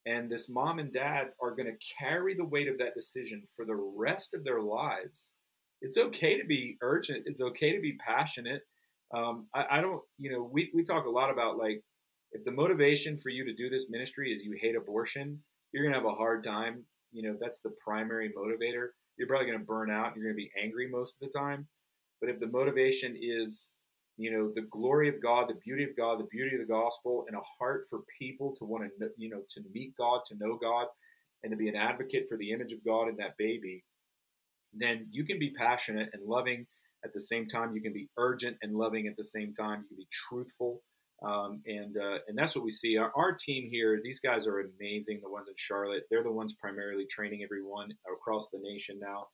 and 0.08 0.30
this 0.30 0.50
mom 0.50 0.80
and 0.80 0.92
dad 0.92 1.28
are 1.40 1.52
going 1.52 1.68
to 1.68 1.86
carry 2.00 2.36
the 2.36 2.46
weight 2.46 2.68
of 2.68 2.80
that 2.80 2.96
decision 2.96 3.44
for 3.56 3.64
the 3.64 3.76
rest 3.76 4.34
of 4.34 4.44
their 4.44 4.62
lives, 4.62 5.30
it's 5.82 5.98
okay 5.98 6.40
to 6.40 6.46
be 6.46 6.78
urgent. 6.82 7.24
It's 7.28 7.42
okay 7.42 7.76
to 7.76 7.82
be 7.82 7.98
passionate. 8.06 8.64
Um, 9.16 9.46
I, 9.54 9.66
I 9.78 9.82
don't, 9.82 10.02
you 10.18 10.32
know, 10.32 10.50
we, 10.52 10.72
we 10.74 10.84
talk 10.84 11.06
a 11.06 11.10
lot 11.10 11.30
about 11.32 11.58
like, 11.58 11.84
if 12.32 12.44
the 12.44 12.52
motivation 12.52 13.18
for 13.20 13.30
you 13.30 13.46
to 13.46 13.54
do 13.54 13.70
this 13.70 13.86
ministry 13.90 14.34
is 14.34 14.44
you 14.44 14.58
hate 14.60 14.76
abortion, 14.76 15.40
you're 15.72 15.84
going 15.84 15.94
to 15.94 16.00
have 16.00 16.12
a 16.12 16.16
hard 16.16 16.44
time. 16.44 16.84
You 17.12 17.22
know, 17.30 17.38
that's 17.40 17.62
the 17.62 17.74
primary 17.86 18.34
motivator, 18.36 18.88
you're 19.18 19.28
probably 19.28 19.48
going 19.48 19.60
to 19.60 19.66
burn 19.66 19.92
out. 19.92 20.14
You're 20.16 20.26
going 20.26 20.36
to 20.36 20.44
be 20.44 20.52
angry 20.62 20.90
most 20.90 21.22
of 21.22 21.28
the 21.28 21.38
time. 21.38 21.68
But 22.20 22.30
if 22.30 22.40
the 22.40 22.48
motivation 22.48 23.16
is, 23.22 23.70
you 24.18 24.32
know, 24.32 24.52
the 24.54 24.68
glory 24.70 25.10
of 25.10 25.22
God, 25.22 25.50
the 25.50 25.56
beauty 25.56 25.84
of 25.84 25.96
God, 25.98 26.20
the 26.20 26.28
beauty 26.32 26.56
of 26.56 26.62
the 26.62 26.74
gospel, 26.74 27.26
and 27.28 27.36
a 27.36 27.42
heart 27.60 27.86
for 27.90 28.00
people 28.20 28.56
to 28.58 28.66
want 28.66 28.84
to, 29.00 29.10
you 29.18 29.30
know, 29.30 29.42
to 29.52 29.62
meet 29.74 29.94
God, 29.98 30.22
to 30.28 30.36
know 30.38 30.58
God, 30.62 30.88
and 31.44 31.52
to 31.52 31.58
be 31.58 31.70
an 31.70 31.76
advocate 31.76 32.28
for 32.30 32.38
the 32.38 32.52
image 32.52 32.72
of 32.72 32.84
God 32.84 33.08
in 33.08 33.18
that 33.18 33.38
baby, 33.38 33.84
then 34.74 35.08
you 35.12 35.26
can 35.26 35.40
be 35.40 35.52
passionate 35.52 36.10
and 36.14 36.24
loving 36.26 36.66
at 37.04 37.14
the 37.14 37.20
same 37.20 37.48
time. 37.48 37.76
You 37.76 37.82
can 37.82 37.94
be 37.94 38.10
urgent 38.18 38.58
and 38.62 38.76
loving 38.76 39.08
at 39.08 39.16
the 39.16 39.24
same 39.24 39.54
time. 39.54 39.82
You 39.82 39.88
can 39.90 39.98
be 39.98 40.08
truthful. 40.12 40.82
Um, 41.24 41.62
and 41.66 41.96
uh, 41.98 42.18
and 42.28 42.38
that's 42.38 42.56
what 42.56 42.66
we 42.66 42.72
see. 42.72 42.98
Our, 42.98 43.12
our 43.16 43.32
team 43.32 43.70
here, 43.70 44.00
these 44.04 44.20
guys 44.20 44.48
are 44.48 44.60
amazing. 44.60 45.22
The 45.24 45.30
ones 45.30 45.48
in 45.48 45.54
Charlotte, 45.56 46.04
they're 46.10 46.24
the 46.24 46.32
ones 46.32 46.54
primarily 46.60 47.06
training 47.06 47.42
everyone 47.42 47.94
across 48.12 48.50
the 48.50 48.60
nation 48.62 49.00
now. 49.00 49.28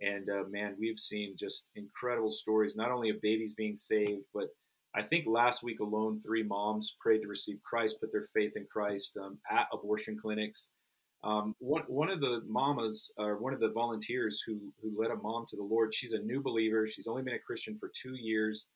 And 0.00 0.28
uh, 0.30 0.44
man, 0.48 0.76
we've 0.78 0.98
seen 0.98 1.34
just 1.36 1.70
incredible 1.74 2.30
stories, 2.30 2.76
not 2.76 2.92
only 2.92 3.10
of 3.10 3.20
babies 3.20 3.54
being 3.54 3.76
saved, 3.76 4.22
but 4.32 4.48
I 4.94 5.02
think 5.02 5.26
last 5.26 5.62
week 5.62 5.80
alone, 5.80 6.20
three 6.24 6.42
moms 6.42 6.96
prayed 7.00 7.22
to 7.22 7.28
receive 7.28 7.58
Christ, 7.62 8.00
put 8.00 8.12
their 8.12 8.28
faith 8.34 8.52
in 8.56 8.66
Christ 8.70 9.18
um, 9.22 9.38
at 9.50 9.66
abortion 9.72 10.18
clinics. 10.20 10.70
Um, 11.24 11.54
one, 11.58 11.82
one 11.88 12.10
of 12.10 12.20
the 12.20 12.42
mamas, 12.46 13.12
or 13.18 13.38
one 13.38 13.52
of 13.52 13.60
the 13.60 13.70
volunteers 13.70 14.42
who, 14.46 14.58
who 14.80 15.00
led 15.00 15.10
a 15.10 15.16
mom 15.16 15.46
to 15.48 15.56
the 15.56 15.62
Lord, 15.62 15.92
she's 15.92 16.12
a 16.12 16.18
new 16.18 16.40
believer. 16.40 16.86
She's 16.86 17.08
only 17.08 17.22
been 17.22 17.34
a 17.34 17.40
Christian 17.40 17.76
for 17.76 17.90
two 17.94 18.14
years. 18.14 18.68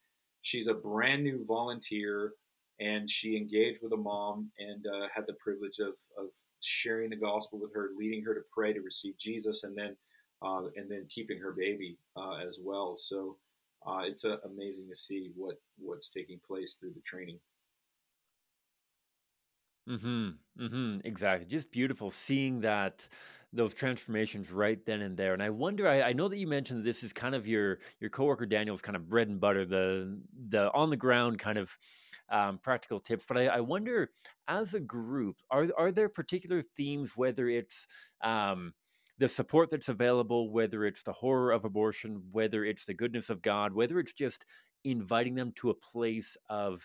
She's 0.42 0.66
a 0.66 0.74
brand 0.74 1.22
new 1.22 1.44
volunteer, 1.46 2.32
and 2.80 3.08
she 3.08 3.36
engaged 3.36 3.78
with 3.80 3.92
a 3.92 3.96
mom 3.96 4.50
and 4.58 4.84
uh, 4.86 5.06
had 5.14 5.24
the 5.28 5.34
privilege 5.34 5.78
of, 5.78 5.94
of 6.18 6.30
sharing 6.60 7.10
the 7.10 7.16
gospel 7.16 7.60
with 7.60 7.72
her, 7.74 7.90
leading 7.96 8.24
her 8.24 8.34
to 8.34 8.42
pray 8.52 8.72
to 8.72 8.80
receive 8.80 9.16
Jesus, 9.18 9.62
and 9.62 9.78
then 9.78 9.96
uh, 10.44 10.64
and 10.76 10.90
then 10.90 11.06
keeping 11.08 11.38
her 11.38 11.52
baby 11.52 11.98
uh, 12.16 12.36
as 12.46 12.58
well. 12.62 12.96
So 12.96 13.36
uh, 13.86 14.02
it's 14.04 14.24
uh, 14.24 14.36
amazing 14.44 14.88
to 14.88 14.96
see 14.96 15.30
what 15.36 15.60
what's 15.78 16.08
taking 16.08 16.40
place 16.46 16.74
through 16.74 16.92
the 16.94 17.00
training. 17.00 17.38
Mm-hmm. 19.88 20.30
Mm-hmm. 20.60 20.98
Exactly. 21.04 21.46
Just 21.46 21.70
beautiful 21.72 22.10
seeing 22.10 22.60
that 22.60 23.08
those 23.52 23.74
transformations 23.74 24.50
right 24.50 24.84
then 24.86 25.02
and 25.02 25.16
there. 25.16 25.34
And 25.34 25.42
I 25.42 25.50
wonder, 25.50 25.86
I, 25.86 26.02
I 26.02 26.12
know 26.12 26.28
that 26.28 26.38
you 26.38 26.46
mentioned 26.46 26.84
this 26.84 27.02
is 27.02 27.12
kind 27.12 27.34
of 27.34 27.46
your 27.46 27.80
your 28.00 28.08
coworker 28.10 28.46
Daniel's 28.46 28.80
kind 28.80 28.96
of 28.96 29.08
bread 29.08 29.28
and 29.28 29.40
butter, 29.40 29.64
the 29.64 30.18
the 30.48 30.72
on 30.72 30.90
the 30.90 30.96
ground 30.96 31.38
kind 31.38 31.58
of 31.58 31.76
um, 32.30 32.58
practical 32.58 33.00
tips. 33.00 33.24
But 33.26 33.36
I, 33.36 33.46
I 33.46 33.60
wonder, 33.60 34.10
as 34.48 34.74
a 34.74 34.80
group, 34.80 35.36
are 35.50 35.68
are 35.76 35.92
there 35.92 36.08
particular 36.08 36.62
themes, 36.62 37.12
whether 37.16 37.48
it's 37.48 37.86
um, 38.22 38.72
the 39.22 39.28
support 39.28 39.70
that's 39.70 39.88
available, 39.88 40.50
whether 40.50 40.84
it's 40.84 41.04
the 41.04 41.12
horror 41.12 41.52
of 41.52 41.64
abortion, 41.64 42.20
whether 42.32 42.64
it's 42.64 42.84
the 42.84 42.92
goodness 42.92 43.30
of 43.30 43.40
God, 43.40 43.72
whether 43.72 44.00
it's 44.00 44.12
just 44.12 44.44
inviting 44.82 45.36
them 45.36 45.52
to 45.54 45.70
a 45.70 45.74
place 45.74 46.36
of 46.50 46.84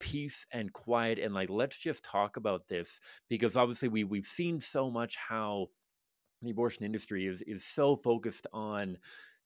peace 0.00 0.46
and 0.50 0.72
quiet 0.72 1.18
and 1.18 1.34
like 1.34 1.50
let's 1.50 1.78
just 1.78 2.02
talk 2.02 2.38
about 2.38 2.66
this 2.68 3.00
because 3.28 3.54
obviously 3.54 3.88
we 3.88 4.02
we've 4.02 4.24
seen 4.26 4.60
so 4.60 4.90
much 4.90 5.16
how 5.16 5.66
the 6.42 6.50
abortion 6.50 6.84
industry 6.84 7.26
is 7.26 7.42
is 7.42 7.64
so 7.64 7.96
focused 7.96 8.46
on 8.52 8.96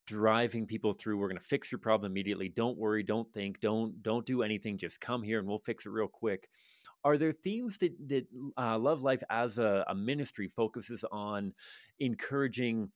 driving 0.09 0.67
people 0.67 0.95
through 0.95 1.19
we're 1.19 1.29
going 1.29 1.39
to 1.39 1.45
fix 1.45 1.71
your 1.71 1.79
problem 1.79 2.11
immediately. 2.11 2.49
Don't 2.49 2.79
worry 2.79 3.03
don't 3.03 3.31
think 3.33 3.61
don't 3.61 4.03
don't 4.03 4.25
do 4.25 4.43
anything. 4.43 4.79
Just 4.79 5.01
come 5.01 5.23
here 5.23 5.39
and 5.39 5.47
we'll 5.47 5.59
fix 5.59 5.85
it 5.85 5.91
real 5.91 6.09
quick. 6.09 6.49
Are 7.05 7.19
there 7.19 7.33
themes 7.33 7.77
that 7.79 7.93
that 8.09 8.27
uh, 8.57 8.79
love 8.79 9.03
life 9.03 9.23
as 9.29 9.59
a, 9.59 9.85
a 9.87 9.95
ministry 9.95 10.51
focuses 10.57 11.05
on 11.13 11.53
encouraging 12.01 12.91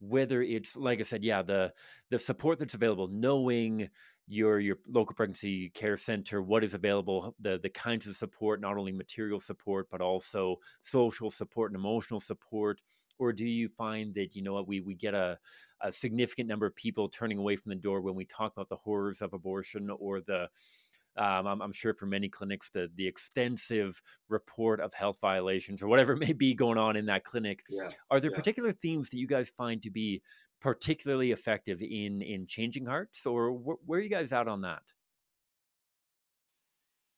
whether 0.00 0.42
it's 0.42 0.76
like 0.76 0.98
i 0.98 1.02
said 1.04 1.22
yeah 1.22 1.42
the 1.42 1.72
the 2.10 2.18
support 2.18 2.58
that's 2.58 2.74
available 2.74 3.06
knowing 3.06 3.88
your 4.26 4.58
your 4.58 4.76
local 4.88 5.14
pregnancy 5.14 5.70
care 5.74 5.96
center 5.96 6.42
what 6.42 6.64
is 6.64 6.74
available 6.74 7.36
the 7.38 7.56
the 7.62 7.68
kinds 7.68 8.08
of 8.08 8.16
support 8.16 8.60
not 8.60 8.76
only 8.76 8.90
material 8.90 9.38
support 9.38 9.86
but 9.92 10.00
also 10.00 10.56
social 10.80 11.30
support 11.30 11.70
and 11.70 11.78
emotional 11.78 12.18
support 12.18 12.80
or 13.18 13.32
do 13.32 13.46
you 13.46 13.68
find 13.68 14.14
that 14.14 14.34
you 14.34 14.42
know 14.42 14.52
what 14.52 14.68
we 14.68 14.80
we 14.80 14.94
get 14.94 15.14
a, 15.14 15.38
a 15.80 15.92
significant 15.92 16.48
number 16.48 16.66
of 16.66 16.74
people 16.76 17.08
turning 17.08 17.38
away 17.38 17.56
from 17.56 17.70
the 17.70 17.76
door 17.76 18.00
when 18.00 18.14
we 18.14 18.24
talk 18.24 18.52
about 18.52 18.68
the 18.68 18.76
horrors 18.76 19.22
of 19.22 19.32
abortion 19.32 19.90
or 19.98 20.20
the 20.20 20.48
um, 21.16 21.46
I'm, 21.46 21.60
I'm, 21.60 21.72
sure 21.72 21.92
for 21.92 22.06
many 22.06 22.28
clinics 22.28 22.70
the 22.70 22.88
the 22.94 23.06
extensive 23.06 24.00
report 24.28 24.80
of 24.80 24.94
health 24.94 25.18
violations 25.20 25.82
or 25.82 25.88
whatever 25.88 26.16
may 26.26 26.32
be 26.32 26.54
going 26.54 26.78
on 26.78 26.96
in 26.96 27.06
that 27.06 27.24
clinic 27.24 27.62
yeah, 27.68 27.90
are 28.10 28.20
there 28.20 28.30
yeah. 28.30 28.36
particular 28.36 28.72
themes 28.72 29.10
that 29.10 29.18
you 29.18 29.26
guys 29.26 29.50
find 29.50 29.82
to 29.82 29.90
be 29.90 30.22
particularly 30.60 31.32
effective 31.32 31.82
in 31.82 32.22
in 32.22 32.46
changing 32.46 32.86
hearts 32.86 33.26
or 33.26 33.52
wh- 33.52 33.88
where 33.88 33.98
are 33.98 34.02
you 34.02 34.08
guys 34.08 34.32
out 34.32 34.48
on 34.48 34.62
that 34.62 34.82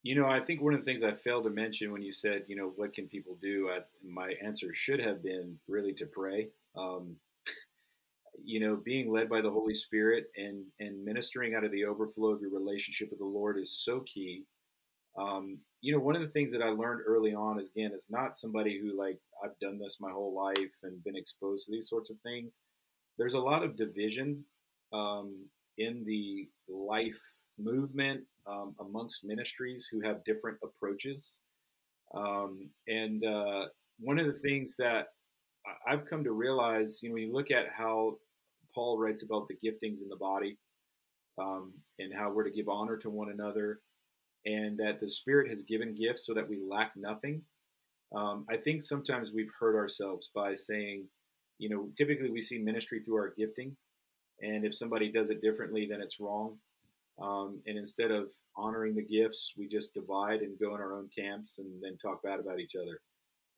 you 0.04 0.14
know 0.14 0.26
i 0.28 0.38
think 0.38 0.60
one 0.60 0.74
of 0.74 0.80
the 0.80 0.84
things 0.84 1.02
i 1.02 1.12
failed 1.12 1.44
to 1.44 1.50
mention 1.50 1.90
when 1.90 2.02
you 2.02 2.12
said 2.12 2.44
you 2.46 2.54
know 2.54 2.72
what 2.76 2.94
can 2.94 3.08
people 3.08 3.36
do 3.42 3.70
I, 3.74 3.80
my 4.06 4.34
answer 4.44 4.68
should 4.72 5.00
have 5.00 5.22
been 5.22 5.58
really 5.66 5.94
to 5.94 6.06
pray. 6.06 6.48
Um, 6.76 7.16
you 8.44 8.60
know 8.60 8.76
being 8.76 9.10
led 9.10 9.28
by 9.28 9.40
the 9.40 9.50
holy 9.50 9.74
spirit 9.74 10.26
and 10.36 10.62
and 10.78 11.04
ministering 11.04 11.54
out 11.54 11.64
of 11.64 11.72
the 11.72 11.86
overflow 11.86 12.28
of 12.28 12.40
your 12.40 12.50
relationship 12.50 13.08
with 13.10 13.18
the 13.18 13.24
lord 13.24 13.58
is 13.58 13.82
so 13.84 14.00
key. 14.00 14.44
Um, 15.18 15.58
you 15.80 15.92
know 15.92 16.00
one 16.00 16.16
of 16.16 16.22
the 16.22 16.28
things 16.28 16.52
that 16.52 16.62
i 16.62 16.68
learned 16.68 17.00
early 17.06 17.34
on 17.34 17.58
is 17.58 17.68
again 17.70 17.92
is 17.94 18.08
not 18.10 18.36
somebody 18.36 18.78
who 18.78 18.98
like 18.98 19.18
i've 19.42 19.58
done 19.58 19.78
this 19.78 19.98
my 20.00 20.10
whole 20.10 20.34
life 20.34 20.74
and 20.82 21.02
been 21.04 21.16
exposed 21.16 21.66
to 21.66 21.72
these 21.72 21.88
sorts 21.88 22.10
of 22.10 22.16
things. 22.22 22.60
There's 23.16 23.34
a 23.34 23.38
lot 23.38 23.62
of 23.62 23.76
division 23.76 24.44
um, 24.92 25.46
in 25.78 26.04
the 26.04 26.48
life 26.68 27.20
movement 27.58 28.22
um, 28.46 28.74
amongst 28.80 29.24
ministries 29.24 29.88
who 29.90 30.00
have 30.00 30.24
different 30.24 30.58
approaches. 30.62 31.38
Um, 32.14 32.68
and 32.86 33.24
uh, 33.24 33.66
one 33.98 34.18
of 34.18 34.26
the 34.26 34.38
things 34.40 34.76
that 34.76 35.08
I've 35.86 36.04
come 36.04 36.22
to 36.24 36.32
realize, 36.32 37.00
you 37.02 37.08
know, 37.08 37.14
when 37.14 37.22
you 37.22 37.32
look 37.32 37.50
at 37.50 37.72
how 37.72 38.18
Paul 38.74 38.98
writes 38.98 39.22
about 39.22 39.48
the 39.48 39.54
giftings 39.54 40.02
in 40.02 40.08
the 40.08 40.16
body 40.16 40.58
um, 41.38 41.72
and 41.98 42.12
how 42.14 42.30
we're 42.30 42.44
to 42.44 42.50
give 42.50 42.68
honor 42.68 42.96
to 42.98 43.10
one 43.10 43.30
another, 43.30 43.80
and 44.46 44.78
that 44.78 45.00
the 45.00 45.08
Spirit 45.08 45.48
has 45.48 45.62
given 45.62 45.94
gifts 45.94 46.26
so 46.26 46.34
that 46.34 46.48
we 46.48 46.60
lack 46.68 46.92
nothing. 46.96 47.40
Um, 48.14 48.44
I 48.50 48.56
think 48.56 48.82
sometimes 48.82 49.32
we've 49.32 49.50
hurt 49.58 49.74
ourselves 49.74 50.30
by 50.34 50.54
saying, 50.54 51.08
you 51.58 51.68
know, 51.68 51.88
typically 51.96 52.30
we 52.30 52.42
see 52.42 52.58
ministry 52.58 53.00
through 53.00 53.16
our 53.16 53.32
gifting, 53.38 53.74
and 54.40 54.64
if 54.64 54.74
somebody 54.74 55.10
does 55.10 55.30
it 55.30 55.42
differently, 55.42 55.86
then 55.88 56.00
it's 56.00 56.20
wrong. 56.20 56.58
Um, 57.22 57.60
and 57.66 57.78
instead 57.78 58.10
of 58.10 58.32
honoring 58.56 58.94
the 58.94 59.04
gifts, 59.04 59.52
we 59.56 59.68
just 59.68 59.94
divide 59.94 60.40
and 60.40 60.58
go 60.58 60.74
in 60.74 60.80
our 60.80 60.96
own 60.96 61.08
camps 61.16 61.58
and 61.58 61.68
then 61.80 61.96
talk 61.96 62.22
bad 62.22 62.40
about 62.40 62.58
each 62.58 62.74
other. 62.74 63.00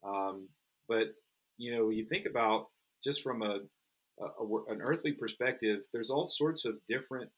Um, 0.07 0.49
but 0.89 1.09
you 1.57 1.75
know, 1.75 1.89
you 1.89 2.05
think 2.05 2.27
about 2.27 2.67
just 3.03 3.23
from 3.23 3.43
a, 3.43 3.61
a, 4.21 4.25
a, 4.25 4.65
an 4.69 4.83
earthly 4.83 5.13
perspective, 5.13 5.81
there's 5.93 6.11
all 6.11 6.27
sorts 6.27 6.65
of 6.65 6.75
different 6.89 7.31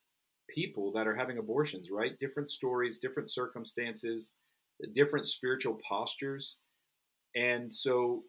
people 0.50 0.90
that 0.92 1.06
are 1.06 1.14
having 1.14 1.38
abortions, 1.38 1.88
right? 1.90 2.18
Different 2.18 2.48
stories, 2.48 2.98
different 2.98 3.30
circumstances, 3.30 4.32
different 4.94 5.28
spiritual 5.28 5.78
postures, 5.88 6.56
and 7.36 7.72
so 7.72 8.24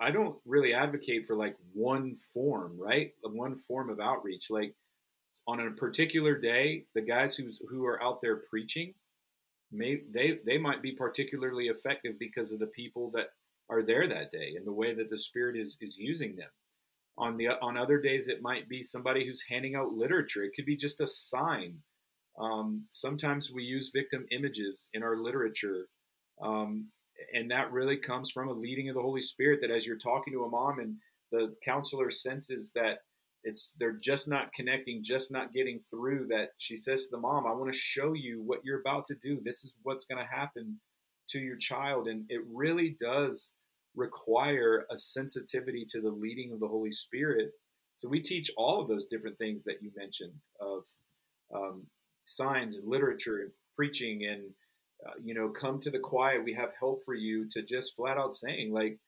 I 0.00 0.10
don't 0.10 0.36
really 0.46 0.72
advocate 0.72 1.26
for 1.26 1.36
like 1.36 1.56
one 1.74 2.16
form, 2.32 2.78
right? 2.78 3.12
One 3.22 3.54
form 3.54 3.90
of 3.90 4.00
outreach. 4.00 4.50
Like 4.50 4.74
on 5.46 5.60
a 5.60 5.70
particular 5.70 6.38
day, 6.38 6.86
the 6.94 7.02
guys 7.02 7.36
who's 7.36 7.60
who 7.68 7.84
are 7.84 8.02
out 8.02 8.20
there 8.22 8.36
preaching, 8.48 8.94
may 9.70 10.00
they 10.12 10.38
they 10.46 10.58
might 10.58 10.82
be 10.82 10.92
particularly 10.92 11.66
effective 11.66 12.18
because 12.18 12.50
of 12.50 12.58
the 12.58 12.66
people 12.66 13.10
that 13.12 13.28
are 13.68 13.82
there 13.82 14.08
that 14.08 14.32
day 14.32 14.54
and 14.56 14.66
the 14.66 14.72
way 14.72 14.94
that 14.94 15.10
the 15.10 15.18
Spirit 15.18 15.56
is 15.56 15.76
is 15.80 15.96
using 15.96 16.34
them. 16.34 16.48
On 17.18 17.36
the 17.36 17.48
on 17.60 17.76
other 17.76 18.00
days, 18.00 18.28
it 18.28 18.42
might 18.42 18.68
be 18.68 18.82
somebody 18.82 19.26
who's 19.26 19.44
handing 19.48 19.74
out 19.76 19.92
literature. 19.92 20.42
It 20.42 20.52
could 20.56 20.66
be 20.66 20.76
just 20.76 21.00
a 21.00 21.06
sign. 21.06 21.76
Um, 22.38 22.86
sometimes 22.90 23.52
we 23.52 23.64
use 23.64 23.90
victim 23.94 24.24
images 24.30 24.88
in 24.94 25.02
our 25.02 25.16
literature, 25.16 25.88
um, 26.40 26.86
and 27.34 27.50
that 27.50 27.72
really 27.72 27.96
comes 27.96 28.30
from 28.30 28.48
a 28.48 28.52
leading 28.52 28.88
of 28.88 28.94
the 28.94 29.02
Holy 29.02 29.22
Spirit. 29.22 29.60
That 29.60 29.70
as 29.70 29.86
you're 29.86 29.98
talking 29.98 30.32
to 30.32 30.44
a 30.44 30.48
mom 30.48 30.78
and 30.78 30.96
the 31.32 31.54
counselor 31.64 32.10
senses 32.10 32.72
that 32.74 33.02
it's 33.42 33.74
they're 33.78 33.92
just 33.92 34.28
not 34.28 34.52
connecting, 34.52 35.02
just 35.02 35.32
not 35.32 35.52
getting 35.52 35.80
through. 35.90 36.26
That 36.28 36.50
she 36.58 36.76
says 36.76 37.04
to 37.04 37.10
the 37.12 37.20
mom, 37.20 37.46
"I 37.46 37.52
want 37.52 37.72
to 37.72 37.78
show 37.78 38.12
you 38.12 38.42
what 38.42 38.64
you're 38.64 38.80
about 38.80 39.06
to 39.08 39.14
do. 39.14 39.40
This 39.42 39.64
is 39.64 39.74
what's 39.82 40.04
going 40.04 40.18
to 40.18 40.30
happen 40.30 40.78
to 41.28 41.38
your 41.38 41.56
child," 41.56 42.08
and 42.08 42.26
it 42.28 42.42
really 42.52 42.96
does 43.00 43.52
require 43.96 44.86
a 44.90 44.96
sensitivity 44.96 45.84
to 45.84 46.00
the 46.00 46.10
leading 46.10 46.52
of 46.52 46.60
the 46.60 46.68
Holy 46.68 46.92
Spirit. 46.92 47.52
So 47.96 48.08
we 48.08 48.20
teach 48.20 48.50
all 48.56 48.80
of 48.80 48.88
those 48.88 49.06
different 49.06 49.36
things 49.38 49.64
that 49.64 49.82
you 49.82 49.90
mentioned 49.96 50.32
of 50.60 50.84
um, 51.54 51.86
signs 52.24 52.76
and 52.76 52.86
literature 52.86 53.40
and 53.40 53.50
preaching 53.74 54.26
and 54.26 54.42
uh, 55.06 55.12
you 55.22 55.34
know 55.34 55.48
come 55.48 55.80
to 55.80 55.90
the 55.90 55.98
quiet. 55.98 56.44
We 56.44 56.54
have 56.54 56.72
help 56.78 57.04
for 57.04 57.14
you 57.14 57.48
to 57.50 57.62
just 57.62 57.96
flat 57.96 58.18
out 58.18 58.34
saying 58.34 58.72
like 58.72 58.98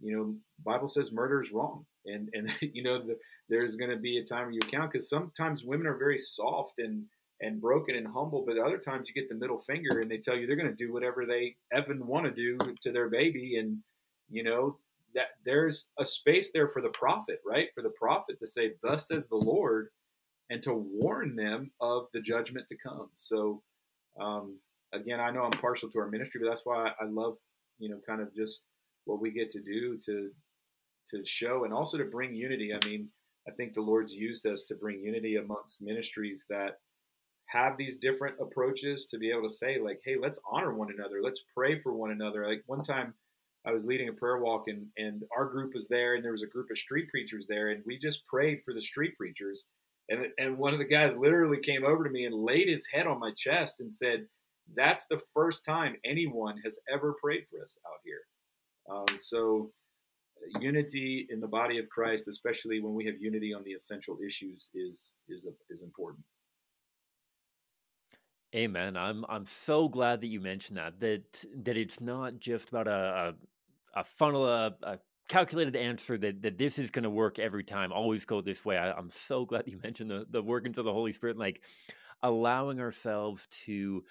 you 0.00 0.16
know 0.16 0.34
Bible 0.64 0.88
says 0.88 1.12
murder 1.12 1.40
is 1.40 1.52
wrong. 1.52 1.86
And 2.06 2.28
and 2.32 2.54
you 2.60 2.82
know 2.82 3.02
the, 3.02 3.18
there's 3.48 3.76
going 3.76 3.90
to 3.90 3.96
be 3.96 4.18
a 4.18 4.24
time 4.24 4.44
where 4.44 4.52
you 4.52 4.60
account 4.62 4.92
because 4.92 5.08
sometimes 5.08 5.64
women 5.64 5.86
are 5.86 5.96
very 5.96 6.18
soft 6.18 6.78
and 6.78 7.04
and 7.40 7.60
broken 7.60 7.96
and 7.96 8.06
humble, 8.06 8.44
but 8.46 8.58
other 8.58 8.78
times 8.78 9.08
you 9.08 9.14
get 9.14 9.28
the 9.28 9.34
middle 9.34 9.58
finger 9.58 10.00
and 10.00 10.10
they 10.10 10.18
tell 10.18 10.36
you 10.36 10.46
they're 10.46 10.56
going 10.56 10.70
to 10.70 10.74
do 10.74 10.92
whatever 10.92 11.26
they 11.26 11.56
even 11.76 12.06
want 12.06 12.24
to 12.24 12.30
do 12.30 12.56
to 12.80 12.92
their 12.92 13.08
baby. 13.10 13.58
And 13.58 13.78
you 14.30 14.44
know 14.44 14.78
that 15.14 15.28
there's 15.44 15.86
a 15.98 16.06
space 16.06 16.50
there 16.52 16.68
for 16.68 16.80
the 16.82 16.88
prophet 16.90 17.40
right? 17.46 17.68
For 17.74 17.82
the 17.82 17.90
prophet 17.90 18.38
to 18.40 18.46
say 18.46 18.72
thus 18.82 19.08
says 19.08 19.26
the 19.26 19.36
lord 19.36 19.88
and 20.50 20.62
to 20.62 20.74
warn 20.74 21.36
them 21.36 21.70
of 21.80 22.06
the 22.12 22.20
judgment 22.20 22.66
to 22.68 22.76
come. 22.76 23.08
So 23.14 23.62
um, 24.20 24.58
again 24.94 25.20
i 25.20 25.30
know 25.30 25.42
i'm 25.42 25.50
partial 25.52 25.90
to 25.90 25.98
our 25.98 26.08
ministry 26.08 26.40
but 26.42 26.48
that's 26.48 26.64
why 26.64 26.90
i 27.00 27.04
love 27.04 27.36
you 27.78 27.88
know 27.88 27.98
kind 28.06 28.20
of 28.20 28.34
just 28.34 28.66
what 29.04 29.20
we 29.20 29.30
get 29.30 29.50
to 29.50 29.60
do 29.60 29.98
to 30.04 30.30
to 31.10 31.24
show 31.26 31.64
and 31.64 31.74
also 31.74 31.98
to 31.98 32.04
bring 32.04 32.34
unity. 32.34 32.72
I 32.72 32.84
mean 32.86 33.08
i 33.48 33.50
think 33.52 33.74
the 33.74 33.80
lord's 33.80 34.14
used 34.14 34.46
us 34.46 34.64
to 34.66 34.74
bring 34.74 35.00
unity 35.00 35.36
amongst 35.36 35.82
ministries 35.82 36.46
that 36.48 36.78
have 37.46 37.76
these 37.76 37.96
different 37.96 38.36
approaches 38.40 39.06
to 39.06 39.18
be 39.18 39.30
able 39.30 39.48
to 39.48 39.54
say 39.54 39.78
like 39.78 40.00
hey 40.04 40.16
let's 40.20 40.40
honor 40.50 40.74
one 40.74 40.88
another. 40.96 41.20
Let's 41.22 41.44
pray 41.54 41.78
for 41.78 41.92
one 41.92 42.10
another. 42.10 42.46
Like 42.46 42.62
one 42.66 42.82
time 42.82 43.14
I 43.66 43.72
was 43.72 43.86
leading 43.86 44.08
a 44.08 44.12
prayer 44.12 44.38
walk 44.38 44.64
and, 44.68 44.86
and 44.98 45.22
our 45.36 45.46
group 45.46 45.72
was 45.72 45.88
there 45.88 46.14
and 46.14 46.24
there 46.24 46.32
was 46.32 46.42
a 46.42 46.48
group 46.48 46.70
of 46.70 46.78
street 46.78 47.08
preachers 47.08 47.46
there 47.48 47.70
and 47.70 47.82
we 47.86 47.98
just 47.98 48.26
prayed 48.26 48.60
for 48.64 48.74
the 48.74 48.80
street 48.80 49.16
preachers. 49.16 49.66
And, 50.10 50.26
and 50.38 50.58
one 50.58 50.74
of 50.74 50.78
the 50.78 50.84
guys 50.84 51.16
literally 51.16 51.58
came 51.60 51.84
over 51.84 52.04
to 52.04 52.10
me 52.10 52.26
and 52.26 52.34
laid 52.34 52.68
his 52.68 52.86
head 52.92 53.06
on 53.06 53.18
my 53.18 53.32
chest 53.34 53.76
and 53.80 53.90
said, 53.90 54.26
that's 54.74 55.06
the 55.06 55.20
first 55.32 55.64
time 55.64 55.96
anyone 56.04 56.56
has 56.64 56.78
ever 56.92 57.14
prayed 57.22 57.44
for 57.50 57.62
us 57.62 57.78
out 57.86 58.00
here. 58.04 58.22
Um, 58.90 59.18
so 59.18 59.70
unity 60.60 61.26
in 61.30 61.40
the 61.40 61.46
body 61.46 61.78
of 61.78 61.88
Christ, 61.88 62.28
especially 62.28 62.80
when 62.80 62.94
we 62.94 63.04
have 63.06 63.14
unity 63.20 63.54
on 63.54 63.62
the 63.64 63.72
essential 63.72 64.18
issues 64.26 64.70
is, 64.74 65.12
is, 65.28 65.46
a, 65.46 65.72
is 65.72 65.82
important. 65.82 66.24
Amen. 68.54 68.96
I'm 68.96 69.24
I'm 69.28 69.46
so 69.46 69.88
glad 69.88 70.20
that 70.20 70.28
you 70.28 70.40
mentioned 70.40 70.78
that 70.78 71.00
that 71.00 71.44
that 71.64 71.76
it's 71.76 72.00
not 72.00 72.38
just 72.38 72.68
about 72.68 72.86
a 72.86 73.34
a 73.96 74.04
funnel, 74.04 74.46
a, 74.46 74.74
a 74.82 74.98
calculated 75.28 75.76
answer 75.76 76.18
that, 76.18 76.42
that 76.42 76.58
this 76.58 76.78
is 76.78 76.90
going 76.90 77.04
to 77.04 77.10
work 77.10 77.38
every 77.38 77.64
time, 77.64 77.92
always 77.92 78.24
go 78.24 78.40
this 78.40 78.64
way. 78.64 78.76
I, 78.76 78.96
am 78.98 79.10
so 79.10 79.44
glad 79.44 79.64
you 79.66 79.78
mentioned 79.82 80.10
the, 80.10 80.26
the 80.30 80.42
workings 80.42 80.78
of 80.78 80.84
the 80.84 80.92
Holy 80.92 81.12
Spirit, 81.12 81.36
like 81.38 81.62
allowing 82.22 82.80
ourselves 82.80 83.46
to 83.64 84.04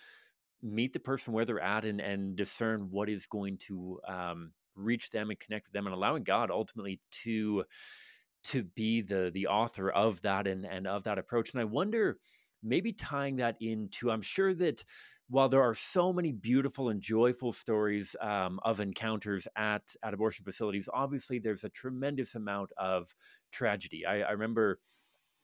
meet 0.63 0.93
the 0.93 0.99
person 0.99 1.33
where 1.33 1.45
they're 1.45 1.59
at 1.59 1.85
and, 1.85 1.99
and 2.01 2.35
discern 2.35 2.87
what 2.89 3.09
is 3.09 3.27
going 3.27 3.57
to 3.57 3.99
um, 4.07 4.51
reach 4.75 5.09
them 5.11 5.29
and 5.29 5.39
connect 5.39 5.67
with 5.67 5.73
them 5.73 5.85
and 5.85 5.93
allowing 5.93 6.23
God 6.23 6.49
ultimately 6.49 6.99
to 7.23 7.65
to 8.45 8.63
be 8.63 9.01
the 9.01 9.29
the 9.33 9.47
author 9.47 9.89
of 9.89 10.21
that 10.21 10.47
and, 10.47 10.65
and 10.65 10.87
of 10.87 11.03
that 11.03 11.17
approach. 11.17 11.51
And 11.51 11.61
I 11.61 11.65
wonder, 11.65 12.17
maybe 12.63 12.93
tying 12.93 13.35
that 13.37 13.57
into, 13.59 14.09
I'm 14.09 14.21
sure 14.21 14.53
that 14.55 14.83
while 15.29 15.49
there 15.49 15.61
are 15.61 15.73
so 15.73 16.13
many 16.13 16.31
beautiful 16.31 16.89
and 16.89 17.01
joyful 17.01 17.51
stories 17.51 18.15
um, 18.21 18.59
of 18.63 18.79
encounters 18.79 19.47
at, 19.55 19.81
at 20.03 20.13
abortion 20.13 20.45
facilities, 20.45 20.89
obviously 20.93 21.39
there's 21.39 21.63
a 21.63 21.69
tremendous 21.69 22.35
amount 22.35 22.71
of 22.77 23.13
tragedy. 23.51 24.05
I, 24.05 24.21
I 24.21 24.31
remember, 24.31 24.79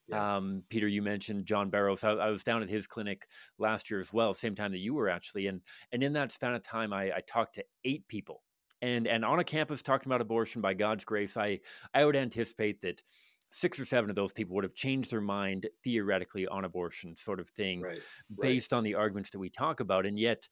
yeah. 0.09 0.37
um, 0.37 0.63
Pieter, 0.69 0.87
you 0.87 1.01
mentioned 1.01 1.45
John 1.45 1.69
Barrows. 1.69 2.03
I, 2.03 2.11
I, 2.11 2.29
was 2.29 2.43
down 2.43 2.63
at 2.63 2.69
his 2.69 2.87
clinic 2.87 3.27
last 3.57 3.89
year 3.89 3.99
as 3.99 4.11
well, 4.11 4.33
same 4.33 4.55
time 4.55 4.71
that 4.71 4.79
you 4.79 4.93
were 4.93 5.09
actually. 5.09 5.47
And, 5.47 5.61
and 5.91 6.03
in 6.03 6.13
that 6.13 6.31
span 6.31 6.55
of 6.55 6.63
time, 6.63 6.93
I, 6.93 7.11
I 7.11 7.21
talked 7.27 7.55
to 7.55 7.65
eight 7.85 8.07
people. 8.07 8.43
And, 8.81 9.07
and 9.07 9.25
on 9.25 9.39
a 9.39 9.43
campus 9.43 9.81
talking 9.81 10.09
about 10.09 10.21
abortion 10.21 10.61
by 10.61 10.73
God's 10.73 11.05
grace, 11.05 11.35
I, 11.35 11.59
I 11.93 12.05
would 12.05 12.15
anticipate 12.15 12.81
that 12.81 13.01
six 13.51 13.79
or 13.79 13.85
seven 13.85 14.09
of 14.09 14.15
those 14.15 14.33
people 14.33 14.55
would 14.55 14.63
have 14.63 14.73
changed 14.73 15.11
their 15.11 15.21
mind 15.21 15.67
theoretically 15.83 16.47
on 16.47 16.65
abortion, 16.65 17.15
sort 17.15 17.39
of 17.39 17.49
thing, 17.49 17.81
right, 17.81 17.99
based 18.39 18.71
right. 18.71 18.77
on 18.77 18.83
the 18.83 18.95
arguments 18.95 19.31
that 19.31 19.39
we 19.39 19.49
talk 19.49 19.79
about. 19.79 20.05
And 20.05 20.17
yet, 20.19 20.47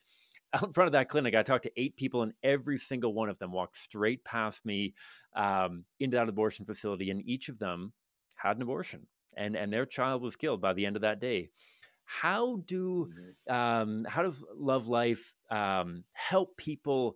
out 0.54 0.64
in 0.64 0.74
front 0.74 0.88
of 0.88 0.94
that 0.94 1.10
clinic, 1.10 1.36
I 1.36 1.44
talked 1.44 1.64
to 1.64 1.72
eight 1.76 1.96
people, 1.98 2.24
and 2.24 2.34
every 2.42 2.78
single 2.78 3.14
one 3.14 3.30
of 3.30 3.38
them 3.38 3.52
walked 3.52 3.78
straight 3.78 4.24
past 4.24 4.66
me 4.66 4.94
um, 5.36 5.84
into 6.00 6.16
that 6.18 6.30
abortion 6.30 6.66
facility, 6.66 7.10
and 7.12 7.22
each 7.26 7.50
of 7.50 7.60
them 7.60 7.94
had 8.38 8.56
an 8.56 8.62
abortion, 8.62 9.08
and 9.38 9.56
and 9.56 9.72
their 9.72 9.86
child 9.86 10.22
was 10.22 10.36
killed 10.36 10.62
by 10.62 10.74
the 10.74 10.86
end 10.86 10.96
of 10.96 11.04
that 11.04 11.20
day. 11.20 11.50
How 12.06 12.58
do 12.66 13.10
mm-hmm. 13.50 13.54
um, 13.54 14.06
how 14.08 14.24
does 14.24 14.44
Love 14.56 14.88
Life 14.88 15.34
um, 15.50 16.04
help 16.14 16.58
people? 16.58 17.16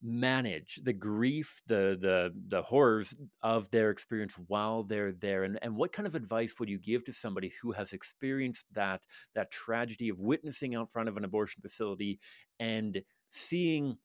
manage 0.00 0.76
the 0.84 0.92
grief 0.92 1.60
the 1.66 1.98
the 2.00 2.32
the 2.46 2.62
horrors 2.62 3.18
of 3.42 3.68
their 3.70 3.90
experience 3.90 4.34
while 4.46 4.84
they're 4.84 5.12
there 5.12 5.42
and 5.42 5.58
and 5.60 5.74
what 5.74 5.92
kind 5.92 6.06
of 6.06 6.14
advice 6.14 6.54
would 6.58 6.68
you 6.68 6.78
give 6.78 7.04
to 7.04 7.12
somebody 7.12 7.52
who 7.60 7.72
has 7.72 7.92
experienced 7.92 8.66
that 8.72 9.04
that 9.34 9.50
tragedy 9.50 10.08
of 10.08 10.20
witnessing 10.20 10.76
out 10.76 10.92
front 10.92 11.08
of 11.08 11.16
an 11.16 11.24
abortion 11.24 11.60
facility 11.60 12.20
and 12.60 13.02
seeing 13.30 13.96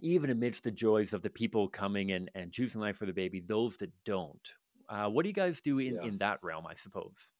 even 0.00 0.30
amidst 0.30 0.64
the 0.64 0.70
joys 0.70 1.12
of 1.12 1.22
the 1.22 1.30
people 1.30 1.68
coming 1.68 2.10
and 2.10 2.28
and 2.34 2.52
choosing 2.52 2.80
life 2.80 2.96
for 2.96 3.06
the 3.06 3.12
baby 3.12 3.40
those 3.40 3.76
that 3.76 3.92
don't 4.04 4.54
uh, 4.90 5.08
what 5.08 5.22
do 5.22 5.28
you 5.28 5.34
guys 5.34 5.60
do 5.60 5.78
in 5.78 5.94
yeah. 5.94 6.02
in 6.04 6.18
that 6.18 6.38
realm 6.42 6.66
i 6.66 6.74
suppose 6.74 7.32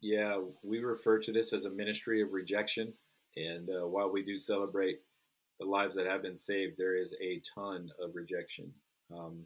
yeah 0.00 0.38
we 0.62 0.80
refer 0.80 1.18
to 1.18 1.32
this 1.32 1.52
as 1.52 1.64
a 1.64 1.70
ministry 1.70 2.20
of 2.22 2.32
rejection 2.32 2.92
and 3.36 3.68
uh, 3.70 3.86
while 3.86 4.10
we 4.10 4.22
do 4.22 4.38
celebrate 4.38 5.00
the 5.58 5.66
lives 5.66 5.94
that 5.94 6.06
have 6.06 6.22
been 6.22 6.36
saved, 6.36 6.74
there 6.76 6.96
is 6.96 7.14
a 7.22 7.40
ton 7.54 7.88
of 8.00 8.14
rejection. 8.14 8.70
Um, 9.16 9.44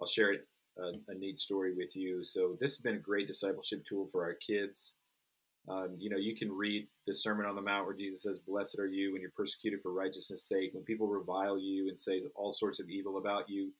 I'll 0.00 0.06
share 0.06 0.32
it, 0.32 0.46
a, 0.78 1.12
a, 1.12 1.14
neat 1.14 1.38
story 1.38 1.74
with 1.74 1.94
you. 1.94 2.24
So 2.24 2.56
this 2.60 2.72
has 2.72 2.80
been 2.80 2.94
a 2.94 3.00
great 3.00 3.26
discipleship 3.26 3.84
tool 3.86 4.08
for 4.10 4.24
our 4.24 4.34
kids. 4.34 4.94
Um, 5.68 5.96
you 5.98 6.08
know, 6.08 6.16
you 6.16 6.34
can 6.34 6.50
read 6.50 6.88
the 7.06 7.14
Sermon 7.14 7.46
on 7.46 7.54
the 7.54 7.62
Mount 7.62 7.86
where 7.86 7.94
Jesus 7.94 8.22
says, 8.22 8.38
"Blessed 8.38 8.78
are 8.78 8.86
you 8.86 9.12
when 9.12 9.20
you're 9.20 9.30
persecuted 9.36 9.82
for 9.82 9.92
righteousness' 9.92 10.48
sake." 10.48 10.70
When 10.72 10.84
people 10.84 11.06
revile 11.06 11.58
you 11.58 11.88
and 11.88 11.98
say 11.98 12.22
all 12.34 12.52
sorts 12.52 12.80
of 12.80 12.88
evil 12.88 13.18
about 13.18 13.48
you, 13.48 13.70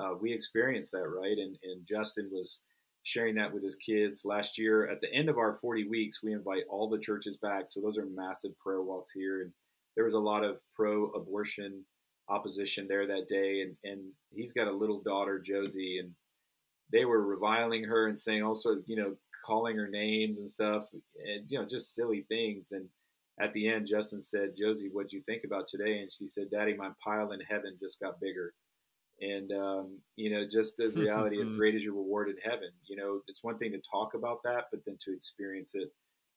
uh, 0.00 0.14
we 0.20 0.32
experienced 0.32 0.92
that, 0.92 1.08
right? 1.08 1.36
And 1.38 1.56
and 1.62 1.86
Justin 1.86 2.28
was 2.32 2.60
sharing 3.04 3.34
that 3.34 3.52
with 3.52 3.62
his 3.62 3.76
kids 3.76 4.24
last 4.24 4.58
year. 4.58 4.88
At 4.88 5.00
the 5.00 5.12
end 5.12 5.28
of 5.28 5.38
our 5.38 5.54
40 5.54 5.88
weeks, 5.88 6.22
we 6.22 6.32
invite 6.32 6.62
all 6.70 6.88
the 6.88 6.98
churches 6.98 7.36
back. 7.38 7.64
So 7.66 7.80
those 7.80 7.98
are 7.98 8.06
massive 8.06 8.56
prayer 8.58 8.82
walks 8.82 9.12
here, 9.12 9.42
and 9.42 9.52
there 9.96 10.04
was 10.04 10.14
a 10.14 10.20
lot 10.20 10.44
of 10.44 10.60
pro-abortion 10.74 11.84
opposition 12.28 12.86
there 12.88 13.06
that 13.06 13.28
day, 13.28 13.62
and 13.62 13.76
and 13.84 14.00
he's 14.34 14.52
got 14.52 14.68
a 14.68 14.76
little 14.76 15.00
daughter 15.02 15.38
Josie, 15.38 15.98
and 15.98 16.10
they 16.92 17.04
were 17.04 17.26
reviling 17.26 17.84
her 17.84 18.08
and 18.08 18.18
saying 18.18 18.42
also 18.42 18.76
you 18.86 18.96
know 18.96 19.14
calling 19.44 19.76
her 19.76 19.88
names 19.88 20.38
and 20.38 20.48
stuff, 20.48 20.88
and 21.26 21.50
you 21.50 21.58
know 21.58 21.66
just 21.66 21.94
silly 21.94 22.24
things. 22.28 22.72
And 22.72 22.88
at 23.40 23.52
the 23.54 23.68
end, 23.68 23.86
Justin 23.86 24.22
said, 24.22 24.56
"Josie, 24.56 24.90
what 24.92 25.08
do 25.08 25.16
you 25.16 25.22
think 25.24 25.44
about 25.44 25.66
today?" 25.68 25.98
And 25.98 26.10
she 26.10 26.26
said, 26.26 26.50
"Daddy, 26.50 26.74
my 26.74 26.90
pile 27.02 27.32
in 27.32 27.40
heaven 27.40 27.76
just 27.80 28.00
got 28.00 28.20
bigger." 28.20 28.54
And 29.20 29.52
um, 29.52 29.98
you 30.16 30.30
know, 30.30 30.44
just 30.50 30.76
the 30.76 30.88
reality 30.88 31.40
of 31.40 31.48
great 31.56 31.74
is 31.74 31.84
your 31.84 31.94
reward 31.94 32.28
in 32.28 32.36
heaven. 32.42 32.70
You 32.84 32.96
know, 32.96 33.20
it's 33.28 33.44
one 33.44 33.58
thing 33.58 33.72
to 33.72 33.80
talk 33.90 34.14
about 34.14 34.38
that, 34.44 34.64
but 34.70 34.80
then 34.86 34.96
to 35.04 35.14
experience 35.14 35.74
it 35.74 35.88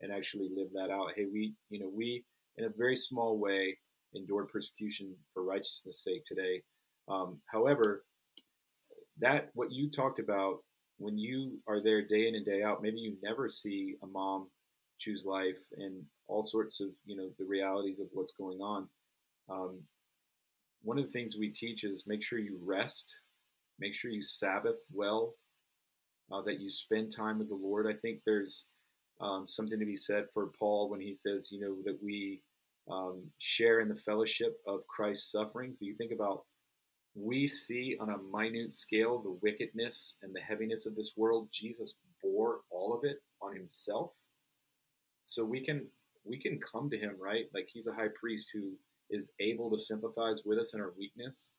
and 0.01 0.11
actually 0.11 0.49
live 0.55 0.67
that 0.73 0.91
out. 0.91 1.11
Hey, 1.15 1.25
we, 1.31 1.53
you 1.69 1.79
know, 1.79 1.89
we 1.93 2.23
in 2.57 2.65
a 2.65 2.69
very 2.77 2.95
small 2.95 3.39
way 3.39 3.77
endured 4.13 4.49
persecution 4.49 5.15
for 5.33 5.43
righteousness' 5.43 6.03
sake 6.03 6.23
today. 6.25 6.61
Um, 7.07 7.39
however, 7.51 8.03
that 9.19 9.49
what 9.53 9.71
you 9.71 9.89
talked 9.89 10.19
about 10.19 10.57
when 10.97 11.17
you 11.17 11.59
are 11.67 11.81
there 11.81 12.01
day 12.01 12.27
in 12.27 12.35
and 12.35 12.45
day 12.45 12.63
out, 12.63 12.81
maybe 12.81 12.99
you 12.99 13.17
never 13.21 13.49
see 13.49 13.95
a 14.03 14.07
mom 14.07 14.47
choose 14.97 15.25
life 15.25 15.59
and 15.77 16.01
all 16.27 16.43
sorts 16.43 16.79
of 16.79 16.87
you 17.05 17.15
know 17.15 17.29
the 17.37 17.45
realities 17.45 17.99
of 17.99 18.07
what's 18.13 18.33
going 18.33 18.59
on. 18.59 18.87
Um, 19.49 19.79
one 20.85 20.99
of 20.99 21.05
the 21.05 21.11
things 21.11 21.35
we 21.35 21.49
teach 21.49 21.83
is 21.83 22.05
make 22.05 22.21
sure 22.21 22.37
you 22.37 22.59
rest, 22.63 23.15
make 23.79 23.95
sure 23.95 24.11
you 24.11 24.21
Sabbath 24.21 24.77
well, 24.93 25.33
uh, 26.31 26.41
that 26.43 26.59
you 26.59 26.69
spend 26.69 27.11
time 27.11 27.39
with 27.39 27.49
the 27.49 27.55
Lord. 27.55 27.87
I 27.87 27.93
think 27.93 28.19
there's 28.25 28.67
um, 29.19 29.47
something 29.47 29.79
to 29.79 29.85
be 29.85 29.95
said 29.95 30.25
for 30.31 30.51
Paul 30.57 30.89
when 30.89 31.01
he 31.01 31.13
says, 31.13 31.51
you 31.51 31.59
know, 31.59 31.75
that 31.85 31.97
we 32.03 32.41
um, 32.89 33.23
share 33.39 33.79
in 33.79 33.89
the 33.89 33.95
fellowship 33.95 34.59
of 34.67 34.85
Christ's 34.87 35.31
sufferings. 35.31 35.79
So 35.79 35.85
you 35.85 35.95
think 35.95 36.11
about 36.11 36.43
we 37.15 37.47
see 37.47 37.97
on 37.99 38.09
a 38.09 38.37
minute 38.37 38.73
scale 38.73 39.19
the 39.19 39.39
wickedness 39.41 40.17
and 40.21 40.35
the 40.35 40.41
heaviness 40.41 40.85
of 40.85 40.95
this 40.95 41.13
world. 41.17 41.47
Jesus 41.51 41.97
bore 42.21 42.59
all 42.69 42.93
of 42.93 43.03
it 43.03 43.23
on 43.41 43.55
himself. 43.55 44.11
So 45.23 45.43
we 45.43 45.65
can 45.65 45.87
we 46.25 46.37
can 46.37 46.59
come 46.59 46.89
to 46.91 46.97
him, 46.97 47.15
right? 47.19 47.45
Like 47.55 47.69
he's 47.71 47.87
a 47.87 47.93
high 47.93 48.09
priest 48.19 48.51
who 48.53 48.73
is 49.09 49.31
able 49.39 49.69
to 49.71 49.79
sympathize 49.79 50.41
with 50.45 50.59
us 50.59 50.73
in 50.73 50.81
our 50.81 50.93
weakness. 50.97 51.51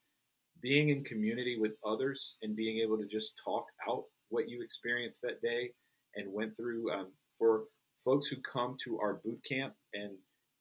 Being 0.62 0.88
in 0.88 1.04
community 1.04 1.58
with 1.58 1.72
others 1.84 2.38
and 2.42 2.56
being 2.56 2.78
able 2.78 2.98
to 2.98 3.06
just 3.06 3.34
talk 3.42 3.66
out 3.88 4.04
what 4.30 4.48
you 4.48 4.62
experienced 4.62 5.22
that 5.22 5.42
day 5.42 5.70
and 6.14 6.32
went 6.32 6.56
through 6.56 6.90
um, 6.92 7.08
for 7.38 7.64
folks 8.04 8.26
who 8.28 8.36
come 8.40 8.76
to 8.84 8.98
our 8.98 9.20
boot 9.24 9.40
camp 9.48 9.74
and 9.94 10.12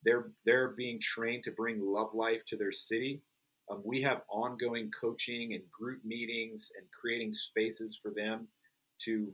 they're 0.04 0.30
they're 0.44 0.74
being 0.76 1.00
trained 1.00 1.42
to 1.42 1.50
bring 1.52 1.80
love 1.80 2.10
life 2.12 2.42
to 2.46 2.56
their 2.56 2.72
city 2.72 3.22
um, 3.70 3.82
we 3.84 4.00
have 4.02 4.22
ongoing 4.28 4.90
coaching 4.98 5.54
and 5.54 5.62
group 5.70 6.04
meetings 6.04 6.70
and 6.78 6.86
creating 6.90 7.32
spaces 7.32 7.98
for 8.00 8.12
them 8.14 8.46
to 9.04 9.32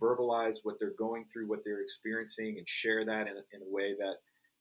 verbalize 0.00 0.58
what 0.62 0.76
they're 0.78 0.94
going 0.98 1.24
through, 1.32 1.48
what 1.48 1.60
they're 1.64 1.80
experiencing, 1.80 2.56
and 2.58 2.68
share 2.68 3.04
that 3.04 3.26
in, 3.26 3.34
in 3.52 3.62
a 3.62 3.70
way 3.70 3.94
that 3.98 4.16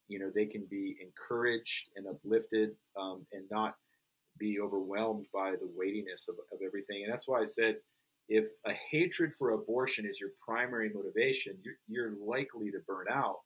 you 0.08 0.20
know 0.20 0.30
they 0.34 0.46
can 0.46 0.66
be 0.70 0.98
encouraged 1.02 1.90
and 1.96 2.08
uplifted 2.08 2.72
um, 3.00 3.26
and 3.34 3.44
not 3.50 3.76
be 4.38 4.60
overwhelmed 4.60 5.28
by 5.34 5.52
the 5.52 5.70
weightiness 5.76 6.28
of, 6.28 6.36
of 6.52 6.60
everything. 6.66 7.04
And 7.04 7.12
that's 7.12 7.28
why 7.28 7.42
I 7.42 7.46
said, 7.46 7.76
if 8.30 8.46
a 8.66 8.74
hatred 8.90 9.34
for 9.38 9.52
abortion 9.52 10.06
is 10.06 10.20
your 10.20 10.32
primary 10.44 10.90
motivation, 10.94 11.58
you're, 11.64 11.76
you're 11.88 12.16
likely 12.26 12.72
to 12.72 12.80
burn 12.88 13.08
out 13.12 13.40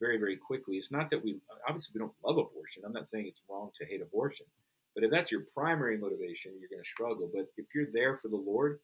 very, 0.00 0.18
very 0.18 0.36
quickly. 0.36 0.76
It's 0.76 0.90
not 0.90 1.10
that 1.10 1.22
we 1.22 1.36
obviously 1.68 1.92
we 1.94 2.00
don't 2.00 2.12
love 2.24 2.38
abortion. 2.38 2.82
I'm 2.86 2.92
not 2.92 3.06
saying 3.06 3.26
it's 3.26 3.42
wrong 3.48 3.70
to 3.78 3.86
hate 3.86 4.00
abortion, 4.00 4.46
but 4.94 5.04
if 5.04 5.10
that's 5.10 5.30
your 5.30 5.44
primary 5.54 5.98
motivation, 5.98 6.52
you're 6.58 6.70
going 6.70 6.82
to 6.82 6.88
struggle. 6.88 7.30
But 7.32 7.46
if 7.56 7.66
you're 7.74 7.92
there 7.92 8.16
for 8.16 8.28
the 8.28 8.36
Lord 8.36 8.80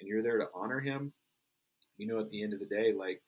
and 0.00 0.08
you're 0.08 0.22
there 0.22 0.38
to 0.38 0.48
honor 0.54 0.80
Him, 0.80 1.12
you 1.98 2.06
know, 2.06 2.20
at 2.20 2.30
the 2.30 2.42
end 2.42 2.52
of 2.52 2.60
the 2.60 2.66
day, 2.66 2.94
like 2.96 3.20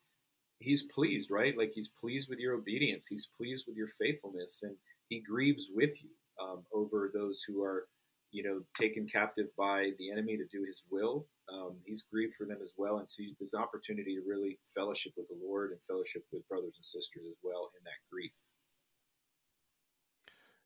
He's 0.63 0.83
pleased, 0.83 1.31
right? 1.31 1.57
Like 1.57 1.73
He's 1.75 1.89
pleased 1.89 2.29
with 2.29 2.39
your 2.39 2.55
obedience. 2.55 3.07
He's 3.07 3.29
pleased 3.37 3.65
with 3.67 3.77
your 3.77 3.89
faithfulness, 3.89 4.61
and 4.63 4.77
He 5.09 5.21
grieves 5.21 5.69
with 5.75 6.03
you 6.03 6.11
um, 6.43 6.65
over 6.73 7.11
those 7.13 7.43
who 7.47 7.63
are, 7.63 7.89
you 8.31 8.43
know, 8.43 8.61
taken 8.81 9.07
captive 9.07 9.49
by 9.57 9.91
the 9.99 10.11
enemy 10.11 10.37
to 10.37 10.45
do 10.51 10.65
His 10.65 10.85
will. 10.91 11.27
Um, 11.53 11.77
he's 11.85 12.03
grieved 12.03 12.35
for 12.37 12.47
them 12.47 12.59
as 12.63 12.73
well, 12.77 12.99
and 12.99 13.11
so 13.11 13.23
there's 13.39 13.55
opportunity 13.55 14.15
to 14.15 14.23
really 14.27 14.59
fellowship 14.65 15.13
with 15.17 15.29
the 15.29 15.39
Lord 15.45 15.73
and 15.73 15.81
fellowship 15.87 16.25
with 16.33 16.49
brothers 16.49 16.75
and 16.77 16.85
sisters 16.85 17.25
as 17.29 17.37
well 17.43 17.71
in 17.79 17.85
that 17.85 18.01
grief. 18.11 18.33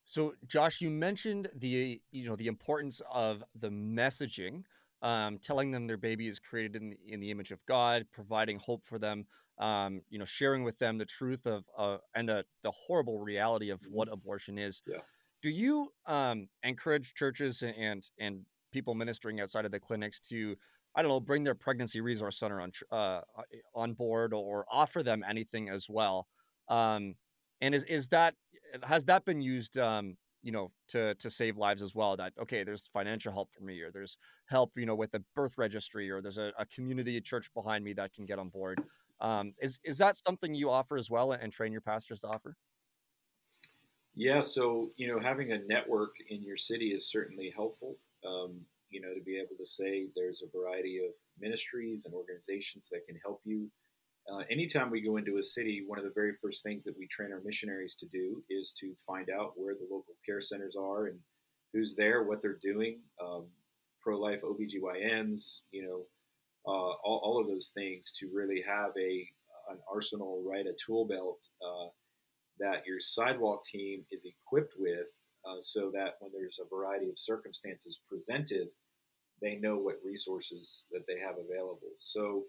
So, 0.04 0.34
Josh, 0.46 0.80
you 0.80 0.90
mentioned 0.90 1.48
the 1.56 2.00
you 2.12 2.28
know 2.28 2.36
the 2.36 2.46
importance 2.46 3.02
of 3.10 3.42
the 3.58 3.70
messaging, 3.70 4.62
um, 5.02 5.38
telling 5.38 5.70
them 5.70 5.86
their 5.86 5.96
baby 5.96 6.28
is 6.28 6.38
created 6.38 6.76
in 6.76 6.90
the, 6.90 6.98
in 7.08 7.20
the 7.20 7.30
image 7.30 7.50
of 7.50 7.64
God, 7.66 8.06
providing 8.12 8.58
hope 8.58 8.84
for 8.84 8.98
them, 8.98 9.26
um, 9.58 10.00
you 10.10 10.18
know, 10.18 10.24
sharing 10.24 10.64
with 10.64 10.78
them 10.78 10.98
the 10.98 11.04
truth 11.04 11.46
of 11.46 11.64
uh, 11.78 11.98
and 12.14 12.28
the 12.28 12.44
the 12.62 12.70
horrible 12.70 13.18
reality 13.18 13.70
of 13.70 13.80
what 13.88 14.08
mm-hmm. 14.08 14.14
abortion 14.14 14.58
is. 14.58 14.82
Yeah. 14.86 14.98
Do 15.42 15.50
you 15.50 15.92
um, 16.06 16.48
encourage 16.62 17.14
churches 17.14 17.62
and 17.62 18.08
and 18.18 18.40
people 18.72 18.94
ministering 18.94 19.40
outside 19.40 19.64
of 19.64 19.72
the 19.72 19.80
clinics 19.80 20.20
to 20.20 20.56
I 20.94 21.02
don't 21.02 21.10
know, 21.10 21.20
bring 21.20 21.44
their 21.44 21.54
pregnancy 21.54 22.00
resource 22.00 22.38
center 22.38 22.60
on 22.60 22.72
uh, 22.90 23.20
on 23.74 23.92
board 23.92 24.32
or 24.32 24.64
offer 24.70 25.02
them 25.02 25.22
anything 25.28 25.68
as 25.68 25.88
well. 25.90 26.26
Um, 26.68 27.14
and 27.60 27.74
is 27.74 27.84
is 27.84 28.08
that 28.08 28.34
has 28.82 29.04
that 29.04 29.24
been 29.24 29.40
used 29.40 29.78
um, 29.78 30.16
you 30.42 30.52
know 30.52 30.70
to 30.88 31.14
to 31.16 31.28
save 31.28 31.56
lives 31.56 31.82
as 31.82 31.94
well 31.94 32.16
that 32.16 32.32
okay 32.40 32.64
there's 32.64 32.88
financial 32.92 33.32
help 33.32 33.50
for 33.52 33.64
me 33.64 33.80
or 33.80 33.90
there's 33.90 34.16
help 34.48 34.70
you 34.76 34.86
know 34.86 34.94
with 34.94 35.10
the 35.10 35.22
birth 35.34 35.54
registry 35.58 36.10
or 36.10 36.22
there's 36.22 36.38
a, 36.38 36.52
a 36.58 36.64
community 36.66 37.20
church 37.20 37.52
behind 37.54 37.84
me 37.84 37.92
that 37.92 38.14
can 38.14 38.24
get 38.24 38.38
on 38.38 38.48
board 38.48 38.80
um, 39.20 39.54
is 39.60 39.78
is 39.84 39.98
that 39.98 40.16
something 40.16 40.54
you 40.54 40.70
offer 40.70 40.96
as 40.96 41.10
well 41.10 41.32
and 41.32 41.52
train 41.52 41.72
your 41.72 41.80
pastors 41.80 42.20
to 42.20 42.28
offer? 42.28 42.56
Yeah 44.14 44.40
so 44.40 44.92
you 44.96 45.08
know 45.08 45.20
having 45.20 45.52
a 45.52 45.58
network 45.58 46.14
in 46.28 46.42
your 46.42 46.56
city 46.56 46.88
is 46.92 47.10
certainly 47.10 47.52
helpful 47.54 47.96
um, 48.26 48.60
you 48.90 49.00
know 49.00 49.14
to 49.14 49.20
be 49.20 49.36
able 49.36 49.56
to 49.58 49.66
say 49.66 50.06
there's 50.16 50.42
a 50.42 50.58
variety 50.58 50.98
of 50.98 51.12
ministries 51.38 52.04
and 52.06 52.14
organizations 52.14 52.88
that 52.90 53.06
can 53.06 53.16
help 53.22 53.40
you. 53.44 53.70
Uh, 54.32 54.42
anytime 54.50 54.90
we 54.90 55.00
go 55.00 55.18
into 55.18 55.38
a 55.38 55.42
city, 55.42 55.84
one 55.86 55.98
of 55.98 56.04
the 56.04 56.10
very 56.12 56.32
first 56.32 56.64
things 56.64 56.82
that 56.82 56.98
we 56.98 57.06
train 57.06 57.32
our 57.32 57.40
missionaries 57.44 57.94
to 57.94 58.06
do 58.06 58.42
is 58.50 58.72
to 58.72 58.92
find 59.06 59.30
out 59.30 59.52
where 59.54 59.74
the 59.74 59.86
local 59.88 60.14
care 60.24 60.40
centers 60.40 60.74
are 60.76 61.06
and 61.06 61.20
who's 61.72 61.94
there, 61.94 62.24
what 62.24 62.42
they're 62.42 62.58
doing, 62.60 62.98
um, 63.22 63.46
pro 64.00 64.18
life 64.18 64.42
OBGYNs, 64.42 65.60
you 65.70 65.82
know, 65.86 66.06
uh, 66.66 66.70
all, 66.70 67.20
all, 67.22 67.40
of 67.40 67.46
those 67.46 67.70
things 67.74 68.12
to 68.18 68.28
really 68.32 68.62
have 68.66 68.90
a 68.98 69.28
an 69.70 69.78
arsenal, 69.92 70.44
right, 70.46 70.66
a 70.66 70.74
tool 70.84 71.06
belt 71.06 71.38
uh, 71.64 71.88
that 72.58 72.86
your 72.86 73.00
sidewalk 73.00 73.64
team 73.64 74.04
is 74.10 74.24
equipped 74.24 74.74
with 74.78 75.10
uh, 75.44 75.60
so 75.60 75.90
that 75.92 76.14
when 76.20 76.30
there's 76.32 76.60
a 76.60 76.74
variety 76.74 77.08
of 77.08 77.18
circumstances 77.18 78.00
presented, 78.08 78.68
they 79.42 79.56
know 79.56 79.76
what 79.76 79.96
resources 80.04 80.84
that 80.90 81.02
they 81.06 81.18
have 81.20 81.36
available. 81.38 81.92
So, 81.98 82.44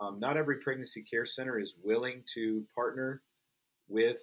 um, 0.00 0.20
not 0.20 0.36
every 0.36 0.58
pregnancy 0.58 1.02
care 1.02 1.26
center 1.26 1.58
is 1.58 1.74
willing 1.82 2.22
to 2.34 2.64
partner 2.74 3.22
with 3.88 4.18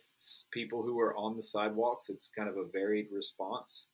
people 0.53 0.83
who 0.83 0.99
are 0.99 1.15
on 1.17 1.35
the 1.35 1.43
sidewalks. 1.43 2.09
It's 2.09 2.31
kind 2.37 2.47
of 2.47 2.57
a 2.57 2.69
varied 2.71 3.07
response. 3.11 3.87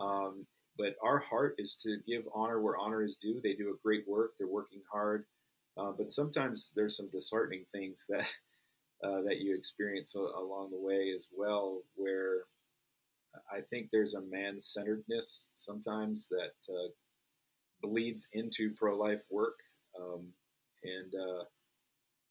Um, 0.00 0.46
but 0.78 0.96
our 1.02 1.18
heart 1.18 1.56
is 1.58 1.76
to 1.82 1.98
give 2.06 2.24
honor 2.34 2.60
where 2.60 2.76
honor 2.76 3.02
is 3.02 3.16
due. 3.16 3.40
They 3.42 3.54
do 3.54 3.70
a 3.70 3.82
great 3.82 4.06
work. 4.08 4.32
They're 4.38 4.48
working 4.48 4.82
hard. 4.90 5.24
Uh, 5.76 5.92
but 5.96 6.10
sometimes 6.10 6.72
there's 6.74 6.96
some 6.96 7.08
disheartening 7.10 7.64
things 7.72 8.06
that 8.08 8.26
uh, 9.04 9.22
that 9.22 9.38
you 9.40 9.56
experience 9.56 10.14
along 10.14 10.70
the 10.70 10.78
way 10.78 11.12
as 11.14 11.26
well, 11.36 11.82
where 11.96 12.42
I 13.50 13.60
think 13.60 13.88
there's 13.90 14.14
a 14.14 14.20
man-centeredness 14.20 15.48
sometimes 15.54 16.28
that 16.28 16.72
uh, 16.72 16.88
bleeds 17.82 18.28
into 18.32 18.70
pro-life 18.74 19.22
work. 19.30 19.56
Um, 20.00 20.28
and 20.84 21.14
uh, 21.14 21.44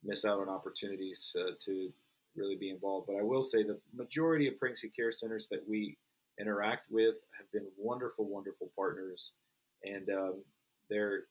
miss 0.04 0.26
out 0.26 0.40
on 0.40 0.50
opportunities 0.50 1.36
uh, 1.40 1.52
to 1.66 1.92
really 2.36 2.56
be 2.56 2.70
involved. 2.70 3.08
But 3.08 3.18
I 3.18 3.24
will 3.24 3.44
say 3.44 3.64
the 3.64 3.80
majority 3.94 4.48
of 4.48 4.58
pregnancy 4.58 4.90
care 4.90 5.12
centers 5.12 5.48
that 5.52 5.68
we 5.68 5.98
interact 6.42 6.88
with 6.90 7.16
have 7.38 7.52
been 7.52 7.68
wonderful, 7.78 8.28
wonderful 8.28 8.72
partners, 8.76 9.34
and 9.84 10.10
um, 10.10 10.44
they're 10.90 11.24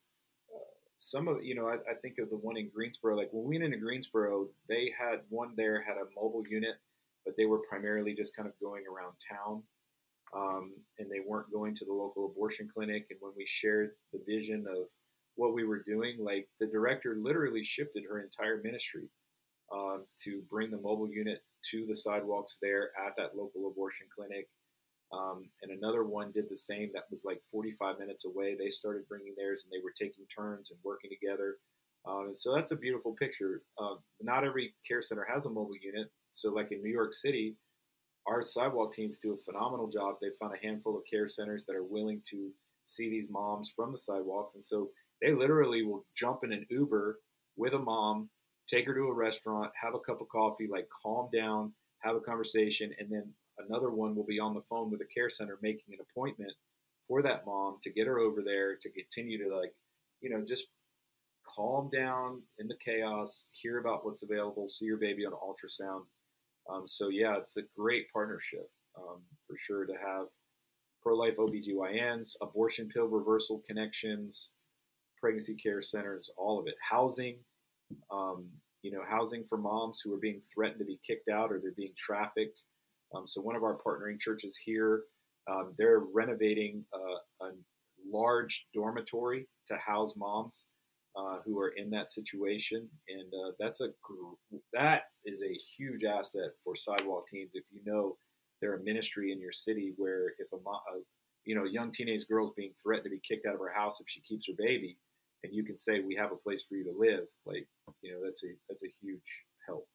uh, 0.54 0.70
some 0.96 1.28
of 1.28 1.42
you 1.42 1.54
know 1.54 1.66
I, 1.66 1.74
I, 1.90 1.94
think 2.00 2.14
of 2.18 2.30
the 2.30 2.36
one 2.36 2.56
in 2.56 2.70
Greensboro. 2.74 3.16
Like 3.16 3.30
when 3.32 3.48
we 3.48 3.58
went 3.58 3.64
into 3.64 3.84
Greensboro, 3.84 4.48
they 4.68 4.92
had 4.96 5.20
one 5.28 5.52
there 5.56 5.82
had 5.82 5.96
a 5.96 6.08
mobile 6.14 6.44
unit, 6.48 6.76
but 7.24 7.34
they 7.36 7.46
were 7.46 7.61
primarily 7.68 8.14
just 8.14 8.36
kind 8.36 8.48
of 8.48 8.54
going 8.62 8.84
around 8.86 9.14
town. 9.30 9.62
Um, 10.32 10.74
and 11.00 11.11
they 11.11 11.18
weren't 11.26 11.52
going 11.52 11.74
to 11.74 11.84
the 11.84 11.92
local 11.92 12.26
abortion 12.26 12.68
clinic. 12.72 13.06
And 13.11 13.18
when 13.20 13.32
we 13.36 13.44
shared 13.48 13.90
the 14.12 14.20
vision 14.28 14.64
of 14.70 14.86
what 15.34 15.54
we 15.54 15.64
were 15.64 15.82
doing, 15.84 16.18
like 16.20 16.48
the 16.61 16.68
director 16.68 17.16
literally 17.20 17.64
shifted 17.64 18.04
her 18.08 18.20
entire 18.20 18.61
ministry 18.62 19.08
um, 19.72 20.04
to 20.24 20.42
bring 20.50 20.70
the 20.70 20.76
mobile 20.76 21.08
unit 21.08 21.42
to 21.70 21.84
the 21.86 21.94
sidewalks 21.94 22.58
there 22.61 22.90
at 23.06 23.14
that 23.16 23.36
local 23.36 23.68
abortion 23.68 24.06
clinic. 24.14 24.48
Um, 25.12 25.48
and 25.62 25.72
another 25.72 26.04
one 26.04 26.30
did 26.32 26.48
the 26.48 26.56
same 26.56 26.90
that 26.94 27.04
was 27.11 27.24
like 27.24 27.40
45 27.50 27.98
minutes 27.98 28.24
away. 28.24 28.54
They 28.54 28.70
started 28.70 29.08
bringing 29.08 29.34
theirs 29.36 29.64
and 29.64 29.72
they 29.72 29.82
were 29.82 29.92
taking 29.98 30.24
turns 30.26 30.70
and 30.70 30.78
working 30.84 31.11
together. 31.11 31.56
Um, 32.08 32.26
and 32.28 32.38
so 32.38 32.54
that's 32.54 32.70
a 32.70 32.76
beautiful 32.76 33.14
picture. 33.18 33.62
Uh, 33.78 33.96
not 34.20 34.44
every 34.44 34.74
care 34.86 35.02
center 35.02 35.26
has 35.30 35.46
a 35.46 35.50
mobile 35.50 35.76
unit. 35.82 36.08
So, 36.32 36.50
like 36.50 36.70
in 36.70 36.82
New 36.82 36.92
York 36.92 37.12
City, 37.12 37.56
our 38.26 38.42
sidewalk 38.42 38.94
teams 38.94 39.18
do 39.18 39.32
a 39.32 39.36
phenomenal 39.36 39.88
job. 39.88 40.16
They 40.20 40.28
found 40.40 40.54
a 40.54 40.66
handful 40.66 40.96
of 40.96 41.02
care 41.11 41.28
centers 41.28 41.64
that 41.66 41.76
are 41.76 41.84
willing 41.84 42.22
to 42.30 42.50
see 42.84 43.11
these 43.11 43.28
moms 43.30 43.72
from 43.74 43.92
the 43.92 43.98
sidewalks. 43.98 44.54
And 44.54 44.64
so 44.64 44.90
they 45.20 45.32
literally 45.32 45.82
will 45.82 46.06
jump 46.14 46.40
in 46.44 46.52
an 46.52 46.66
Uber 46.70 47.18
with 47.56 47.74
a 47.74 47.78
mom, 47.78 48.30
take 48.68 48.86
her 48.86 48.94
to 48.94 49.00
a 49.02 49.12
restaurant, 49.12 49.70
have 49.80 49.94
a 49.94 49.98
cup 49.98 50.20
of 50.20 50.28
coffee, 50.28 50.68
like 50.70 50.88
calm 51.02 51.28
down, 51.34 51.72
have 52.00 52.16
a 52.16 52.20
conversation, 52.20 52.92
and 52.98 53.11
then 53.11 53.28
another 53.68 53.90
one 53.90 54.14
will 54.14 54.26
be 54.26 54.40
on 54.40 54.54
the 54.54 54.62
phone 54.62 54.90
with 54.90 55.00
a 55.00 55.14
care 55.14 55.30
center 55.30 55.58
making 55.62 55.94
an 55.94 56.00
appointment 56.00 56.52
for 57.08 57.22
that 57.22 57.44
mom 57.46 57.78
to 57.82 57.90
get 57.90 58.06
her 58.06 58.18
over 58.18 58.42
there 58.42 58.76
to 58.76 58.90
continue 58.90 59.38
to 59.42 59.56
like, 59.56 59.74
you 60.20 60.30
know, 60.30 60.44
just 60.44 60.66
calm 61.46 61.90
down 61.92 62.42
in 62.58 62.68
the 62.68 62.76
chaos, 62.84 63.48
hear 63.52 63.78
about 63.78 64.04
what's 64.04 64.22
available, 64.22 64.68
see 64.68 64.84
your 64.84 64.98
baby 64.98 65.26
on 65.26 65.32
ultrasound. 65.32 66.02
Um, 66.70 66.86
so 66.86 67.08
yeah, 67.08 67.36
it's 67.36 67.56
a 67.56 67.62
great 67.76 68.06
partnership 68.12 68.70
um, 68.96 69.22
for 69.46 69.56
sure 69.56 69.86
to 69.86 69.94
have 69.94 70.26
pro-life 71.02 71.36
OBGYNs, 71.38 72.36
abortion 72.42 72.88
pill 72.88 73.06
reversal 73.06 73.62
connections, 73.66 74.52
pregnancy 75.20 75.54
care 75.54 75.82
centers, 75.82 76.30
all 76.36 76.61
of 76.61 76.66
it. 76.66 76.74
Housing, 76.82 77.38
um, 78.12 78.46
you 78.82 78.92
know, 78.92 79.02
housing 79.08 79.44
for 79.44 79.58
moms 79.58 80.00
who 80.00 80.14
are 80.14 80.18
being 80.18 80.40
threatened 80.54 80.78
to 80.78 80.84
be 80.84 81.00
kicked 81.06 81.28
out 81.28 81.50
or 81.50 81.58
they're 81.61 81.72
being 81.72 81.94
trafficked. 81.96 82.62
Um, 83.14 83.26
so 83.26 83.40
one 83.40 83.56
of 83.56 83.62
our 83.62 83.78
partnering 83.78 84.18
churches 84.20 84.56
here, 84.56 85.02
um, 85.50 85.74
they're 85.78 86.00
renovating 86.00 86.84
a, 86.94 87.44
a, 87.44 87.50
large 88.11 88.66
dormitory 88.74 89.46
to 89.68 89.76
house 89.76 90.14
moms 90.16 90.64
uh, 91.16 91.36
who 91.44 91.58
are 91.61 91.74
in 91.76 91.90
that 91.90 92.11
situation, 92.11 92.88
and 93.08 93.32
uh, 93.34 93.52
that's 93.58 93.80
a 93.82 93.88
that 94.72 95.02
is 95.24 95.42
a 95.42 95.58
huge 95.76 96.04
asset 96.04 96.50
for 96.64 96.74
sidewalk 96.74 97.28
teens. 97.28 97.52
If 97.54 97.64
you 97.70 97.80
know 97.84 98.16
they're 98.61 98.76
a 98.76 98.82
ministry 98.82 99.32
in 99.32 99.40
your 99.40 99.52
city 99.52 99.92
where 99.96 100.28
if 100.38 100.50
a, 100.52 100.56
a 100.56 101.00
you 101.44 101.54
know 101.54 101.64
young 101.64 101.92
teenage 101.92 102.26
girl's 102.26 102.54
being 102.56 102.72
threatened 102.82 103.04
to 103.04 103.11
be 103.11 103.20
kicked 103.26 103.46
out 103.46 103.54
of 103.54 103.61
her 103.61 103.72
house 103.72 104.00
if 104.00 104.08
she 104.08 104.22
keeps 104.22 104.46
her 104.46 104.54
baby, 104.56 104.96
and 105.44 105.52
you 105.52 105.64
can 105.64 105.76
say 105.76 106.00
we 106.00 106.14
have 106.14 106.32
a 106.32 106.36
place 106.36 106.62
for 106.62 106.76
you 106.76 106.84
to 106.84 106.98
live, 106.98 107.26
like 107.44 107.66
you 108.02 108.12
know 108.12 108.18
that's 108.24 108.42
a 108.44 108.48
that's 108.68 108.82
a 108.82 108.92
huge 109.02 109.44
help. 109.66 109.86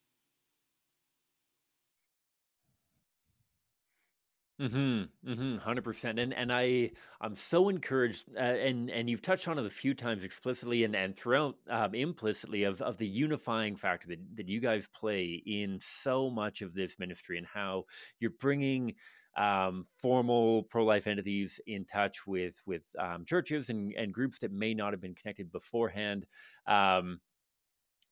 Mm-hmm. 4.60 5.30
Mm-hmm. 5.30 5.58
Hundred 5.58 5.84
percent. 5.84 6.18
And 6.18 6.34
and 6.34 6.51
I 6.51 6.91
I'm 7.20 7.36
so 7.36 7.68
encouraged. 7.68 8.30
Uh, 8.38 8.39
and 8.39 8.89
and 8.89 9.10
you've 9.10 9.22
touched 9.22 9.49
on 9.49 9.60
it 9.60 9.66
a 9.66 9.70
few 9.70 9.93
times 9.93 10.24
explicitly 10.24 10.86
and 10.86 10.95
and 10.95 11.16
throughout 11.16 11.56
um, 11.70 11.93
implicitly 11.93 12.64
of 12.64 12.82
of 12.82 12.97
the 12.97 13.08
unifying 13.08 13.76
factor 13.76 14.08
that 14.08 14.20
that 14.36 14.47
you 14.47 14.62
guys 14.62 14.88
play 14.88 15.43
in 15.45 15.78
so 15.82 16.30
much 16.30 16.62
of 16.62 16.74
this 16.74 16.97
ministry 16.99 17.38
and 17.38 17.45
how 17.45 17.84
you're 18.20 18.32
bringing 18.39 18.95
um, 19.36 19.86
formal 20.01 20.64
pro-life 20.64 21.08
entities 21.08 21.60
in 21.68 21.84
touch 21.84 22.26
with 22.26 22.62
with 22.66 22.84
um, 22.97 23.26
churches 23.26 23.70
and, 23.70 23.93
and 23.97 24.14
groups 24.14 24.39
that 24.39 24.53
may 24.53 24.74
not 24.74 24.93
have 24.93 25.01
been 25.01 25.16
connected 25.16 25.51
beforehand. 25.51 26.26
Um, 26.66 27.20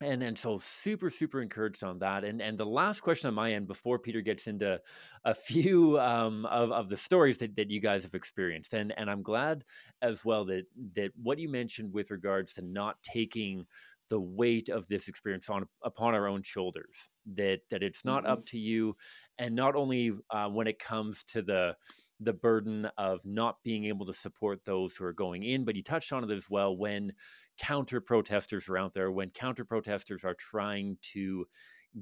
and 0.03 0.21
and 0.21 0.37
so 0.37 0.57
super 0.57 1.09
super 1.09 1.41
encouraged 1.41 1.83
on 1.83 1.99
that 1.99 2.23
and 2.23 2.41
and 2.41 2.57
the 2.57 2.65
last 2.65 3.01
question 3.01 3.27
on 3.27 3.33
my 3.33 3.53
end 3.53 3.67
before 3.67 3.97
pieter 3.97 4.21
gets 4.21 4.47
into 4.47 4.79
a 5.25 5.33
few 5.33 5.99
um, 5.99 6.45
of, 6.47 6.71
of 6.71 6.89
the 6.89 6.97
stories 6.97 7.37
that, 7.37 7.55
that 7.55 7.71
you 7.71 7.79
guys 7.79 8.03
have 8.03 8.13
experienced 8.13 8.73
and 8.73 8.93
and 8.97 9.09
i'm 9.09 9.23
glad 9.23 9.63
as 10.01 10.23
well 10.25 10.45
that 10.45 10.65
that 10.95 11.11
what 11.21 11.39
you 11.39 11.49
mentioned 11.49 11.93
with 11.93 12.11
regards 12.11 12.53
to 12.53 12.61
not 12.61 13.01
taking 13.03 13.65
the 14.09 14.19
weight 14.19 14.69
of 14.69 14.87
this 14.87 15.07
experience 15.07 15.49
on 15.49 15.67
upon 15.81 16.13
our 16.13 16.27
own 16.27 16.43
shoulders 16.43 17.09
that 17.35 17.61
that 17.71 17.81
it's 17.81 18.03
not 18.03 18.23
mm-hmm. 18.23 18.33
up 18.33 18.45
to 18.45 18.59
you 18.59 18.95
and 19.39 19.55
not 19.55 19.75
only 19.75 20.11
uh, 20.29 20.47
when 20.47 20.67
it 20.67 20.77
comes 20.77 21.23
to 21.23 21.41
the 21.41 21.75
the 22.19 22.33
burden 22.33 22.87
of 22.97 23.19
not 23.25 23.57
being 23.63 23.85
able 23.85 24.05
to 24.05 24.13
support 24.13 24.63
those 24.65 24.95
who 24.95 25.03
are 25.03 25.13
going 25.13 25.43
in 25.43 25.65
but 25.65 25.75
you 25.75 25.83
touched 25.83 26.13
on 26.13 26.23
it 26.23 26.31
as 26.33 26.49
well 26.49 26.75
when 26.75 27.11
counter 27.57 28.01
protesters 28.01 28.67
are 28.69 28.77
out 28.77 28.93
there, 28.93 29.11
when 29.11 29.29
counter 29.29 29.65
protesters 29.65 30.23
are 30.23 30.35
trying 30.35 30.97
to 31.01 31.45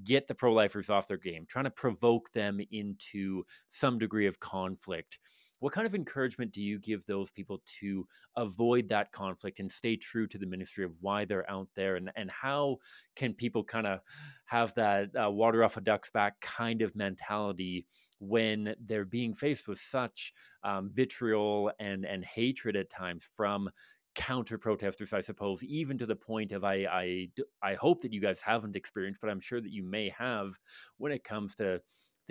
get 0.03 0.27
the 0.27 0.35
pro 0.35 0.53
lifers 0.53 0.89
off 0.89 1.07
their 1.07 1.17
game, 1.17 1.45
trying 1.47 1.65
to 1.65 1.71
provoke 1.71 2.31
them 2.31 2.59
into 2.71 3.43
some 3.67 3.97
degree 3.97 4.27
of 4.27 4.39
conflict. 4.39 5.19
What 5.61 5.73
kind 5.73 5.87
of 5.87 5.95
encouragement 5.95 6.51
do 6.51 6.61
you 6.61 6.79
give 6.79 7.05
those 7.05 7.31
people 7.31 7.61
to 7.79 8.07
avoid 8.35 8.89
that 8.89 9.11
conflict 9.11 9.59
and 9.59 9.71
stay 9.71 9.95
true 9.95 10.27
to 10.27 10.37
the 10.37 10.45
ministry 10.45 10.83
of 10.83 10.91
why 10.99 11.23
they're 11.25 11.49
out 11.49 11.69
there? 11.75 11.95
And, 11.95 12.11
and 12.15 12.29
how 12.29 12.77
can 13.15 13.33
people 13.33 13.63
kind 13.63 13.87
of 13.87 14.01
have 14.45 14.73
that 14.73 15.11
uh, 15.15 15.29
water 15.29 15.63
off 15.63 15.77
a 15.77 15.81
duck's 15.81 16.09
back 16.09 16.41
kind 16.41 16.81
of 16.81 16.95
mentality 16.95 17.85
when 18.19 18.75
they're 18.85 19.05
being 19.05 19.35
faced 19.35 19.67
with 19.67 19.79
such 19.79 20.33
um, 20.63 20.89
vitriol 20.91 21.71
and, 21.79 22.05
and 22.05 22.25
hatred 22.25 22.75
at 22.75 22.89
times 22.89 23.29
from 23.37 23.69
counter 24.15 24.57
protesters, 24.57 25.13
I 25.13 25.21
suppose, 25.21 25.63
even 25.63 25.97
to 25.99 26.05
the 26.05 26.15
point 26.15 26.51
of 26.51 26.63
I, 26.63 26.85
I 26.85 27.29
I 27.63 27.75
hope 27.75 28.01
that 28.01 28.11
you 28.11 28.19
guys 28.19 28.41
haven't 28.41 28.75
experienced, 28.75 29.21
but 29.21 29.29
I'm 29.29 29.39
sure 29.39 29.61
that 29.61 29.71
you 29.71 29.83
may 29.83 30.09
have 30.09 30.51
when 30.97 31.11
it 31.11 31.23
comes 31.23 31.55
to 31.55 31.81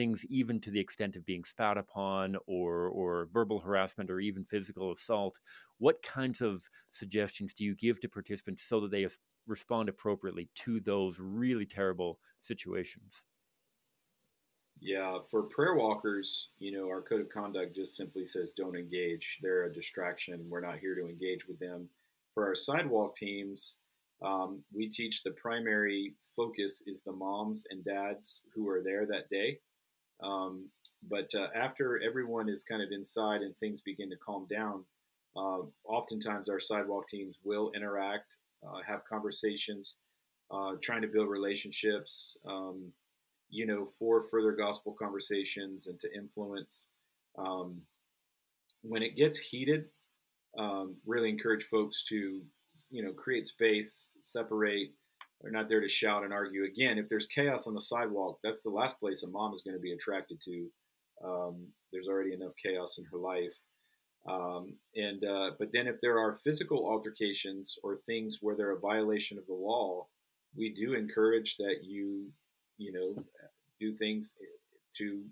things 0.00 0.24
even 0.30 0.58
to 0.58 0.70
the 0.70 0.80
extent 0.80 1.14
of 1.14 1.26
being 1.26 1.44
spat 1.44 1.76
upon 1.76 2.34
or 2.46 2.88
or 2.88 3.28
verbal 3.34 3.60
harassment 3.60 4.10
or 4.10 4.18
even 4.18 4.46
physical 4.46 4.92
assault. 4.92 5.38
What 5.76 6.02
kinds 6.02 6.40
of 6.40 6.62
suggestions 6.88 7.52
do 7.52 7.64
you 7.64 7.74
give 7.74 8.00
to 8.00 8.08
participants 8.08 8.62
so 8.62 8.80
that 8.80 8.90
they 8.90 9.06
respond 9.46 9.90
appropriately 9.90 10.48
to 10.54 10.80
those 10.80 11.18
really 11.20 11.66
terrible 11.66 12.18
situations? 12.40 13.26
Yeah, 14.80 15.18
for 15.30 15.42
prayer 15.42 15.74
walkers, 15.74 16.48
you 16.58 16.72
know, 16.72 16.88
our 16.88 17.02
code 17.02 17.20
of 17.20 17.28
conduct 17.28 17.76
just 17.76 17.94
simply 17.94 18.24
says 18.24 18.52
don't 18.56 18.76
engage. 18.76 19.36
They're 19.42 19.64
a 19.64 19.74
distraction. 19.74 20.46
We're 20.48 20.62
not 20.62 20.78
here 20.78 20.94
to 20.94 21.10
engage 21.10 21.46
with 21.46 21.58
them. 21.58 21.90
For 22.32 22.46
our 22.46 22.54
sidewalk 22.54 23.16
teams, 23.16 23.76
um, 24.22 24.62
we 24.74 24.88
teach 24.88 25.22
the 25.22 25.32
primary 25.32 26.14
focus 26.34 26.82
is 26.86 27.02
the 27.02 27.12
moms 27.12 27.66
and 27.68 27.84
dads 27.84 28.44
who 28.54 28.66
are 28.66 28.82
there 28.82 29.04
that 29.04 29.28
day. 29.28 29.58
Um, 30.22 30.68
but 31.08 31.30
uh, 31.34 31.48
after 31.54 32.00
everyone 32.02 32.48
is 32.48 32.62
kind 32.62 32.82
of 32.82 32.90
inside 32.92 33.40
and 33.40 33.56
things 33.56 33.80
begin 33.80 34.10
to 34.10 34.16
calm 34.16 34.46
down, 34.50 34.84
uh, 35.36 35.62
oftentimes 35.84 36.48
our 36.48 36.60
sidewalk 36.60 37.08
teams 37.08 37.36
will 37.42 37.70
interact, 37.74 38.26
uh, 38.66 38.80
have 38.86 39.04
conversations, 39.08 39.96
uh, 40.50 40.72
trying 40.82 41.02
to 41.02 41.08
build 41.08 41.28
relationships. 41.28 42.36
Um, 42.46 42.92
you 43.50 43.66
know, 43.66 43.86
for 43.98 44.22
further 44.22 44.52
gospel 44.52 44.94
conversations 44.98 45.88
and 45.88 45.98
to 46.00 46.08
influence. 46.14 46.86
Um, 47.36 47.80
when 48.82 49.02
it 49.02 49.16
gets 49.16 49.38
heated, 49.38 49.86
um, 50.58 50.96
really 51.06 51.28
encourage 51.28 51.64
folks 51.64 52.04
to, 52.08 52.40
you 52.90 53.04
know, 53.04 53.12
create 53.12 53.46
space, 53.46 54.12
separate. 54.22 54.92
They're 55.40 55.52
not 55.52 55.68
there 55.68 55.80
to 55.80 55.88
shout 55.88 56.24
and 56.24 56.32
argue. 56.32 56.64
Again, 56.64 56.98
if 56.98 57.08
there's 57.08 57.26
chaos 57.26 57.66
on 57.66 57.74
the 57.74 57.80
sidewalk, 57.80 58.38
that's 58.42 58.62
the 58.62 58.70
last 58.70 58.98
place 59.00 59.22
a 59.22 59.28
mom 59.28 59.54
is 59.54 59.62
going 59.64 59.76
to 59.76 59.80
be 59.80 59.92
attracted 59.92 60.40
to. 60.42 60.66
Um, 61.24 61.66
there's 61.92 62.08
already 62.08 62.34
enough 62.34 62.52
chaos 62.62 62.98
in 62.98 63.04
her 63.10 63.18
life. 63.18 63.54
Um, 64.28 64.74
and 64.96 65.24
uh, 65.24 65.52
but 65.58 65.68
then 65.72 65.86
if 65.86 65.96
there 66.02 66.18
are 66.18 66.40
physical 66.44 66.86
altercations 66.86 67.76
or 67.82 67.96
things 67.96 68.38
where 68.42 68.54
they're 68.54 68.76
a 68.76 68.80
violation 68.80 69.38
of 69.38 69.46
the 69.46 69.54
law, 69.54 70.06
we 70.54 70.74
do 70.74 70.92
encourage 70.92 71.56
that 71.58 71.76
you 71.82 72.30
you 72.80 72.92
know, 72.92 73.22
do 73.78 73.92
things 73.94 74.34
to 74.96 75.22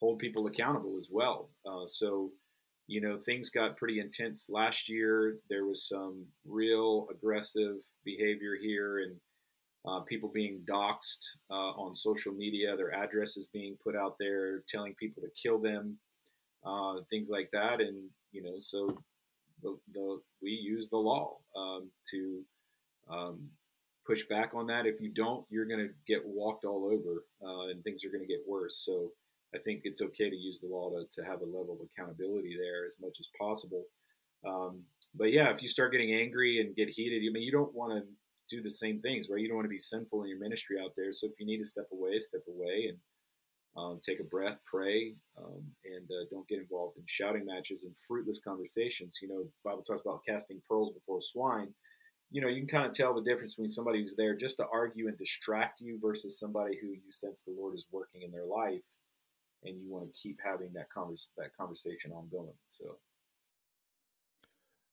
hold 0.00 0.18
people 0.18 0.46
accountable 0.46 0.96
as 0.98 1.08
well. 1.10 1.50
Uh, 1.66 1.86
so, 1.86 2.30
you 2.86 3.00
know, 3.00 3.16
things 3.18 3.48
got 3.48 3.76
pretty 3.76 3.98
intense 3.98 4.48
last 4.50 4.88
year. 4.88 5.38
There 5.48 5.64
was 5.64 5.88
some 5.88 6.26
real 6.46 7.08
aggressive 7.10 7.76
behavior 8.04 8.56
here 8.60 8.98
and 8.98 9.16
uh, 9.86 10.00
people 10.00 10.30
being 10.32 10.60
doxxed 10.68 11.24
uh, 11.50 11.72
on 11.76 11.94
social 11.94 12.32
media, 12.32 12.76
their 12.76 12.94
addresses 12.94 13.46
being 13.52 13.76
put 13.84 13.94
out 13.94 14.16
there, 14.18 14.62
telling 14.68 14.94
people 14.94 15.22
to 15.22 15.28
kill 15.40 15.58
them, 15.58 15.98
uh, 16.64 16.94
things 17.10 17.28
like 17.28 17.50
that. 17.52 17.80
And, 17.80 18.08
you 18.32 18.42
know, 18.42 18.56
so 18.60 18.88
the, 19.62 19.76
the 19.92 20.20
we 20.42 20.50
use 20.50 20.88
the 20.88 20.96
law 20.96 21.36
um, 21.56 21.90
to 22.10 22.42
um, 23.10 23.48
push 24.06 24.24
back 24.28 24.52
on 24.54 24.66
that. 24.68 24.86
If 24.86 25.00
you 25.00 25.10
don't, 25.10 25.44
you're 25.50 25.66
going 25.66 25.86
to 25.86 25.92
get 26.06 26.22
walked 26.24 26.64
all 26.64 26.86
over 26.86 27.24
uh, 27.44 27.70
and 27.70 27.82
things 27.82 28.04
are 28.04 28.10
going 28.10 28.26
to 28.26 28.32
get 28.32 28.42
worse. 28.46 28.82
So 28.84 29.10
I 29.54 29.58
think 29.58 29.82
it's 29.84 30.00
okay 30.00 30.30
to 30.30 30.36
use 30.36 30.60
the 30.60 30.68
law 30.68 30.90
to, 30.90 31.04
to 31.14 31.28
have 31.28 31.42
a 31.42 31.44
level 31.44 31.78
of 31.78 31.86
accountability 31.86 32.56
there 32.58 32.86
as 32.86 32.96
much 33.00 33.18
as 33.20 33.28
possible. 33.38 33.84
Um, 34.46 34.82
but 35.14 35.32
yeah, 35.32 35.50
if 35.50 35.62
you 35.62 35.68
start 35.68 35.92
getting 35.92 36.12
angry 36.12 36.60
and 36.60 36.76
get 36.76 36.88
heated, 36.88 37.22
I 37.22 37.32
mean, 37.32 37.42
you 37.42 37.52
don't 37.52 37.74
want 37.74 37.92
to 37.92 38.08
do 38.50 38.62
the 38.62 38.70
same 38.70 39.00
things, 39.00 39.28
right? 39.30 39.40
You 39.40 39.48
don't 39.48 39.56
want 39.56 39.66
to 39.66 39.70
be 39.70 39.78
sinful 39.78 40.22
in 40.22 40.28
your 40.28 40.38
ministry 40.38 40.76
out 40.82 40.92
there. 40.96 41.12
So 41.12 41.26
if 41.26 41.32
you 41.38 41.46
need 41.46 41.58
to 41.58 41.64
step 41.64 41.88
away, 41.92 42.18
step 42.20 42.42
away 42.48 42.90
and 42.90 42.98
um, 43.76 44.00
take 44.04 44.20
a 44.20 44.24
breath, 44.24 44.58
pray, 44.70 45.14
um, 45.36 45.62
and 45.84 46.04
uh, 46.10 46.24
don't 46.30 46.46
get 46.48 46.60
involved 46.60 46.96
in 46.96 47.04
shouting 47.06 47.44
matches 47.46 47.82
and 47.82 47.96
fruitless 47.96 48.40
conversations. 48.46 49.18
You 49.20 49.28
know, 49.28 49.44
Bible 49.64 49.82
talks 49.82 50.02
about 50.04 50.24
casting 50.26 50.60
pearls 50.68 50.92
before 50.92 51.20
swine 51.20 51.74
you 52.34 52.40
know, 52.40 52.48
you 52.48 52.60
can 52.62 52.68
kind 52.68 52.84
of 52.84 52.92
tell 52.92 53.14
the 53.14 53.22
difference 53.22 53.54
between 53.54 53.70
somebody 53.70 54.02
who's 54.02 54.16
there 54.16 54.34
just 54.34 54.56
to 54.56 54.66
argue 54.72 55.06
and 55.06 55.16
distract 55.16 55.80
you 55.80 56.00
versus 56.02 56.36
somebody 56.36 56.76
who 56.80 56.88
you 56.88 57.12
sense 57.12 57.42
the 57.46 57.54
Lord 57.56 57.76
is 57.76 57.86
working 57.92 58.22
in 58.22 58.32
their 58.32 58.44
life, 58.44 58.84
and 59.62 59.80
you 59.80 59.88
want 59.88 60.12
to 60.12 60.20
keep 60.20 60.38
having 60.44 60.72
that 60.74 60.88
convers 60.92 61.28
that 61.36 61.56
conversation 61.56 62.10
ongoing. 62.10 62.56
So 62.66 62.96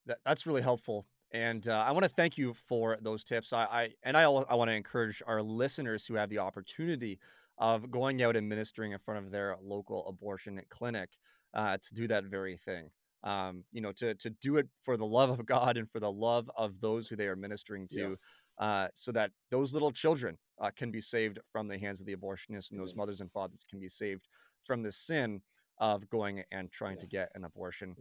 that, 0.06 0.20
that's 0.24 0.45
really 0.45 0.62
helpful, 0.62 1.08
and 1.34 1.67
uh, 1.67 1.84
I 1.88 1.91
want 1.91 2.03
to 2.03 2.09
thank 2.09 2.38
you 2.38 2.53
for 2.53 2.97
those 3.01 3.23
tips. 3.23 3.53
I, 3.53 3.63
I 3.63 3.89
and 4.03 4.17
I, 4.17 4.23
I 4.23 4.55
want 4.55 4.69
to 4.69 4.75
encourage 4.75 5.21
our 5.25 5.41
listeners 5.41 6.05
who 6.05 6.15
have 6.15 6.29
the 6.29 6.39
opportunity 6.39 7.19
of 7.57 7.91
going 7.91 8.21
out 8.23 8.36
and 8.36 8.49
ministering 8.49 8.91
in 8.91 8.99
front 8.99 9.25
of 9.25 9.32
their 9.32 9.55
local 9.61 10.07
abortion 10.07 10.61
clinic 10.69 11.09
uh, 11.53 11.77
to 11.82 11.93
do 11.93 12.07
that 12.07 12.23
very 12.25 12.57
thing. 12.57 12.89
um, 13.23 13.63
you 13.71 13.82
know, 13.82 13.91
to 13.93 14.15
to 14.15 14.29
do 14.29 14.57
it 14.57 14.67
for 14.82 14.97
the 14.97 15.05
love 15.05 15.29
of 15.29 15.45
God 15.45 15.77
and 15.77 15.89
for 15.89 15.99
the 15.99 16.11
love 16.11 16.49
of 16.55 16.79
those 16.79 17.07
who 17.07 17.15
they 17.15 17.27
are 17.27 17.36
ministering 17.36 17.88
to, 17.89 18.17
yeah. 18.59 18.65
uh, 18.65 18.88
so 18.93 19.11
that 19.11 19.32
those 19.49 19.73
little 19.73 19.91
children 19.91 20.38
uh, 20.59 20.71
can 20.75 20.91
be 20.91 21.01
saved 21.01 21.39
from 21.51 21.67
the 21.67 21.77
hands 21.77 21.99
of 22.01 22.07
the 22.07 22.15
abortionists, 22.15 22.71
and 22.71 22.79
those 22.79 22.95
mothers 22.95 23.21
and 23.21 23.32
fathers 23.32 23.65
can 23.69 23.79
be 23.79 23.89
saved 23.89 24.27
from 24.63 24.82
the 24.82 24.91
sin 24.91 25.41
of 25.77 26.09
going 26.09 26.43
and 26.51 26.71
trying 26.71 26.95
yeah. 26.95 27.01
to 27.01 27.07
get 27.07 27.32
an 27.36 27.43
abortion. 27.43 27.95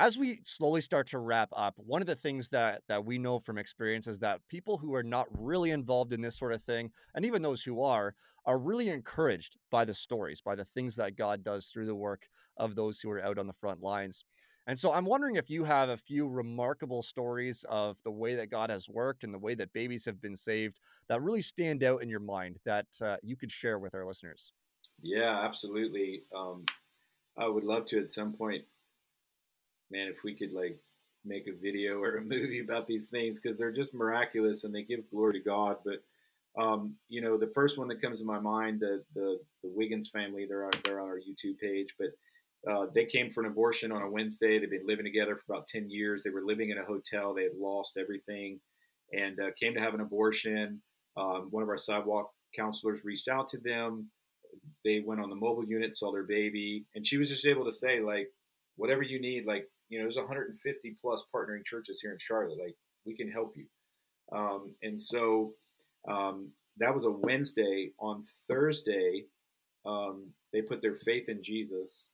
As 0.00 0.16
we 0.16 0.38
slowly 0.44 0.80
start 0.80 1.08
to 1.08 1.18
wrap 1.18 1.48
up, 1.52 1.74
one 1.76 2.00
of 2.00 2.06
the 2.06 2.14
things 2.14 2.50
that 2.50 2.82
that 2.86 3.04
we 3.04 3.18
know 3.18 3.40
from 3.40 3.58
experience 3.58 4.06
is 4.06 4.20
that 4.20 4.46
people 4.48 4.78
who 4.78 4.94
are 4.94 5.02
not 5.02 5.26
really 5.36 5.72
involved 5.72 6.12
in 6.12 6.20
this 6.20 6.38
sort 6.38 6.52
of 6.52 6.62
thing, 6.62 6.92
and 7.16 7.24
even 7.24 7.42
those 7.42 7.64
who 7.64 7.82
are, 7.82 8.14
are 8.46 8.58
really 8.58 8.90
encouraged 8.90 9.56
by 9.72 9.84
the 9.84 9.92
stories, 9.92 10.40
by 10.40 10.54
the 10.54 10.64
things 10.64 10.94
that 10.94 11.16
God 11.16 11.42
does 11.42 11.66
through 11.66 11.86
the 11.86 11.96
work 11.96 12.28
of 12.56 12.76
those 12.76 13.00
who 13.00 13.10
are 13.10 13.20
out 13.20 13.40
on 13.40 13.48
the 13.48 13.52
front 13.52 13.82
lines. 13.82 14.24
And 14.68 14.78
so 14.78 14.92
I'm 14.92 15.04
wondering 15.04 15.34
if 15.34 15.50
you 15.50 15.64
have 15.64 15.88
a 15.88 15.96
few 15.96 16.28
remarkable 16.28 17.02
stories 17.02 17.64
of 17.68 17.96
the 18.04 18.12
way 18.12 18.36
that 18.36 18.50
God 18.50 18.70
has 18.70 18.88
worked 18.88 19.24
and 19.24 19.34
the 19.34 19.38
way 19.38 19.56
that 19.56 19.72
babies 19.72 20.04
have 20.04 20.22
been 20.22 20.36
saved 20.36 20.78
that 21.08 21.22
really 21.22 21.42
stand 21.42 21.82
out 21.82 22.04
in 22.04 22.08
your 22.08 22.20
mind 22.20 22.60
that 22.64 22.86
uh, 23.02 23.16
you 23.24 23.34
could 23.34 23.50
share 23.50 23.80
with 23.80 23.96
our 23.96 24.06
listeners. 24.06 24.52
Yeah, 25.02 25.40
absolutely. 25.44 26.22
Um, 26.32 26.66
I 27.36 27.48
would 27.48 27.64
love 27.64 27.86
to 27.86 27.98
at 27.98 28.10
some 28.10 28.32
point, 28.32 28.64
man, 29.90 30.08
if 30.08 30.22
we 30.24 30.34
could 30.34 30.52
like 30.52 30.78
make 31.24 31.46
a 31.48 31.60
video 31.60 32.00
or 32.00 32.16
a 32.16 32.22
movie 32.24 32.60
about 32.60 32.86
these 32.86 33.06
things 33.06 33.40
because 33.40 33.56
they're 33.56 33.72
just 33.72 33.94
miraculous 33.94 34.64
and 34.64 34.74
they 34.74 34.82
give 34.82 35.10
glory 35.10 35.34
to 35.34 35.44
God. 35.44 35.76
But 35.84 36.62
um, 36.62 36.94
you 37.08 37.20
know, 37.20 37.36
the 37.36 37.52
first 37.54 37.78
one 37.78 37.88
that 37.88 38.02
comes 38.02 38.20
to 38.20 38.26
my 38.26 38.40
mind, 38.40 38.80
the 38.80 39.02
the, 39.14 39.38
the 39.62 39.70
Wiggins 39.74 40.08
family, 40.08 40.46
they're 40.48 40.64
on, 40.64 40.72
they're 40.84 41.00
on 41.00 41.08
our 41.08 41.18
YouTube 41.20 41.58
page, 41.58 41.94
but 41.98 42.08
uh, 42.70 42.86
they 42.94 43.04
came 43.04 43.30
for 43.30 43.44
an 43.44 43.50
abortion 43.50 43.92
on 43.92 44.02
a 44.02 44.10
Wednesday. 44.10 44.58
They've 44.58 44.70
been 44.70 44.86
living 44.86 45.04
together 45.04 45.36
for 45.36 45.52
about 45.52 45.66
ten 45.66 45.88
years. 45.88 46.22
They 46.22 46.30
were 46.30 46.44
living 46.44 46.70
in 46.70 46.78
a 46.78 46.84
hotel. 46.84 47.34
They 47.34 47.44
had 47.44 47.52
lost 47.58 47.96
everything, 47.96 48.60
and 49.12 49.38
uh, 49.38 49.50
came 49.60 49.74
to 49.74 49.80
have 49.80 49.94
an 49.94 50.00
abortion. 50.00 50.82
Um, 51.16 51.48
one 51.50 51.62
of 51.62 51.68
our 51.68 51.78
sidewalk 51.78 52.30
counselors 52.56 53.04
reached 53.04 53.28
out 53.28 53.48
to 53.50 53.58
them 53.58 54.10
they 54.84 55.02
went 55.04 55.20
on 55.20 55.30
the 55.30 55.36
mobile 55.36 55.64
unit, 55.64 55.94
saw 55.94 56.12
their 56.12 56.24
baby, 56.24 56.84
and 56.94 57.06
she 57.06 57.18
was 57.18 57.28
just 57.28 57.46
able 57.46 57.64
to 57.64 57.72
say 57.72 58.00
like, 58.00 58.28
whatever 58.76 59.02
you 59.02 59.20
need, 59.20 59.44
like 59.46 59.68
you 59.88 59.98
know, 59.98 60.04
there's 60.04 60.16
150 60.16 60.96
plus 61.00 61.24
partnering 61.34 61.64
churches 61.64 62.00
here 62.00 62.12
in 62.12 62.18
Charlotte, 62.18 62.58
like 62.58 62.76
we 63.04 63.14
can 63.14 63.30
help 63.30 63.54
you. 63.56 63.66
Um, 64.36 64.74
and 64.82 65.00
so 65.00 65.52
um, 66.08 66.50
that 66.78 66.94
was 66.94 67.04
a 67.04 67.10
Wednesday. 67.10 67.92
On 67.98 68.22
Thursday, 68.48 69.24
um, 69.86 70.28
they 70.52 70.62
put 70.62 70.80
their 70.80 70.94
faith 70.94 71.28
in 71.28 71.42
Jesus. 71.42 72.10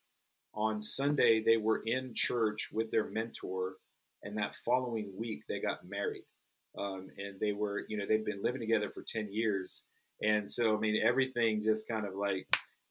On 0.54 0.80
Sunday, 0.80 1.42
they 1.42 1.56
were 1.56 1.82
in 1.84 2.14
church 2.14 2.68
with 2.72 2.90
their 2.90 3.10
mentor, 3.10 3.74
and 4.22 4.36
that 4.38 4.54
following 4.64 5.12
week 5.18 5.42
they 5.48 5.60
got 5.60 5.88
married. 5.88 6.24
Um, 6.78 7.08
and 7.18 7.38
they 7.40 7.52
were, 7.52 7.84
you 7.88 7.96
know, 7.96 8.04
they'd 8.06 8.24
been 8.24 8.42
living 8.42 8.60
together 8.60 8.90
for 8.90 9.02
10 9.02 9.32
years 9.32 9.82
and 10.22 10.50
so, 10.50 10.76
I 10.76 10.80
mean, 10.80 11.00
everything 11.02 11.62
just 11.62 11.88
kind 11.88 12.06
of 12.06 12.14
like 12.14 12.46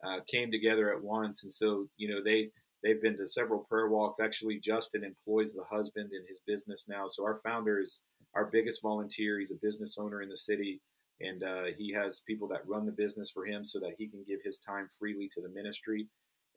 uh, 0.05 0.19
came 0.27 0.51
together 0.51 0.93
at 0.93 1.01
once. 1.01 1.43
And 1.43 1.51
so, 1.51 1.87
you 1.97 2.09
know, 2.09 2.23
they 2.23 2.51
they've 2.83 3.01
been 3.01 3.17
to 3.17 3.27
several 3.27 3.65
prayer 3.69 3.87
walks. 3.87 4.19
Actually, 4.19 4.59
Justin 4.59 5.03
employs 5.03 5.53
the 5.53 5.63
husband 5.69 6.11
in 6.13 6.21
his 6.27 6.39
business 6.45 6.87
now. 6.87 7.07
So 7.07 7.23
our 7.23 7.35
founder 7.35 7.79
is 7.79 8.01
our 8.35 8.45
biggest 8.45 8.81
volunteer. 8.81 9.39
He's 9.39 9.51
a 9.51 9.61
business 9.61 9.97
owner 9.99 10.21
in 10.21 10.29
the 10.29 10.37
city, 10.37 10.81
and 11.21 11.43
uh, 11.43 11.63
he 11.77 11.93
has 11.93 12.21
people 12.27 12.47
that 12.49 12.67
run 12.67 12.85
the 12.85 12.91
business 12.91 13.31
for 13.31 13.45
him 13.45 13.63
so 13.63 13.79
that 13.79 13.95
he 13.97 14.07
can 14.07 14.23
give 14.27 14.39
his 14.43 14.59
time 14.59 14.87
freely 14.99 15.29
to 15.33 15.41
the 15.41 15.49
ministry. 15.49 16.07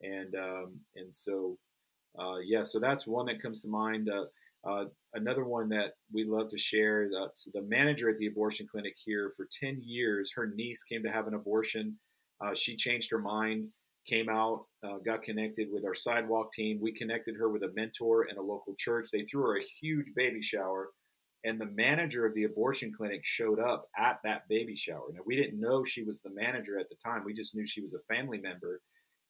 And 0.03 0.35
um, 0.35 0.81
and 0.95 1.15
so, 1.15 1.57
uh, 2.19 2.39
yeah, 2.45 2.63
so 2.63 2.79
that's 2.79 3.07
one 3.07 3.27
that 3.27 3.43
comes 3.43 3.63
to 3.63 3.69
mind. 3.69 4.11
Uh, 4.11 4.25
uh, 4.67 4.87
another 5.15 5.45
one 5.45 5.69
that 5.69 5.93
we 6.13 6.25
love 6.25 6.51
to 6.51 6.59
share 6.59 7.09
the, 7.09 7.29
so 7.35 7.51
the 7.55 7.63
manager 7.63 8.11
at 8.11 8.19
the 8.19 8.27
abortion 8.27 8.67
clinic 8.69 8.95
here 9.05 9.33
for 9.37 9.47
10 9.61 9.81
years, 9.85 10.33
her 10.35 10.53
niece 10.57 10.83
came 10.83 11.05
to 11.05 11.11
have 11.11 11.29
an 11.29 11.35
abortion. 11.35 11.97
Uh, 12.45 12.53
she 12.53 12.77
changed 12.77 13.11
her 13.11 13.19
mind, 13.19 13.69
came 14.07 14.29
out, 14.29 14.67
uh, 14.85 14.99
got 15.05 15.23
connected 15.23 15.69
with 15.71 15.85
our 15.85 15.95
sidewalk 15.95 16.53
team. 16.53 16.79
We 16.81 16.93
connected 16.93 17.37
her 17.37 17.49
with 17.49 17.63
a 17.63 17.73
mentor 17.75 18.27
in 18.29 18.37
a 18.37 18.43
local 18.43 18.75
church. 18.79 19.09
They 19.13 19.25
threw 19.25 19.43
her 19.43 19.59
a 19.59 19.65
huge 19.81 20.13
baby 20.15 20.41
shower. 20.41 20.91
And 21.45 21.61
the 21.61 21.67
manager 21.67 22.27
of 22.27 22.35
the 22.35 22.45
abortion 22.45 22.93
clinic 22.97 23.21
showed 23.25 23.61
up 23.61 23.89
at 23.97 24.19
that 24.25 24.49
baby 24.49 24.75
shower. 24.75 25.07
Now, 25.13 25.21
we 25.27 25.37
didn't 25.37 25.61
know 25.61 25.85
she 25.85 26.03
was 26.03 26.21
the 26.21 26.31
manager 26.31 26.79
at 26.79 26.89
the 26.89 26.97
time. 27.05 27.23
We 27.25 27.35
just 27.35 27.55
knew 27.55 27.67
she 27.67 27.83
was 27.83 27.95
a 27.95 28.15
family 28.15 28.39
member. 28.39 28.81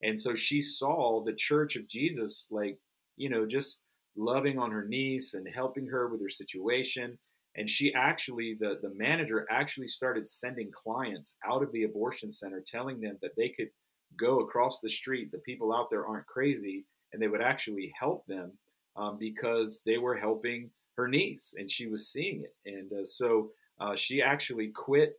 And 0.02 0.18
so 0.18 0.34
she 0.34 0.60
saw 0.60 1.22
the 1.24 1.34
Church 1.34 1.76
of 1.76 1.88
Jesus, 1.88 2.46
like, 2.50 2.78
you 3.16 3.28
know, 3.28 3.46
just 3.46 3.82
loving 4.16 4.58
on 4.58 4.70
her 4.70 4.86
niece 4.86 5.34
and 5.34 5.46
helping 5.52 5.86
her 5.86 6.08
with 6.08 6.22
her 6.22 6.28
situation. 6.28 7.18
And 7.56 7.68
she 7.68 7.92
actually, 7.94 8.56
the, 8.60 8.78
the 8.82 8.94
manager 8.94 9.46
actually 9.50 9.88
started 9.88 10.28
sending 10.28 10.70
clients 10.72 11.36
out 11.46 11.62
of 11.62 11.72
the 11.72 11.84
abortion 11.84 12.30
center, 12.30 12.62
telling 12.66 13.00
them 13.00 13.18
that 13.22 13.32
they 13.36 13.48
could 13.48 13.68
go 14.16 14.40
across 14.40 14.80
the 14.80 14.88
street. 14.88 15.30
The 15.30 15.38
people 15.38 15.74
out 15.74 15.90
there 15.90 16.06
aren't 16.06 16.26
crazy, 16.26 16.84
and 17.12 17.20
they 17.20 17.28
would 17.28 17.42
actually 17.42 17.92
help 17.98 18.26
them 18.26 18.52
um, 18.96 19.18
because 19.18 19.82
they 19.84 19.98
were 19.98 20.16
helping 20.16 20.70
her 20.96 21.08
niece, 21.08 21.54
and 21.58 21.70
she 21.70 21.86
was 21.86 22.08
seeing 22.08 22.42
it. 22.42 22.54
And 22.66 22.92
uh, 22.92 23.04
so 23.04 23.50
uh, 23.80 23.94
she 23.96 24.22
actually 24.22 24.68
quit 24.68 25.18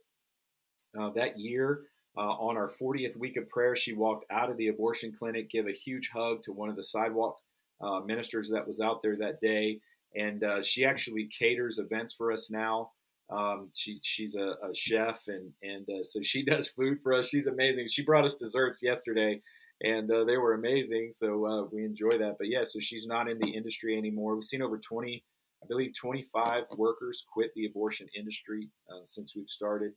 uh, 0.99 1.11
that 1.11 1.39
year. 1.39 1.83
Uh, 2.17 2.33
on 2.39 2.57
our 2.57 2.67
40th 2.67 3.15
week 3.15 3.37
of 3.37 3.47
prayer, 3.47 3.75
she 3.75 3.93
walked 3.93 4.25
out 4.31 4.49
of 4.49 4.57
the 4.57 4.69
abortion 4.69 5.13
clinic, 5.15 5.51
gave 5.51 5.67
a 5.67 5.71
huge 5.71 6.09
hug 6.09 6.43
to 6.43 6.51
one 6.51 6.67
of 6.67 6.75
the 6.75 6.83
sidewalk 6.83 7.37
uh, 7.79 7.99
ministers 7.99 8.49
that 8.49 8.65
was 8.65 8.81
out 8.81 9.03
there 9.03 9.15
that 9.15 9.39
day, 9.39 9.79
and 10.15 10.43
uh, 10.43 10.59
she 10.63 10.83
actually 10.83 11.29
caters 11.37 11.77
events 11.77 12.13
for 12.13 12.31
us 12.31 12.49
now. 12.49 12.89
Um, 13.29 13.69
she 13.75 13.99
she's 14.03 14.35
a, 14.35 14.55
a, 14.63 14.73
chef, 14.73 15.27
and 15.27 15.51
and 15.61 15.87
uh, 15.89 16.03
so 16.03 16.21
she 16.21 16.43
does 16.45 16.67
food 16.67 16.99
for 17.01 17.13
us. 17.13 17.27
She's 17.27 17.47
amazing. 17.47 17.87
She 17.89 18.03
brought 18.03 18.25
us 18.25 18.35
desserts 18.35 18.81
yesterday, 18.81 19.41
and 19.81 20.09
uh, 20.11 20.23
they 20.23 20.37
were 20.37 20.53
amazing. 20.53 21.11
So 21.15 21.45
uh, 21.45 21.63
we 21.71 21.83
enjoy 21.83 22.17
that. 22.19 22.35
But 22.37 22.47
yeah, 22.47 22.63
so 22.63 22.79
she's 22.79 23.05
not 23.05 23.29
in 23.29 23.37
the 23.39 23.49
industry 23.49 23.97
anymore. 23.97 24.35
We've 24.35 24.43
seen 24.43 24.61
over 24.61 24.77
twenty. 24.77 25.23
I 25.63 25.65
believe 25.67 25.93
25 25.99 26.65
workers 26.77 27.25
quit 27.33 27.49
the 27.55 27.65
abortion 27.65 28.05
industry 28.15 28.69
uh, 28.91 29.05
since 29.05 29.35
we've 29.35 29.49
started. 29.49 29.93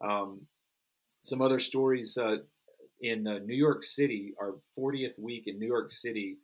Um, 0.00 0.42
some 1.20 1.42
other 1.42 1.58
stories 1.58 2.16
in 3.00 3.24
New 3.24 3.56
York 3.56 3.82
City, 3.82 4.34
our 4.40 4.54
40th 4.78 5.18
week 5.18 5.48
in 5.48 5.58
New 5.58 5.66
York 5.66 5.90
City, 5.90 6.38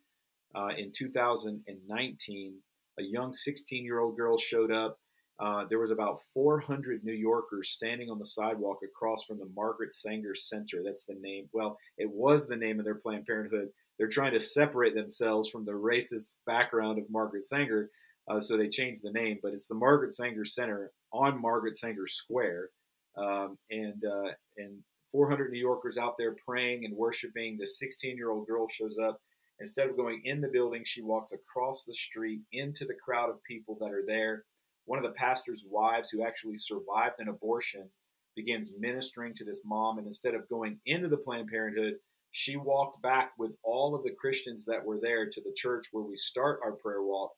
uh, 0.55 0.69
in 0.77 0.91
2019, 0.91 2.53
a 2.99 3.03
young 3.03 3.33
16 3.33 3.83
year 3.83 3.99
old 3.99 4.17
girl 4.17 4.37
showed 4.37 4.71
up. 4.71 4.99
Uh, 5.39 5.65
there 5.69 5.79
was 5.79 5.91
about 5.91 6.21
400 6.33 7.03
New 7.03 7.13
Yorkers 7.13 7.69
standing 7.69 8.09
on 8.09 8.17
the 8.17 8.25
sidewalk 8.25 8.79
across 8.83 9.23
from 9.23 9.37
the 9.37 9.49
Margaret 9.55 9.93
Sanger 9.93 10.33
Center. 10.33 10.81
That's 10.83 11.03
the 11.03 11.17
name. 11.21 11.47
Well, 11.53 11.77
it 11.97 12.09
was 12.09 12.47
the 12.47 12.55
name 12.55 12.79
of 12.79 12.85
their 12.85 12.95
Planned 12.95 13.27
Parenthood. 13.27 13.69
They're 13.97 14.07
trying 14.07 14.33
to 14.33 14.39
separate 14.39 14.95
themselves 14.95 15.49
from 15.49 15.65
the 15.65 15.71
racist 15.71 16.33
background 16.45 16.97
of 16.97 17.09
Margaret 17.09 17.45
Sanger, 17.45 17.89
uh, 18.27 18.39
so 18.39 18.57
they 18.57 18.67
changed 18.67 19.03
the 19.03 19.11
name. 19.11 19.37
But 19.43 19.53
it's 19.53 19.67
the 19.67 19.75
Margaret 19.75 20.15
Sanger 20.15 20.45
Center 20.45 20.91
on 21.13 21.39
Margaret 21.39 21.77
Sanger 21.77 22.07
Square, 22.07 22.69
um, 23.15 23.57
and 23.69 24.03
uh, 24.05 24.31
and 24.57 24.77
400 25.11 25.51
New 25.51 25.59
Yorkers 25.59 25.97
out 25.97 26.15
there 26.17 26.35
praying 26.47 26.85
and 26.85 26.95
worshiping. 26.95 27.57
The 27.59 27.65
16 27.65 28.17
year 28.17 28.31
old 28.31 28.47
girl 28.47 28.67
shows 28.67 28.97
up 28.97 29.19
Instead 29.59 29.89
of 29.89 29.97
going 29.97 30.21
in 30.25 30.39
the 30.39 30.47
building, 30.47 30.83
she 30.85 31.01
walks 31.01 31.31
across 31.31 31.83
the 31.83 31.93
street 31.93 32.41
into 32.51 32.85
the 32.85 32.93
crowd 32.93 33.29
of 33.29 33.43
people 33.43 33.75
that 33.79 33.91
are 33.91 34.03
there. 34.05 34.45
One 34.87 34.97
of 34.97 35.03
the 35.03 35.11
pastor's 35.11 35.65
wives, 35.69 36.09
who 36.09 36.23
actually 36.25 36.55
survived 36.55 37.19
an 37.19 37.27
abortion, 37.27 37.89
begins 38.37 38.71
ministering 38.79 39.33
to 39.33 39.43
this 39.43 39.61
mom. 39.65 39.97
And 39.97 40.07
instead 40.07 40.33
of 40.33 40.47
going 40.47 40.79
into 40.85 41.09
the 41.09 41.17
Planned 41.17 41.49
Parenthood, 41.49 41.95
she 42.31 42.55
walked 42.55 43.01
back 43.01 43.31
with 43.37 43.57
all 43.63 43.95
of 43.95 44.03
the 44.03 44.15
Christians 44.17 44.63
that 44.65 44.85
were 44.85 44.99
there 45.01 45.29
to 45.29 45.41
the 45.41 45.53
church 45.55 45.87
where 45.91 46.05
we 46.05 46.15
start 46.15 46.61
our 46.63 46.71
prayer 46.71 47.03
walk. 47.03 47.31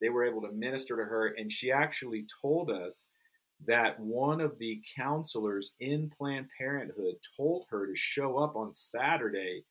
They 0.00 0.08
were 0.08 0.24
able 0.24 0.42
to 0.42 0.52
minister 0.52 0.96
to 0.96 1.04
her. 1.04 1.34
And 1.38 1.52
she 1.52 1.70
actually 1.70 2.26
told 2.42 2.68
us 2.68 3.06
that 3.64 4.00
one 4.00 4.40
of 4.40 4.58
the 4.58 4.80
counselors 4.96 5.76
in 5.78 6.10
Planned 6.10 6.48
Parenthood 6.58 7.14
told 7.36 7.66
her 7.70 7.86
to 7.86 7.94
show 7.94 8.38
up 8.38 8.56
on 8.56 8.72
Saturday 8.72 9.64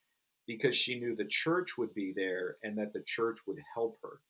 because 0.45 0.75
she 0.75 0.97
knew 0.97 1.13
the 1.13 1.25
church 1.25 1.77
would 1.77 1.93
be 1.93 2.13
there 2.15 2.55
and 2.63 2.77
that 2.77 2.93
the 2.93 3.03
church 3.05 3.39
would 3.45 3.59
help 3.73 3.97
her. 4.01 4.21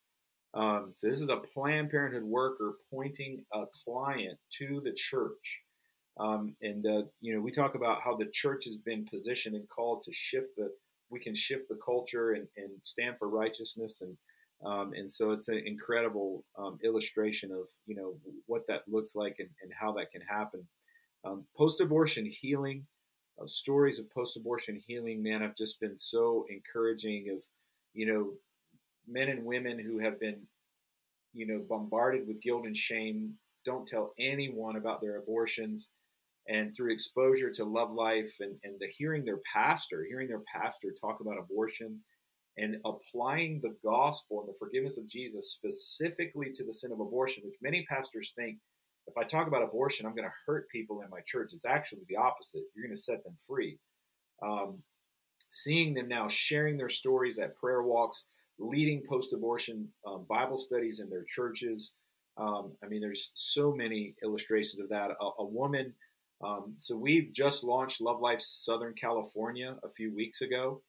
Um, 0.54 0.94
so 0.96 1.08
this 1.08 1.22
is 1.22 1.30
a 1.30 1.38
Planned 1.38 1.92
Parenthood 1.92 2.24
worker 2.24 2.76
pointing 2.92 3.44
a 3.54 3.66
client 3.86 4.38
to 4.58 4.82
the 4.84 4.94
church. 4.94 5.62
Um, 6.20 6.56
and 6.62 6.86
uh, 6.86 7.04
you 7.22 7.36
know, 7.36 7.42
we 7.42 7.52
talk 7.52 7.76
about 7.76 8.02
how 8.02 8.16
the 8.16 8.30
church 8.34 8.66
has 8.66 8.78
been 8.78 9.06
positioned 9.06 9.56
and 9.56 9.68
called 9.70 10.04
to 10.04 10.14
shift 10.14 10.50
the. 10.58 10.70
We 11.10 11.22
can 11.22 11.36
shift 11.36 11.70
the 11.70 11.80
culture 11.86 12.32
and, 12.34 12.48
and 12.58 12.70
stand 12.82 13.18
for 13.18 13.30
righteousness, 13.30 14.02
and 14.02 14.18
um, 14.66 14.94
and 14.94 15.10
so 15.10 15.32
it's 15.32 15.48
an 15.48 15.62
incredible 15.66 16.44
um, 16.58 16.80
illustration 16.84 17.52
of 17.52 17.70
you 17.86 17.96
know 17.96 18.16
what 18.48 18.64
that 18.68 18.82
looks 18.88 19.16
like 19.16 19.36
and, 19.40 19.50
and 19.62 19.72
how 19.80 19.94
that 19.94 20.12
can 20.12 20.22
happen. 20.22 20.68
Um, 21.24 21.46
post-abortion 21.56 22.26
healing 22.26 22.86
uh, 23.42 23.46
stories 23.46 24.00
of 24.00 24.10
post-abortion 24.12 24.82
healing, 24.88 25.22
man, 25.22 25.42
have 25.42 25.56
just 25.56 25.80
been 25.80 25.98
so 25.98 26.46
encouraging. 26.50 27.30
Of 27.34 27.44
you 27.94 28.12
know, 28.12 28.32
men 29.08 29.30
and 29.30 29.46
women 29.46 29.80
who 29.80 30.00
have 30.00 30.20
been, 30.20 30.42
you 31.34 31.48
know, 31.48 31.64
bombarded 31.68 32.28
with 32.28 32.42
guilt 32.42 32.66
and 32.66 32.76
shame, 32.76 33.34
don't 33.66 33.88
tell 33.88 34.14
anyone 34.20 34.76
about 34.76 35.02
their 35.02 35.18
abortions. 35.18 35.90
And 36.50 36.74
through 36.74 36.94
exposure 36.94 37.52
to 37.52 37.66
love 37.66 37.92
life 37.92 38.34
and, 38.40 38.56
and 38.64 38.80
the 38.80 38.88
hearing 38.88 39.26
their 39.26 39.42
pastor, 39.54 40.06
hearing 40.08 40.30
their 40.30 40.44
pastor 40.54 40.94
talk 41.00 41.20
about 41.20 41.38
abortion 41.38 42.00
and 42.58 42.78
applying 42.86 43.60
the 43.62 43.76
gospel 43.84 44.40
and 44.40 44.50
the 44.50 44.58
forgiveness 44.58 44.98
of 44.98 45.08
Jesus 45.10 45.52
specifically 45.52 46.52
to 46.56 46.64
the 46.64 46.74
sin 46.74 46.94
of 46.94 47.02
abortion, 47.02 47.44
which 47.46 47.58
many 47.62 47.86
pastors 47.90 48.32
think 48.38 48.58
if 49.08 49.18
I 49.18 49.24
talk 49.24 49.48
about 49.48 49.64
abortion, 49.64 50.06
I'm 50.06 50.16
going 50.16 50.28
to 50.28 50.34
hurt 50.46 50.70
people 50.70 51.02
in 51.02 51.10
my 51.10 51.22
church. 51.26 51.52
It's 51.54 51.66
actually 51.66 52.02
the 52.10 52.18
opposite. 52.18 52.64
You're 52.76 52.86
going 52.86 52.96
to 52.96 53.02
set 53.02 53.24
them 53.24 53.38
free. 53.48 53.80
Um, 54.44 54.80
seeing 55.50 55.94
them 55.94 56.10
now 56.10 56.28
sharing 56.28 56.78
their 56.78 56.90
stories 56.90 57.40
at 57.40 57.56
prayer 57.56 57.82
walks, 57.84 58.26
leading 58.60 59.04
post 59.08 59.34
abortion 59.34 59.88
um, 60.06 60.26
Bible 60.30 60.58
studies 60.58 61.00
in 61.00 61.10
their 61.10 61.24
churches. 61.24 61.94
Um, 62.38 62.74
I 62.84 62.88
mean, 62.88 63.02
there's 63.02 63.32
so 63.34 63.74
many 63.74 64.16
illustrations 64.24 64.80
of 64.80 64.90
that. 64.90 65.12
A, 65.12 65.30
a 65.40 65.46
woman, 65.46 65.94
um, 66.44 66.76
so 66.78 66.96
we've 66.96 67.32
just 67.34 67.64
launched 67.64 68.02
Love 68.02 68.20
Life 68.20 68.42
Southern 68.42 68.94
California 68.94 69.76
a 69.84 69.90
few 69.90 70.14
weeks 70.16 70.42
ago. 70.42 70.82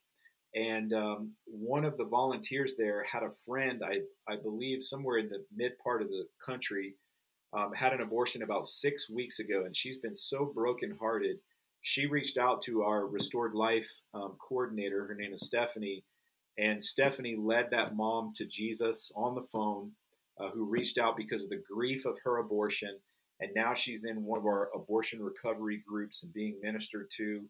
And 0.55 0.93
um, 0.95 1.33
one 1.47 1.85
of 1.85 1.97
the 1.99 2.05
volunteers 2.05 2.75
there 2.77 3.05
had 3.05 3.23
a 3.23 3.31
friend, 3.45 3.83
I, 3.85 4.01
I 4.31 4.37
believe, 4.37 4.83
somewhere 4.83 5.19
in 5.19 5.29
the 5.29 5.45
mid 5.55 5.73
part 5.79 6.03
of 6.03 6.09
the 6.09 6.27
country, 6.45 6.95
um, 7.53 7.73
had 7.75 7.93
an 7.93 8.01
abortion 8.01 8.43
about 8.43 8.66
six 8.66 9.11
weeks 9.11 9.41
ago. 9.41 9.64
And 9.64 9.77
she's 9.77 9.99
been 9.99 10.16
so 10.16 10.51
brokenhearted 10.55 11.39
she 11.83 12.07
reached 12.07 12.39
out 12.39 12.62
to 12.62 12.83
our 12.83 13.07
restored 13.07 13.55
life 13.55 13.89
um, 14.14 14.37
coordinator. 14.41 15.07
Her 15.07 15.14
name 15.14 15.33
is 15.33 15.47
Stephanie. 15.47 16.05
And 16.59 16.83
Stephanie 16.83 17.37
led 17.39 17.71
that 17.71 17.95
mom 17.95 18.33
to 18.35 18.45
Jesus 18.45 19.13
on 19.15 19.35
the 19.35 19.43
phone, 19.43 19.93
uh, 20.41 20.51
who 20.51 20.65
reached 20.65 20.99
out 20.99 21.17
because 21.17 21.45
of 21.45 21.51
the 21.51 21.63
grief 21.71 22.05
of 22.05 22.19
her 22.25 22.39
abortion. 22.39 22.99
And 23.41 23.51
now 23.55 23.75
she's 23.75 24.05
in 24.05 24.25
one 24.25 24.39
of 24.39 24.47
our 24.47 24.71
abortion 24.75 25.23
recovery 25.23 25.83
groups 25.89 26.25
and 26.25 26.33
being 26.33 26.59
ministered 26.61 27.09
to. 27.17 27.45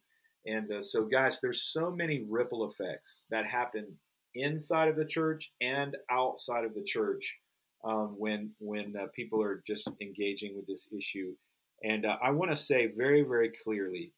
And 0.46 0.70
uh, 0.70 0.82
so, 0.82 1.04
guys, 1.04 1.40
there's 1.40 1.62
so 1.72 1.90
many 1.90 2.26
ripple 2.28 2.68
effects 2.68 3.24
that 3.30 3.46
happen 3.46 3.86
inside 4.34 4.88
of 4.88 4.96
the 4.96 5.06
church 5.06 5.52
and 5.60 5.96
outside 6.10 6.64
of 6.64 6.74
the 6.74 6.84
church 6.84 7.38
um, 7.84 8.14
when 8.18 8.50
when 8.58 8.94
uh, 8.96 9.06
people 9.14 9.42
are 9.42 9.62
just 9.66 9.88
engaging 10.02 10.54
with 10.54 10.66
this 10.66 10.88
issue. 10.96 11.34
And 11.82 12.04
uh, 12.04 12.16
I 12.22 12.30
want 12.30 12.50
to 12.50 12.56
say 12.56 12.92
very, 12.94 13.22
very 13.22 13.52
clearly 13.64 14.12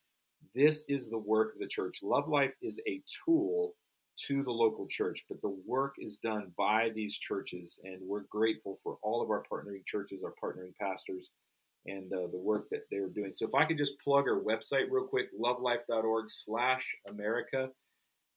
this 0.54 0.84
is 0.88 1.08
the 1.08 1.18
work 1.18 1.54
of 1.54 1.60
the 1.60 1.68
church. 1.68 2.00
Love 2.02 2.28
Life 2.28 2.54
is 2.62 2.80
a 2.88 3.02
tool 3.24 3.74
to 4.26 4.42
the 4.42 4.50
local 4.50 4.86
church, 4.86 5.24
but 5.28 5.40
the 5.40 5.56
work 5.66 5.94
is 5.98 6.18
done 6.18 6.52
by 6.56 6.90
these 6.94 7.16
churches, 7.16 7.80
and 7.84 7.98
we're 8.02 8.24
grateful 8.30 8.78
for 8.82 8.98
all 9.02 9.22
of 9.22 9.30
our 9.30 9.42
partnering 9.50 9.84
churches, 9.86 10.22
our 10.24 10.34
partnering 10.42 10.74
pastors, 10.80 11.30
and 11.86 12.12
uh, 12.12 12.26
the 12.30 12.38
work 12.38 12.68
that 12.70 12.84
they're 12.90 13.08
doing. 13.08 13.32
So, 13.32 13.46
if 13.46 13.54
I 13.54 13.64
could 13.64 13.78
just 13.78 13.98
plug 14.00 14.26
our 14.28 14.40
website 14.40 14.90
real 14.90 15.06
quick, 15.06 15.28
lovelife.org 15.38 16.28
slash 16.28 16.94
America. 17.08 17.70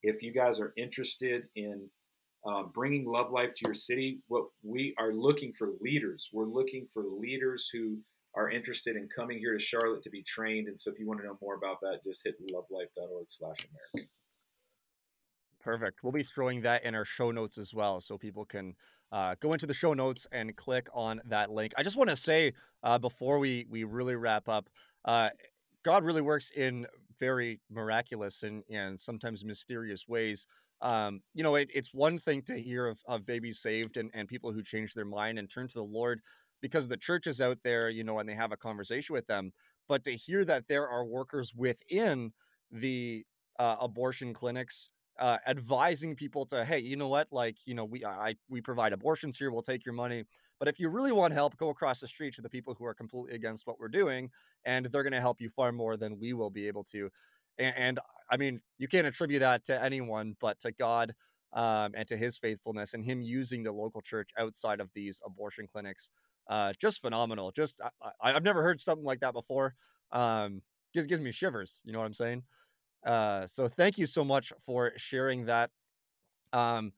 If 0.02 0.22
you 0.22 0.34
guys 0.34 0.60
are 0.60 0.74
interested 0.78 1.44
in 1.56 1.90
um, 2.46 2.72
bringing 2.74 3.06
love 3.06 3.32
life 3.32 3.54
to 3.54 3.62
your 3.66 3.74
city, 3.74 4.20
what 4.28 4.46
we 4.64 4.94
are 4.98 5.14
looking 5.14 5.54
for 5.54 5.70
leaders. 5.80 6.30
We're 6.34 6.46
looking 6.46 6.88
for 6.92 7.04
leaders 7.04 7.70
who 7.72 7.98
are 8.36 8.50
interested 8.50 8.96
in 8.96 9.08
coming 9.16 9.38
here 9.38 9.54
to 9.54 9.64
Charlotte 9.64 10.04
to 10.04 10.10
be 10.10 10.24
trained. 10.24 10.68
And 10.68 10.80
so 10.80 10.92
if 10.92 11.00
you 11.00 11.08
want 11.08 11.22
to 11.22 11.26
know 11.26 11.38
more 11.42 11.56
about 11.56 11.80
that, 11.82 12.04
just 12.04 12.22
hit 12.26 12.36
lovelife.org 12.52 13.26
slash 13.30 13.68
America. 13.94 14.10
Perfect. 15.64 16.04
We'll 16.04 16.12
be 16.12 16.24
throwing 16.24 16.62
that 16.62 16.84
in 16.84 16.94
our 16.94 17.06
show 17.06 17.32
notes 17.32 17.58
as 17.58 17.74
well 17.74 18.02
so 18.02 18.18
people 18.18 18.44
can 18.44 18.76
uh, 19.14 19.36
go 19.40 19.54
into 19.54 19.66
the 19.66 19.74
show 19.74 19.94
notes 19.94 20.28
and 20.32 20.56
click 20.58 20.90
on 20.94 21.22
that 21.26 21.52
link. 21.52 21.72
I 21.78 21.84
just 21.84 21.96
want 21.96 22.10
to 22.10 22.18
say 22.18 22.54
uh, 22.84 22.98
before 22.98 23.40
we, 23.40 23.66
we 23.70 23.86
really 23.86 24.16
wrap 24.16 24.50
up, 24.50 24.70
uh, 25.06 25.30
God 25.84 26.04
really 26.04 26.22
works 26.22 26.52
in 26.52 26.86
very 27.20 27.62
miraculous 27.72 28.44
and, 28.44 28.64
and 28.70 29.00
sometimes 29.00 29.46
mysterious 29.46 30.06
ways. 30.08 30.48
Um, 30.82 31.22
you 31.34 31.44
know, 31.44 31.56
it, 31.56 31.70
it's 31.74 31.94
one 31.94 32.18
thing 32.18 32.42
to 32.44 32.60
hear 32.60 32.88
of, 32.88 33.02
of 33.08 33.26
babies 33.26 33.60
saved 33.60 33.96
and, 33.96 34.12
and 34.14 34.28
people 34.28 34.52
who 34.52 34.64
change 34.64 34.94
their 34.94 35.06
mind 35.06 35.40
and 35.40 35.50
turn 35.50 35.70
to 35.70 35.74
the 35.74 35.84
Lord 35.84 36.20
because 36.62 36.90
the 36.90 36.98
church 36.98 37.26
is 37.26 37.40
out 37.40 37.60
there, 37.64 37.90
you 37.90 38.04
know, 38.04 38.20
and 38.20 38.28
they 38.28 38.34
have 38.34 38.52
a 38.52 38.58
conversation 38.58 39.14
with 39.14 39.28
them. 39.28 39.54
But 39.88 40.04
to 40.06 40.12
hear 40.12 40.44
that 40.44 40.68
there 40.68 40.90
are 40.90 41.06
workers 41.06 41.54
within 41.56 42.34
the 42.70 43.24
uh, 43.60 43.78
abortion 43.80 44.34
clinics 44.34 44.90
uh, 45.20 45.38
advising 45.48 46.16
people 46.16 46.46
to, 46.48 46.66
hey, 46.66 46.80
you 46.80 46.96
know 46.96 47.08
what, 47.08 47.28
like, 47.32 47.58
you 47.66 47.74
know, 47.74 47.86
we 47.86 48.04
I 48.06 48.36
we 48.50 48.62
provide 48.62 48.94
abortions 48.94 49.38
here, 49.38 49.52
we'll 49.52 49.62
take 49.62 49.86
your 49.86 49.94
money. 49.94 50.26
But 50.60 50.68
if 50.68 50.80
you 50.80 50.90
really 50.90 51.12
want 51.12 51.34
help, 51.34 51.58
go 51.58 51.70
across 51.70 52.00
the 52.00 52.08
street 52.08 52.34
to 52.36 52.42
the 52.42 52.50
people 52.50 52.74
who 52.74 52.86
are 52.86 52.94
completely 52.94 53.36
against 53.36 53.68
what 53.68 53.80
we're 53.80 53.90
doing, 53.90 54.30
and 54.66 54.86
they're 54.86 55.04
going 55.04 55.14
to 55.14 55.22
help 55.22 55.42
you 55.42 55.50
far 55.50 55.72
more 55.72 55.98
than 55.98 56.20
we 56.20 56.34
will 56.34 56.50
be 56.50 56.68
able 56.68 56.84
to. 56.86 57.10
And, 57.58 57.76
and 57.76 58.00
I 58.32 58.38
mean, 58.38 58.62
you 58.78 58.88
can't 58.88 59.08
attribute 59.08 59.42
that 59.42 59.66
to 59.66 59.84
anyone 59.84 60.36
but 60.40 60.60
to 60.62 60.72
God 60.72 61.14
um, 61.54 61.92
and 61.96 62.08
to 62.08 62.18
His 62.18 62.38
faithfulness 62.38 62.94
and 62.94 63.04
Him 63.04 63.22
using 63.22 63.64
the 63.64 63.72
local 63.72 64.02
church 64.02 64.30
outside 64.38 64.80
of 64.80 64.90
these 64.94 65.22
abortion 65.26 65.68
clinics 65.72 66.12
uh, 66.48 66.74
just 66.80 67.02
phenomenal. 67.02 67.52
Just 67.52 67.82
I, 68.02 68.10
I, 68.22 68.32
have 68.34 68.44
never 68.44 68.62
heard 68.62 68.82
something 68.82 69.06
like 69.06 69.22
that 69.22 69.34
before. 69.34 69.76
Um, 70.12 70.62
gives 70.94 71.08
gives 71.08 71.22
me 71.22 71.32
shivers. 71.32 71.82
You 71.86 71.94
know 71.94 72.00
what 72.00 72.06
I'm 72.06 72.14
saying? 72.14 72.44
Uh, 73.06 73.46
so 73.48 73.68
thank 73.68 73.98
you 73.98 74.06
so 74.06 74.24
much 74.24 74.54
for 74.66 74.94
sharing 74.98 75.46
that. 75.46 75.72
Um, 76.52 76.94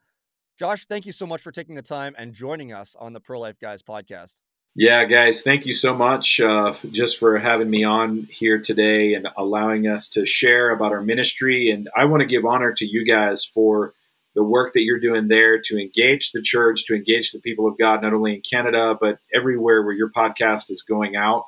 Josh, 0.58 0.86
thank 0.86 1.06
you 1.06 1.12
so 1.12 1.26
much 1.26 1.42
for 1.42 1.52
taking 1.52 1.76
the 1.76 1.82
time 1.82 2.16
and 2.18 2.34
joining 2.34 2.72
us 2.72 2.96
on 2.98 3.14
the 3.14 3.20
Pro 3.20 3.40
Life 3.40 3.60
Guys 3.60 3.82
podcast. 3.82 4.42
Yeah, 4.78 5.06
guys, 5.06 5.42
thank 5.42 5.66
you 5.66 5.74
so 5.74 5.94
much 5.96 6.42
uh, 6.42 6.74
just 6.92 7.18
for 7.18 7.38
having 7.40 7.70
me 7.70 7.86
on 7.86 8.28
here 8.30 8.60
today 8.60 9.14
and 9.14 9.28
allowing 9.38 9.88
us 9.88 10.10
to 10.10 10.26
share 10.26 10.70
about 10.72 10.92
our 10.92 11.02
ministry. 11.02 11.72
And 11.72 11.90
I 11.96 12.04
want 12.06 12.22
to 12.22 12.28
give 12.28 12.46
honor 12.46 12.74
to 12.74 12.86
you 12.86 13.06
guys 13.06 13.46
for 13.46 13.94
the 14.36 14.44
work 14.44 14.74
that 14.74 14.82
you're 14.82 15.00
doing 15.00 15.30
there 15.30 15.60
to 15.62 15.80
engage 15.80 16.34
the 16.34 16.42
church, 16.42 16.86
to 16.86 16.94
engage 16.94 17.32
the 17.32 17.40
people 17.40 17.68
of 17.68 17.78
God, 17.78 18.02
not 18.02 18.14
only 18.14 18.36
in 18.36 18.42
Canada, 18.42 18.98
but 19.00 19.20
everywhere 19.34 19.82
where 19.82 19.94
your 19.94 20.10
podcast 20.10 20.70
is 20.70 20.82
going 20.82 21.16
out. 21.16 21.46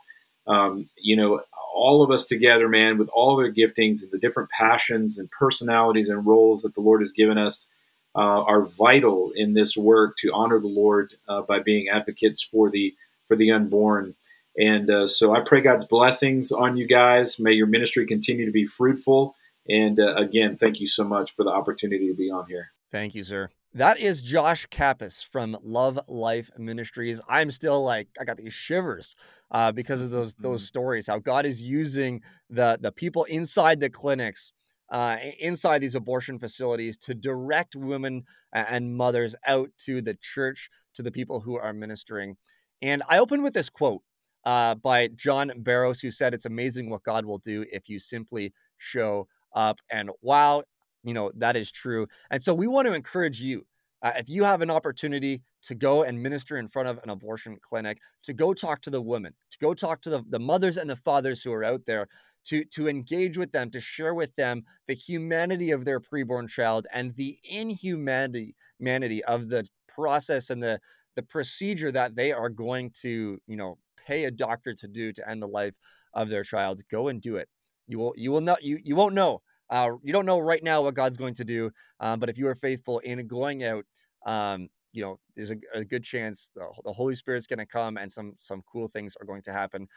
Um, 0.47 0.89
you 0.95 1.17
know, 1.17 1.41
all 1.77 2.03
of 2.03 2.11
us 2.11 2.25
together, 2.25 2.67
man, 2.67 2.97
with 2.97 3.09
all 3.09 3.37
their 3.37 3.53
giftings 3.53 4.03
and 4.03 4.11
the 4.11 4.17
different 4.17 4.49
passions 4.49 5.17
and 5.17 5.29
personalities 5.31 6.09
and 6.09 6.25
roles 6.25 6.61
that 6.63 6.75
the 6.75 6.81
Lord 6.81 7.01
has 7.01 7.11
given 7.11 7.37
us, 7.37 7.67
uh, 8.15 8.41
are 8.43 8.63
vital 8.63 9.31
in 9.35 9.53
this 9.53 9.77
work 9.77 10.17
to 10.17 10.33
honor 10.33 10.59
the 10.59 10.67
Lord 10.67 11.13
uh, 11.27 11.41
by 11.43 11.59
being 11.59 11.87
advocates 11.87 12.41
for 12.41 12.69
the 12.69 12.95
for 13.27 13.35
the 13.35 13.51
unborn. 13.51 14.15
And 14.57 14.89
uh, 14.89 15.07
so 15.07 15.35
I 15.35 15.41
pray 15.41 15.61
God's 15.61 15.85
blessings 15.85 16.51
on 16.51 16.77
you 16.77 16.87
guys. 16.87 17.39
May 17.39 17.51
your 17.51 17.67
ministry 17.67 18.07
continue 18.07 18.45
to 18.45 18.51
be 18.51 18.65
fruitful. 18.65 19.35
And 19.69 19.99
uh, 19.99 20.15
again, 20.15 20.57
thank 20.57 20.79
you 20.79 20.87
so 20.87 21.03
much 21.03 21.35
for 21.35 21.43
the 21.43 21.51
opportunity 21.51 22.07
to 22.07 22.15
be 22.15 22.31
on 22.31 22.47
here. 22.47 22.71
Thank 22.91 23.13
you, 23.13 23.23
sir. 23.23 23.51
That 23.77 23.99
is 23.99 24.23
Josh 24.23 24.65
Kappes 24.69 25.23
from 25.23 25.55
Love 25.61 25.99
Life 26.07 26.49
Ministries. 26.57 27.21
I'm 27.29 27.51
still 27.51 27.83
like 27.83 28.07
I 28.19 28.23
got 28.23 28.37
these 28.37 28.51
shivers 28.51 29.15
uh, 29.51 29.71
because 29.71 30.01
of 30.01 30.09
those 30.09 30.33
those 30.33 30.61
mm-hmm. 30.61 30.65
stories. 30.65 31.05
How 31.05 31.19
God 31.19 31.45
is 31.45 31.61
using 31.61 32.23
the 32.49 32.79
the 32.81 32.91
people 32.91 33.25
inside 33.25 33.79
the 33.79 33.91
clinics, 33.91 34.51
uh, 34.91 35.17
inside 35.39 35.77
these 35.77 35.93
abortion 35.93 36.39
facilities, 36.39 36.97
to 36.97 37.13
direct 37.13 37.75
women 37.75 38.23
and 38.51 38.97
mothers 38.97 39.35
out 39.45 39.69
to 39.85 40.01
the 40.01 40.15
church, 40.15 40.71
to 40.95 41.03
the 41.03 41.11
people 41.11 41.41
who 41.41 41.55
are 41.55 41.71
ministering. 41.71 42.37
And 42.81 43.03
I 43.07 43.19
open 43.19 43.43
with 43.43 43.53
this 43.53 43.69
quote 43.69 44.01
uh, 44.43 44.73
by 44.73 45.09
John 45.09 45.51
Barros, 45.55 45.99
who 45.99 46.09
said, 46.09 46.33
"It's 46.33 46.47
amazing 46.47 46.89
what 46.89 47.03
God 47.03 47.25
will 47.25 47.37
do 47.37 47.63
if 47.71 47.89
you 47.89 47.99
simply 47.99 48.55
show 48.75 49.27
up." 49.53 49.77
And 49.91 50.09
wow, 50.23 50.63
you 51.07 51.13
know 51.13 51.31
that 51.35 51.55
is 51.55 51.71
true 51.71 52.07
and 52.31 52.43
so 52.43 52.53
we 52.53 52.67
want 52.67 52.87
to 52.87 52.93
encourage 52.93 53.41
you 53.41 53.65
uh, 54.03 54.11
if 54.15 54.29
you 54.29 54.43
have 54.43 54.61
an 54.61 54.69
opportunity 54.69 55.41
to 55.63 55.73
go 55.73 56.03
and 56.03 56.21
minister 56.21 56.57
in 56.57 56.67
front 56.67 56.87
of 56.87 56.99
an 57.03 57.09
abortion 57.09 57.57
clinic 57.61 57.97
to 58.23 58.33
go 58.33 58.53
talk 58.53 58.81
to 58.81 58.89
the 58.89 59.01
women 59.01 59.33
to 59.49 59.57
go 59.59 59.73
talk 59.73 60.01
to 60.01 60.09
the, 60.09 60.21
the 60.29 60.39
mothers 60.39 60.77
and 60.77 60.89
the 60.89 60.95
fathers 60.95 61.41
who 61.41 61.53
are 61.53 61.63
out 61.63 61.85
there 61.85 62.07
to 62.45 62.63
to 62.65 62.87
engage 62.87 63.37
with 63.37 63.51
them 63.51 63.69
to 63.69 63.79
share 63.79 64.13
with 64.13 64.35
them 64.35 64.63
the 64.87 64.93
humanity 64.93 65.71
of 65.71 65.85
their 65.85 65.99
preborn 65.99 66.47
child 66.49 66.85
and 66.93 67.15
the 67.15 67.39
inhumanity 67.43 68.55
humanity 68.77 69.23
of 69.23 69.49
the 69.49 69.67
process 69.87 70.49
and 70.49 70.61
the 70.61 70.79
the 71.15 71.23
procedure 71.23 71.91
that 71.91 72.15
they 72.15 72.31
are 72.31 72.49
going 72.49 72.91
to 72.91 73.39
you 73.47 73.57
know 73.57 73.77
pay 74.07 74.25
a 74.25 74.31
doctor 74.31 74.73
to 74.73 74.87
do 74.87 75.11
to 75.11 75.29
end 75.29 75.41
the 75.41 75.47
life 75.47 75.77
of 76.13 76.29
their 76.29 76.43
child. 76.43 76.81
Go 76.89 77.09
and 77.09 77.21
do 77.21 77.35
it. 77.35 77.49
You 77.87 77.99
will 77.99 78.13
you 78.15 78.31
will 78.31 78.41
not 78.41 78.63
you 78.63 78.79
you 78.83 78.95
won't 78.95 79.15
know 79.15 79.41
uh, 79.69 79.91
you 80.03 80.13
don't 80.13 80.25
know 80.25 80.39
right 80.39 80.63
now 80.63 80.81
what 80.81 80.93
God's 80.93 81.17
going 81.17 81.33
to 81.35 81.45
do, 81.45 81.71
um, 81.99 82.19
but 82.19 82.29
if 82.29 82.37
you 82.37 82.47
are 82.47 82.55
faithful 82.55 82.99
in 82.99 83.25
going 83.27 83.63
out, 83.63 83.85
um, 84.25 84.69
you 84.93 85.01
know, 85.03 85.19
there's 85.35 85.51
a, 85.51 85.57
a 85.73 85.85
good 85.85 86.03
chance 86.03 86.51
the, 86.55 86.65
the 86.83 86.93
Holy 86.93 87.15
Spirit's 87.15 87.47
going 87.47 87.59
to 87.59 87.65
come 87.65 87.97
and 87.97 88.11
some 88.11 88.33
some 88.39 88.63
cool 88.71 88.87
things 88.87 89.15
are 89.19 89.25
going 89.25 89.41
to 89.43 89.53
happen. 89.53 89.87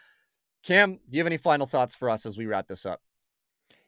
Cam, 0.63 0.93
do 0.93 1.17
you 1.17 1.19
have 1.19 1.27
any 1.27 1.37
final 1.37 1.65
thoughts 1.65 1.95
for 1.95 2.09
us 2.09 2.25
as 2.25 2.37
we 2.37 2.45
wrap 2.45 2.67
this 2.67 2.85
up? 2.85 3.01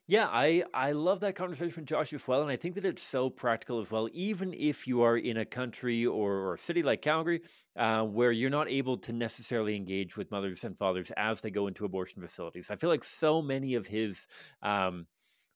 Yeah, 0.06 0.28
I 0.30 0.64
I 0.74 0.92
love 0.92 1.22
that 1.22 1.36
conversation 1.36 1.74
with 1.78 1.86
Josh 1.86 2.12
as 2.12 2.28
well, 2.28 2.42
and 2.42 2.52
I 2.52 2.58
think 2.58 2.76
that 2.76 2.84
it's 2.84 3.02
so 3.02 3.30
practical 3.30 3.80
as 3.80 3.90
well. 3.90 4.10
Even 4.12 4.54
if 4.54 4.86
you 4.86 5.02
are 5.02 5.18
in 5.18 5.38
a 5.38 5.46
country 5.46 6.06
or, 6.06 6.34
or 6.34 6.54
a 6.56 6.58
city 6.58 6.84
like 6.84 7.02
Calgary, 7.02 7.42
uh, 7.78 8.04
where 8.04 8.34
you're 8.34 8.50
not 8.50 8.68
able 8.70 8.98
to 8.98 9.14
necessarily 9.14 9.78
engage 9.78 10.18
with 10.18 10.30
mothers 10.30 10.66
and 10.66 10.78
fathers 10.78 11.12
as 11.16 11.40
they 11.40 11.52
go 11.52 11.68
into 11.68 11.86
abortion 11.86 12.22
facilities, 12.22 12.70
I 12.70 12.76
feel 12.76 12.90
like 12.90 13.04
so 13.06 13.42
many 13.42 13.76
of 13.76 13.88
his 13.88 14.28
um, 14.62 15.08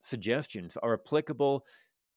suggestions 0.08 0.76
are 0.82 0.94
applicable 0.94 1.64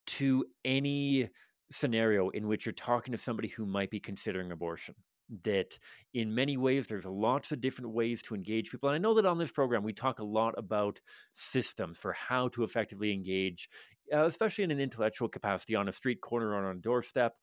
to 0.07 0.45
any 0.65 1.29
scenario 1.71 2.29
in 2.29 2.47
which 2.47 2.65
you're 2.65 2.73
talking 2.73 3.11
to 3.11 3.17
somebody 3.17 3.47
who 3.47 3.65
might 3.65 3.89
be 3.89 3.99
considering 3.99 4.51
abortion 4.51 4.95
that 5.43 5.77
in 6.13 6.33
many 6.35 6.57
ways 6.57 6.87
there's 6.87 7.05
lots 7.05 7.51
of 7.51 7.61
different 7.61 7.91
ways 7.91 8.21
to 8.21 8.35
engage 8.35 8.69
people. 8.69 8.89
And 8.89 8.95
i 8.95 8.99
know 8.99 9.13
that 9.13 9.25
on 9.25 9.37
this 9.37 9.51
program 9.51 9.83
we 9.83 9.93
talk 9.93 10.19
a 10.19 10.25
lot 10.25 10.53
about 10.57 10.99
systems 11.33 11.97
for 11.97 12.11
how 12.13 12.49
to 12.49 12.63
effectively 12.63 13.13
engage 13.13 13.69
uh, 14.13 14.25
especially 14.25 14.65
in 14.65 14.71
an 14.71 14.81
intellectual 14.81 15.29
capacity 15.29 15.75
on 15.75 15.87
a 15.87 15.91
street 15.91 16.19
corner 16.19 16.49
or 16.49 16.65
on 16.65 16.75
a 16.75 16.79
doorstep 16.79 17.33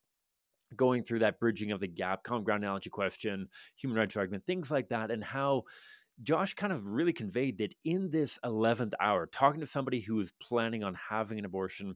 going 0.77 1.03
through 1.03 1.21
that 1.21 1.41
bridging 1.41 1.73
of 1.73 1.81
the 1.81 1.87
gap 1.87 2.23
common 2.23 2.45
ground 2.45 2.63
analogy 2.63 2.91
question 2.91 3.49
human 3.77 3.97
rights 3.97 4.17
argument 4.17 4.45
things 4.45 4.71
like 4.71 4.89
that 4.89 5.11
and 5.11 5.25
how 5.25 5.63
Josh 6.23 6.55
kind 6.55 6.73
of 6.73 6.87
really 6.87 7.13
conveyed 7.13 7.59
that 7.59 7.75
in 7.85 8.11
this 8.11 8.39
11th 8.45 8.93
hour, 9.01 9.27
talking 9.27 9.61
to 9.61 9.67
somebody 9.67 10.01
who 10.01 10.19
is 10.21 10.33
planning 10.41 10.83
on 10.83 10.95
having 10.95 11.39
an 11.39 11.45
abortion, 11.45 11.95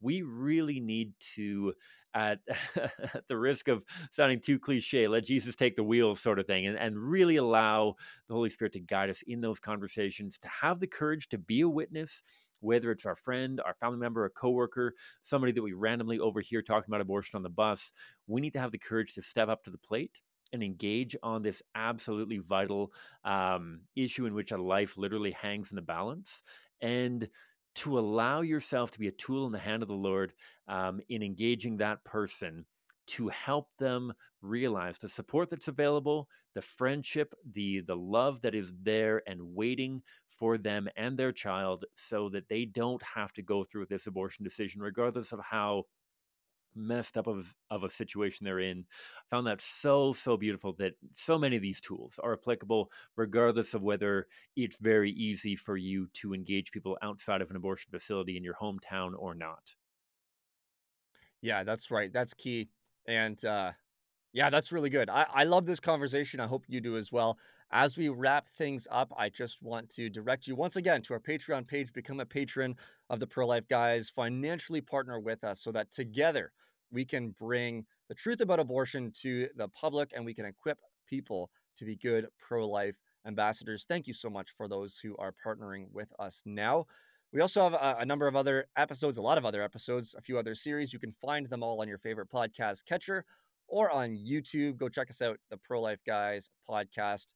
we 0.00 0.22
really 0.22 0.78
need 0.80 1.12
to 1.34 1.72
at, 2.16 2.40
at 2.76 3.26
the 3.28 3.36
risk 3.36 3.68
of 3.68 3.84
sounding 4.10 4.40
too 4.40 4.58
cliche, 4.58 5.06
let 5.06 5.24
Jesus 5.24 5.54
take 5.54 5.76
the 5.76 5.84
wheels, 5.84 6.20
sort 6.20 6.38
of 6.38 6.46
thing, 6.46 6.66
and, 6.66 6.76
and 6.78 6.98
really 6.98 7.36
allow 7.36 7.94
the 8.26 8.34
Holy 8.34 8.48
Spirit 8.48 8.72
to 8.72 8.80
guide 8.80 9.10
us 9.10 9.22
in 9.26 9.40
those 9.40 9.60
conversations, 9.60 10.38
to 10.38 10.48
have 10.48 10.80
the 10.80 10.86
courage 10.86 11.28
to 11.28 11.38
be 11.38 11.60
a 11.60 11.68
witness, 11.68 12.22
whether 12.60 12.90
it's 12.90 13.06
our 13.06 13.16
friend, 13.16 13.60
our 13.64 13.74
family 13.74 13.98
member, 13.98 14.24
a 14.24 14.30
coworker, 14.30 14.94
somebody 15.20 15.52
that 15.52 15.62
we 15.62 15.74
randomly 15.74 16.18
overhear 16.18 16.62
talking 16.62 16.88
about 16.88 17.02
abortion 17.02 17.36
on 17.36 17.42
the 17.42 17.50
bus. 17.50 17.92
We 18.26 18.40
need 18.40 18.54
to 18.54 18.60
have 18.60 18.72
the 18.72 18.78
courage 18.78 19.14
to 19.14 19.22
step 19.22 19.48
up 19.48 19.62
to 19.64 19.70
the 19.70 19.78
plate 19.78 20.20
and 20.52 20.62
engage 20.62 21.16
on 21.22 21.42
this 21.42 21.62
absolutely 21.74 22.38
vital 22.38 22.92
um, 23.24 23.80
issue 23.94 24.26
in 24.26 24.34
which 24.34 24.52
a 24.52 24.56
life 24.56 24.96
literally 24.96 25.32
hangs 25.32 25.72
in 25.72 25.76
the 25.76 25.82
balance. 25.82 26.42
And 26.80 27.28
to 27.76 27.98
allow 27.98 28.40
yourself 28.40 28.90
to 28.92 28.98
be 28.98 29.08
a 29.08 29.12
tool 29.12 29.46
in 29.46 29.52
the 29.52 29.58
hand 29.58 29.82
of 29.82 29.88
the 29.88 29.94
Lord 29.94 30.32
um, 30.66 31.00
in 31.08 31.22
engaging 31.22 31.76
that 31.76 32.02
person 32.04 32.64
to 33.06 33.28
help 33.28 33.68
them 33.78 34.12
realize 34.42 34.98
the 34.98 35.08
support 35.08 35.50
that's 35.50 35.68
available, 35.68 36.28
the 36.54 36.62
friendship, 36.62 37.34
the 37.52 37.80
the 37.86 37.94
love 37.94 38.40
that 38.42 38.54
is 38.54 38.72
there 38.82 39.22
and 39.26 39.40
waiting 39.54 40.02
for 40.28 40.58
them 40.58 40.88
and 40.96 41.16
their 41.16 41.32
child 41.32 41.84
so 41.94 42.28
that 42.30 42.48
they 42.48 42.64
don't 42.64 43.02
have 43.02 43.32
to 43.34 43.42
go 43.42 43.64
through 43.64 43.86
this 43.86 44.06
abortion 44.06 44.44
decision 44.44 44.80
regardless 44.80 45.32
of 45.32 45.40
how 45.40 45.84
messed 46.76 47.16
up 47.16 47.26
of, 47.26 47.54
of 47.70 47.84
a 47.84 47.90
situation 47.90 48.44
they're 48.44 48.60
in. 48.60 48.84
I 48.88 49.34
found 49.34 49.46
that 49.46 49.60
so, 49.60 50.12
so 50.12 50.36
beautiful 50.36 50.74
that 50.78 50.94
so 51.14 51.38
many 51.38 51.56
of 51.56 51.62
these 51.62 51.80
tools 51.80 52.20
are 52.22 52.34
applicable 52.34 52.90
regardless 53.16 53.74
of 53.74 53.82
whether 53.82 54.26
it's 54.54 54.76
very 54.78 55.10
easy 55.12 55.56
for 55.56 55.76
you 55.76 56.08
to 56.14 56.34
engage 56.34 56.70
people 56.70 56.98
outside 57.02 57.40
of 57.40 57.50
an 57.50 57.56
abortion 57.56 57.90
facility 57.90 58.36
in 58.36 58.44
your 58.44 58.54
hometown 58.54 59.12
or 59.18 59.34
not. 59.34 59.74
Yeah, 61.42 61.64
that's 61.64 61.90
right. 61.90 62.12
That's 62.12 62.34
key. 62.34 62.68
And 63.06 63.42
uh, 63.44 63.72
yeah, 64.32 64.50
that's 64.50 64.72
really 64.72 64.90
good. 64.90 65.08
I, 65.08 65.26
I 65.32 65.44
love 65.44 65.64
this 65.64 65.80
conversation. 65.80 66.40
I 66.40 66.46
hope 66.46 66.64
you 66.68 66.80
do 66.80 66.96
as 66.96 67.10
well. 67.10 67.38
As 67.70 67.96
we 67.96 68.08
wrap 68.08 68.48
things 68.48 68.86
up, 68.90 69.12
I 69.16 69.28
just 69.28 69.62
want 69.62 69.88
to 69.94 70.08
direct 70.08 70.46
you 70.46 70.54
once 70.54 70.76
again 70.76 71.02
to 71.02 71.14
our 71.14 71.20
Patreon 71.20 71.66
page. 71.66 71.92
Become 71.92 72.20
a 72.20 72.26
patron 72.26 72.76
of 73.10 73.18
the 73.18 73.26
Pro 73.26 73.46
Life 73.46 73.66
Guys. 73.68 74.08
Financially 74.08 74.80
partner 74.80 75.18
with 75.18 75.42
us 75.42 75.60
so 75.60 75.72
that 75.72 75.90
together 75.90 76.52
we 76.90 77.04
can 77.04 77.30
bring 77.30 77.84
the 78.08 78.14
truth 78.14 78.40
about 78.40 78.60
abortion 78.60 79.12
to 79.22 79.48
the 79.56 79.68
public 79.68 80.12
and 80.14 80.24
we 80.24 80.34
can 80.34 80.44
equip 80.44 80.78
people 81.08 81.50
to 81.76 81.84
be 81.84 81.96
good 81.96 82.26
pro 82.38 82.68
life 82.68 82.96
ambassadors. 83.26 83.84
Thank 83.88 84.06
you 84.06 84.14
so 84.14 84.30
much 84.30 84.50
for 84.56 84.68
those 84.68 84.98
who 84.98 85.16
are 85.18 85.34
partnering 85.44 85.86
with 85.92 86.08
us 86.18 86.42
now. 86.44 86.86
We 87.32 87.40
also 87.40 87.62
have 87.64 87.74
a, 87.74 87.96
a, 88.00 88.06
number 88.06 88.28
of 88.28 88.36
other 88.36 88.66
episodes, 88.76 89.18
a 89.18 89.22
lot 89.22 89.36
of 89.36 89.44
other 89.44 89.62
episodes, 89.62 90.14
a 90.16 90.22
few 90.22 90.38
other 90.38 90.54
series. 90.54 90.92
You 90.92 90.98
can 90.98 91.12
find 91.12 91.48
them 91.48 91.62
all 91.62 91.80
on 91.80 91.88
your 91.88 91.98
favorite 91.98 92.30
podcast 92.30 92.84
catcher 92.86 93.24
or 93.68 93.90
on 93.90 94.16
YouTube. 94.16 94.76
Go 94.78 94.88
check 94.88 95.10
us 95.10 95.20
out, 95.20 95.38
the 95.50 95.56
Pro 95.56 95.80
Life 95.80 96.00
Guys 96.06 96.50
podcast. 96.68 97.34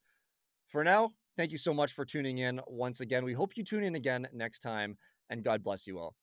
For 0.68 0.84
now, 0.84 1.10
thank 1.36 1.50
you 1.50 1.58
so 1.58 1.74
much 1.74 1.92
for 1.92 2.04
tuning 2.04 2.38
in 2.38 2.60
once 2.66 3.00
again. 3.00 3.24
We 3.24 3.32
hope 3.32 3.56
you 3.56 3.64
tune 3.64 3.82
in 3.82 3.96
again 3.96 4.28
next 4.32 4.60
time, 4.60 4.96
and 5.28 5.42
God 5.42 5.62
bless 5.62 5.86
you 5.86 5.98
all. 5.98 6.14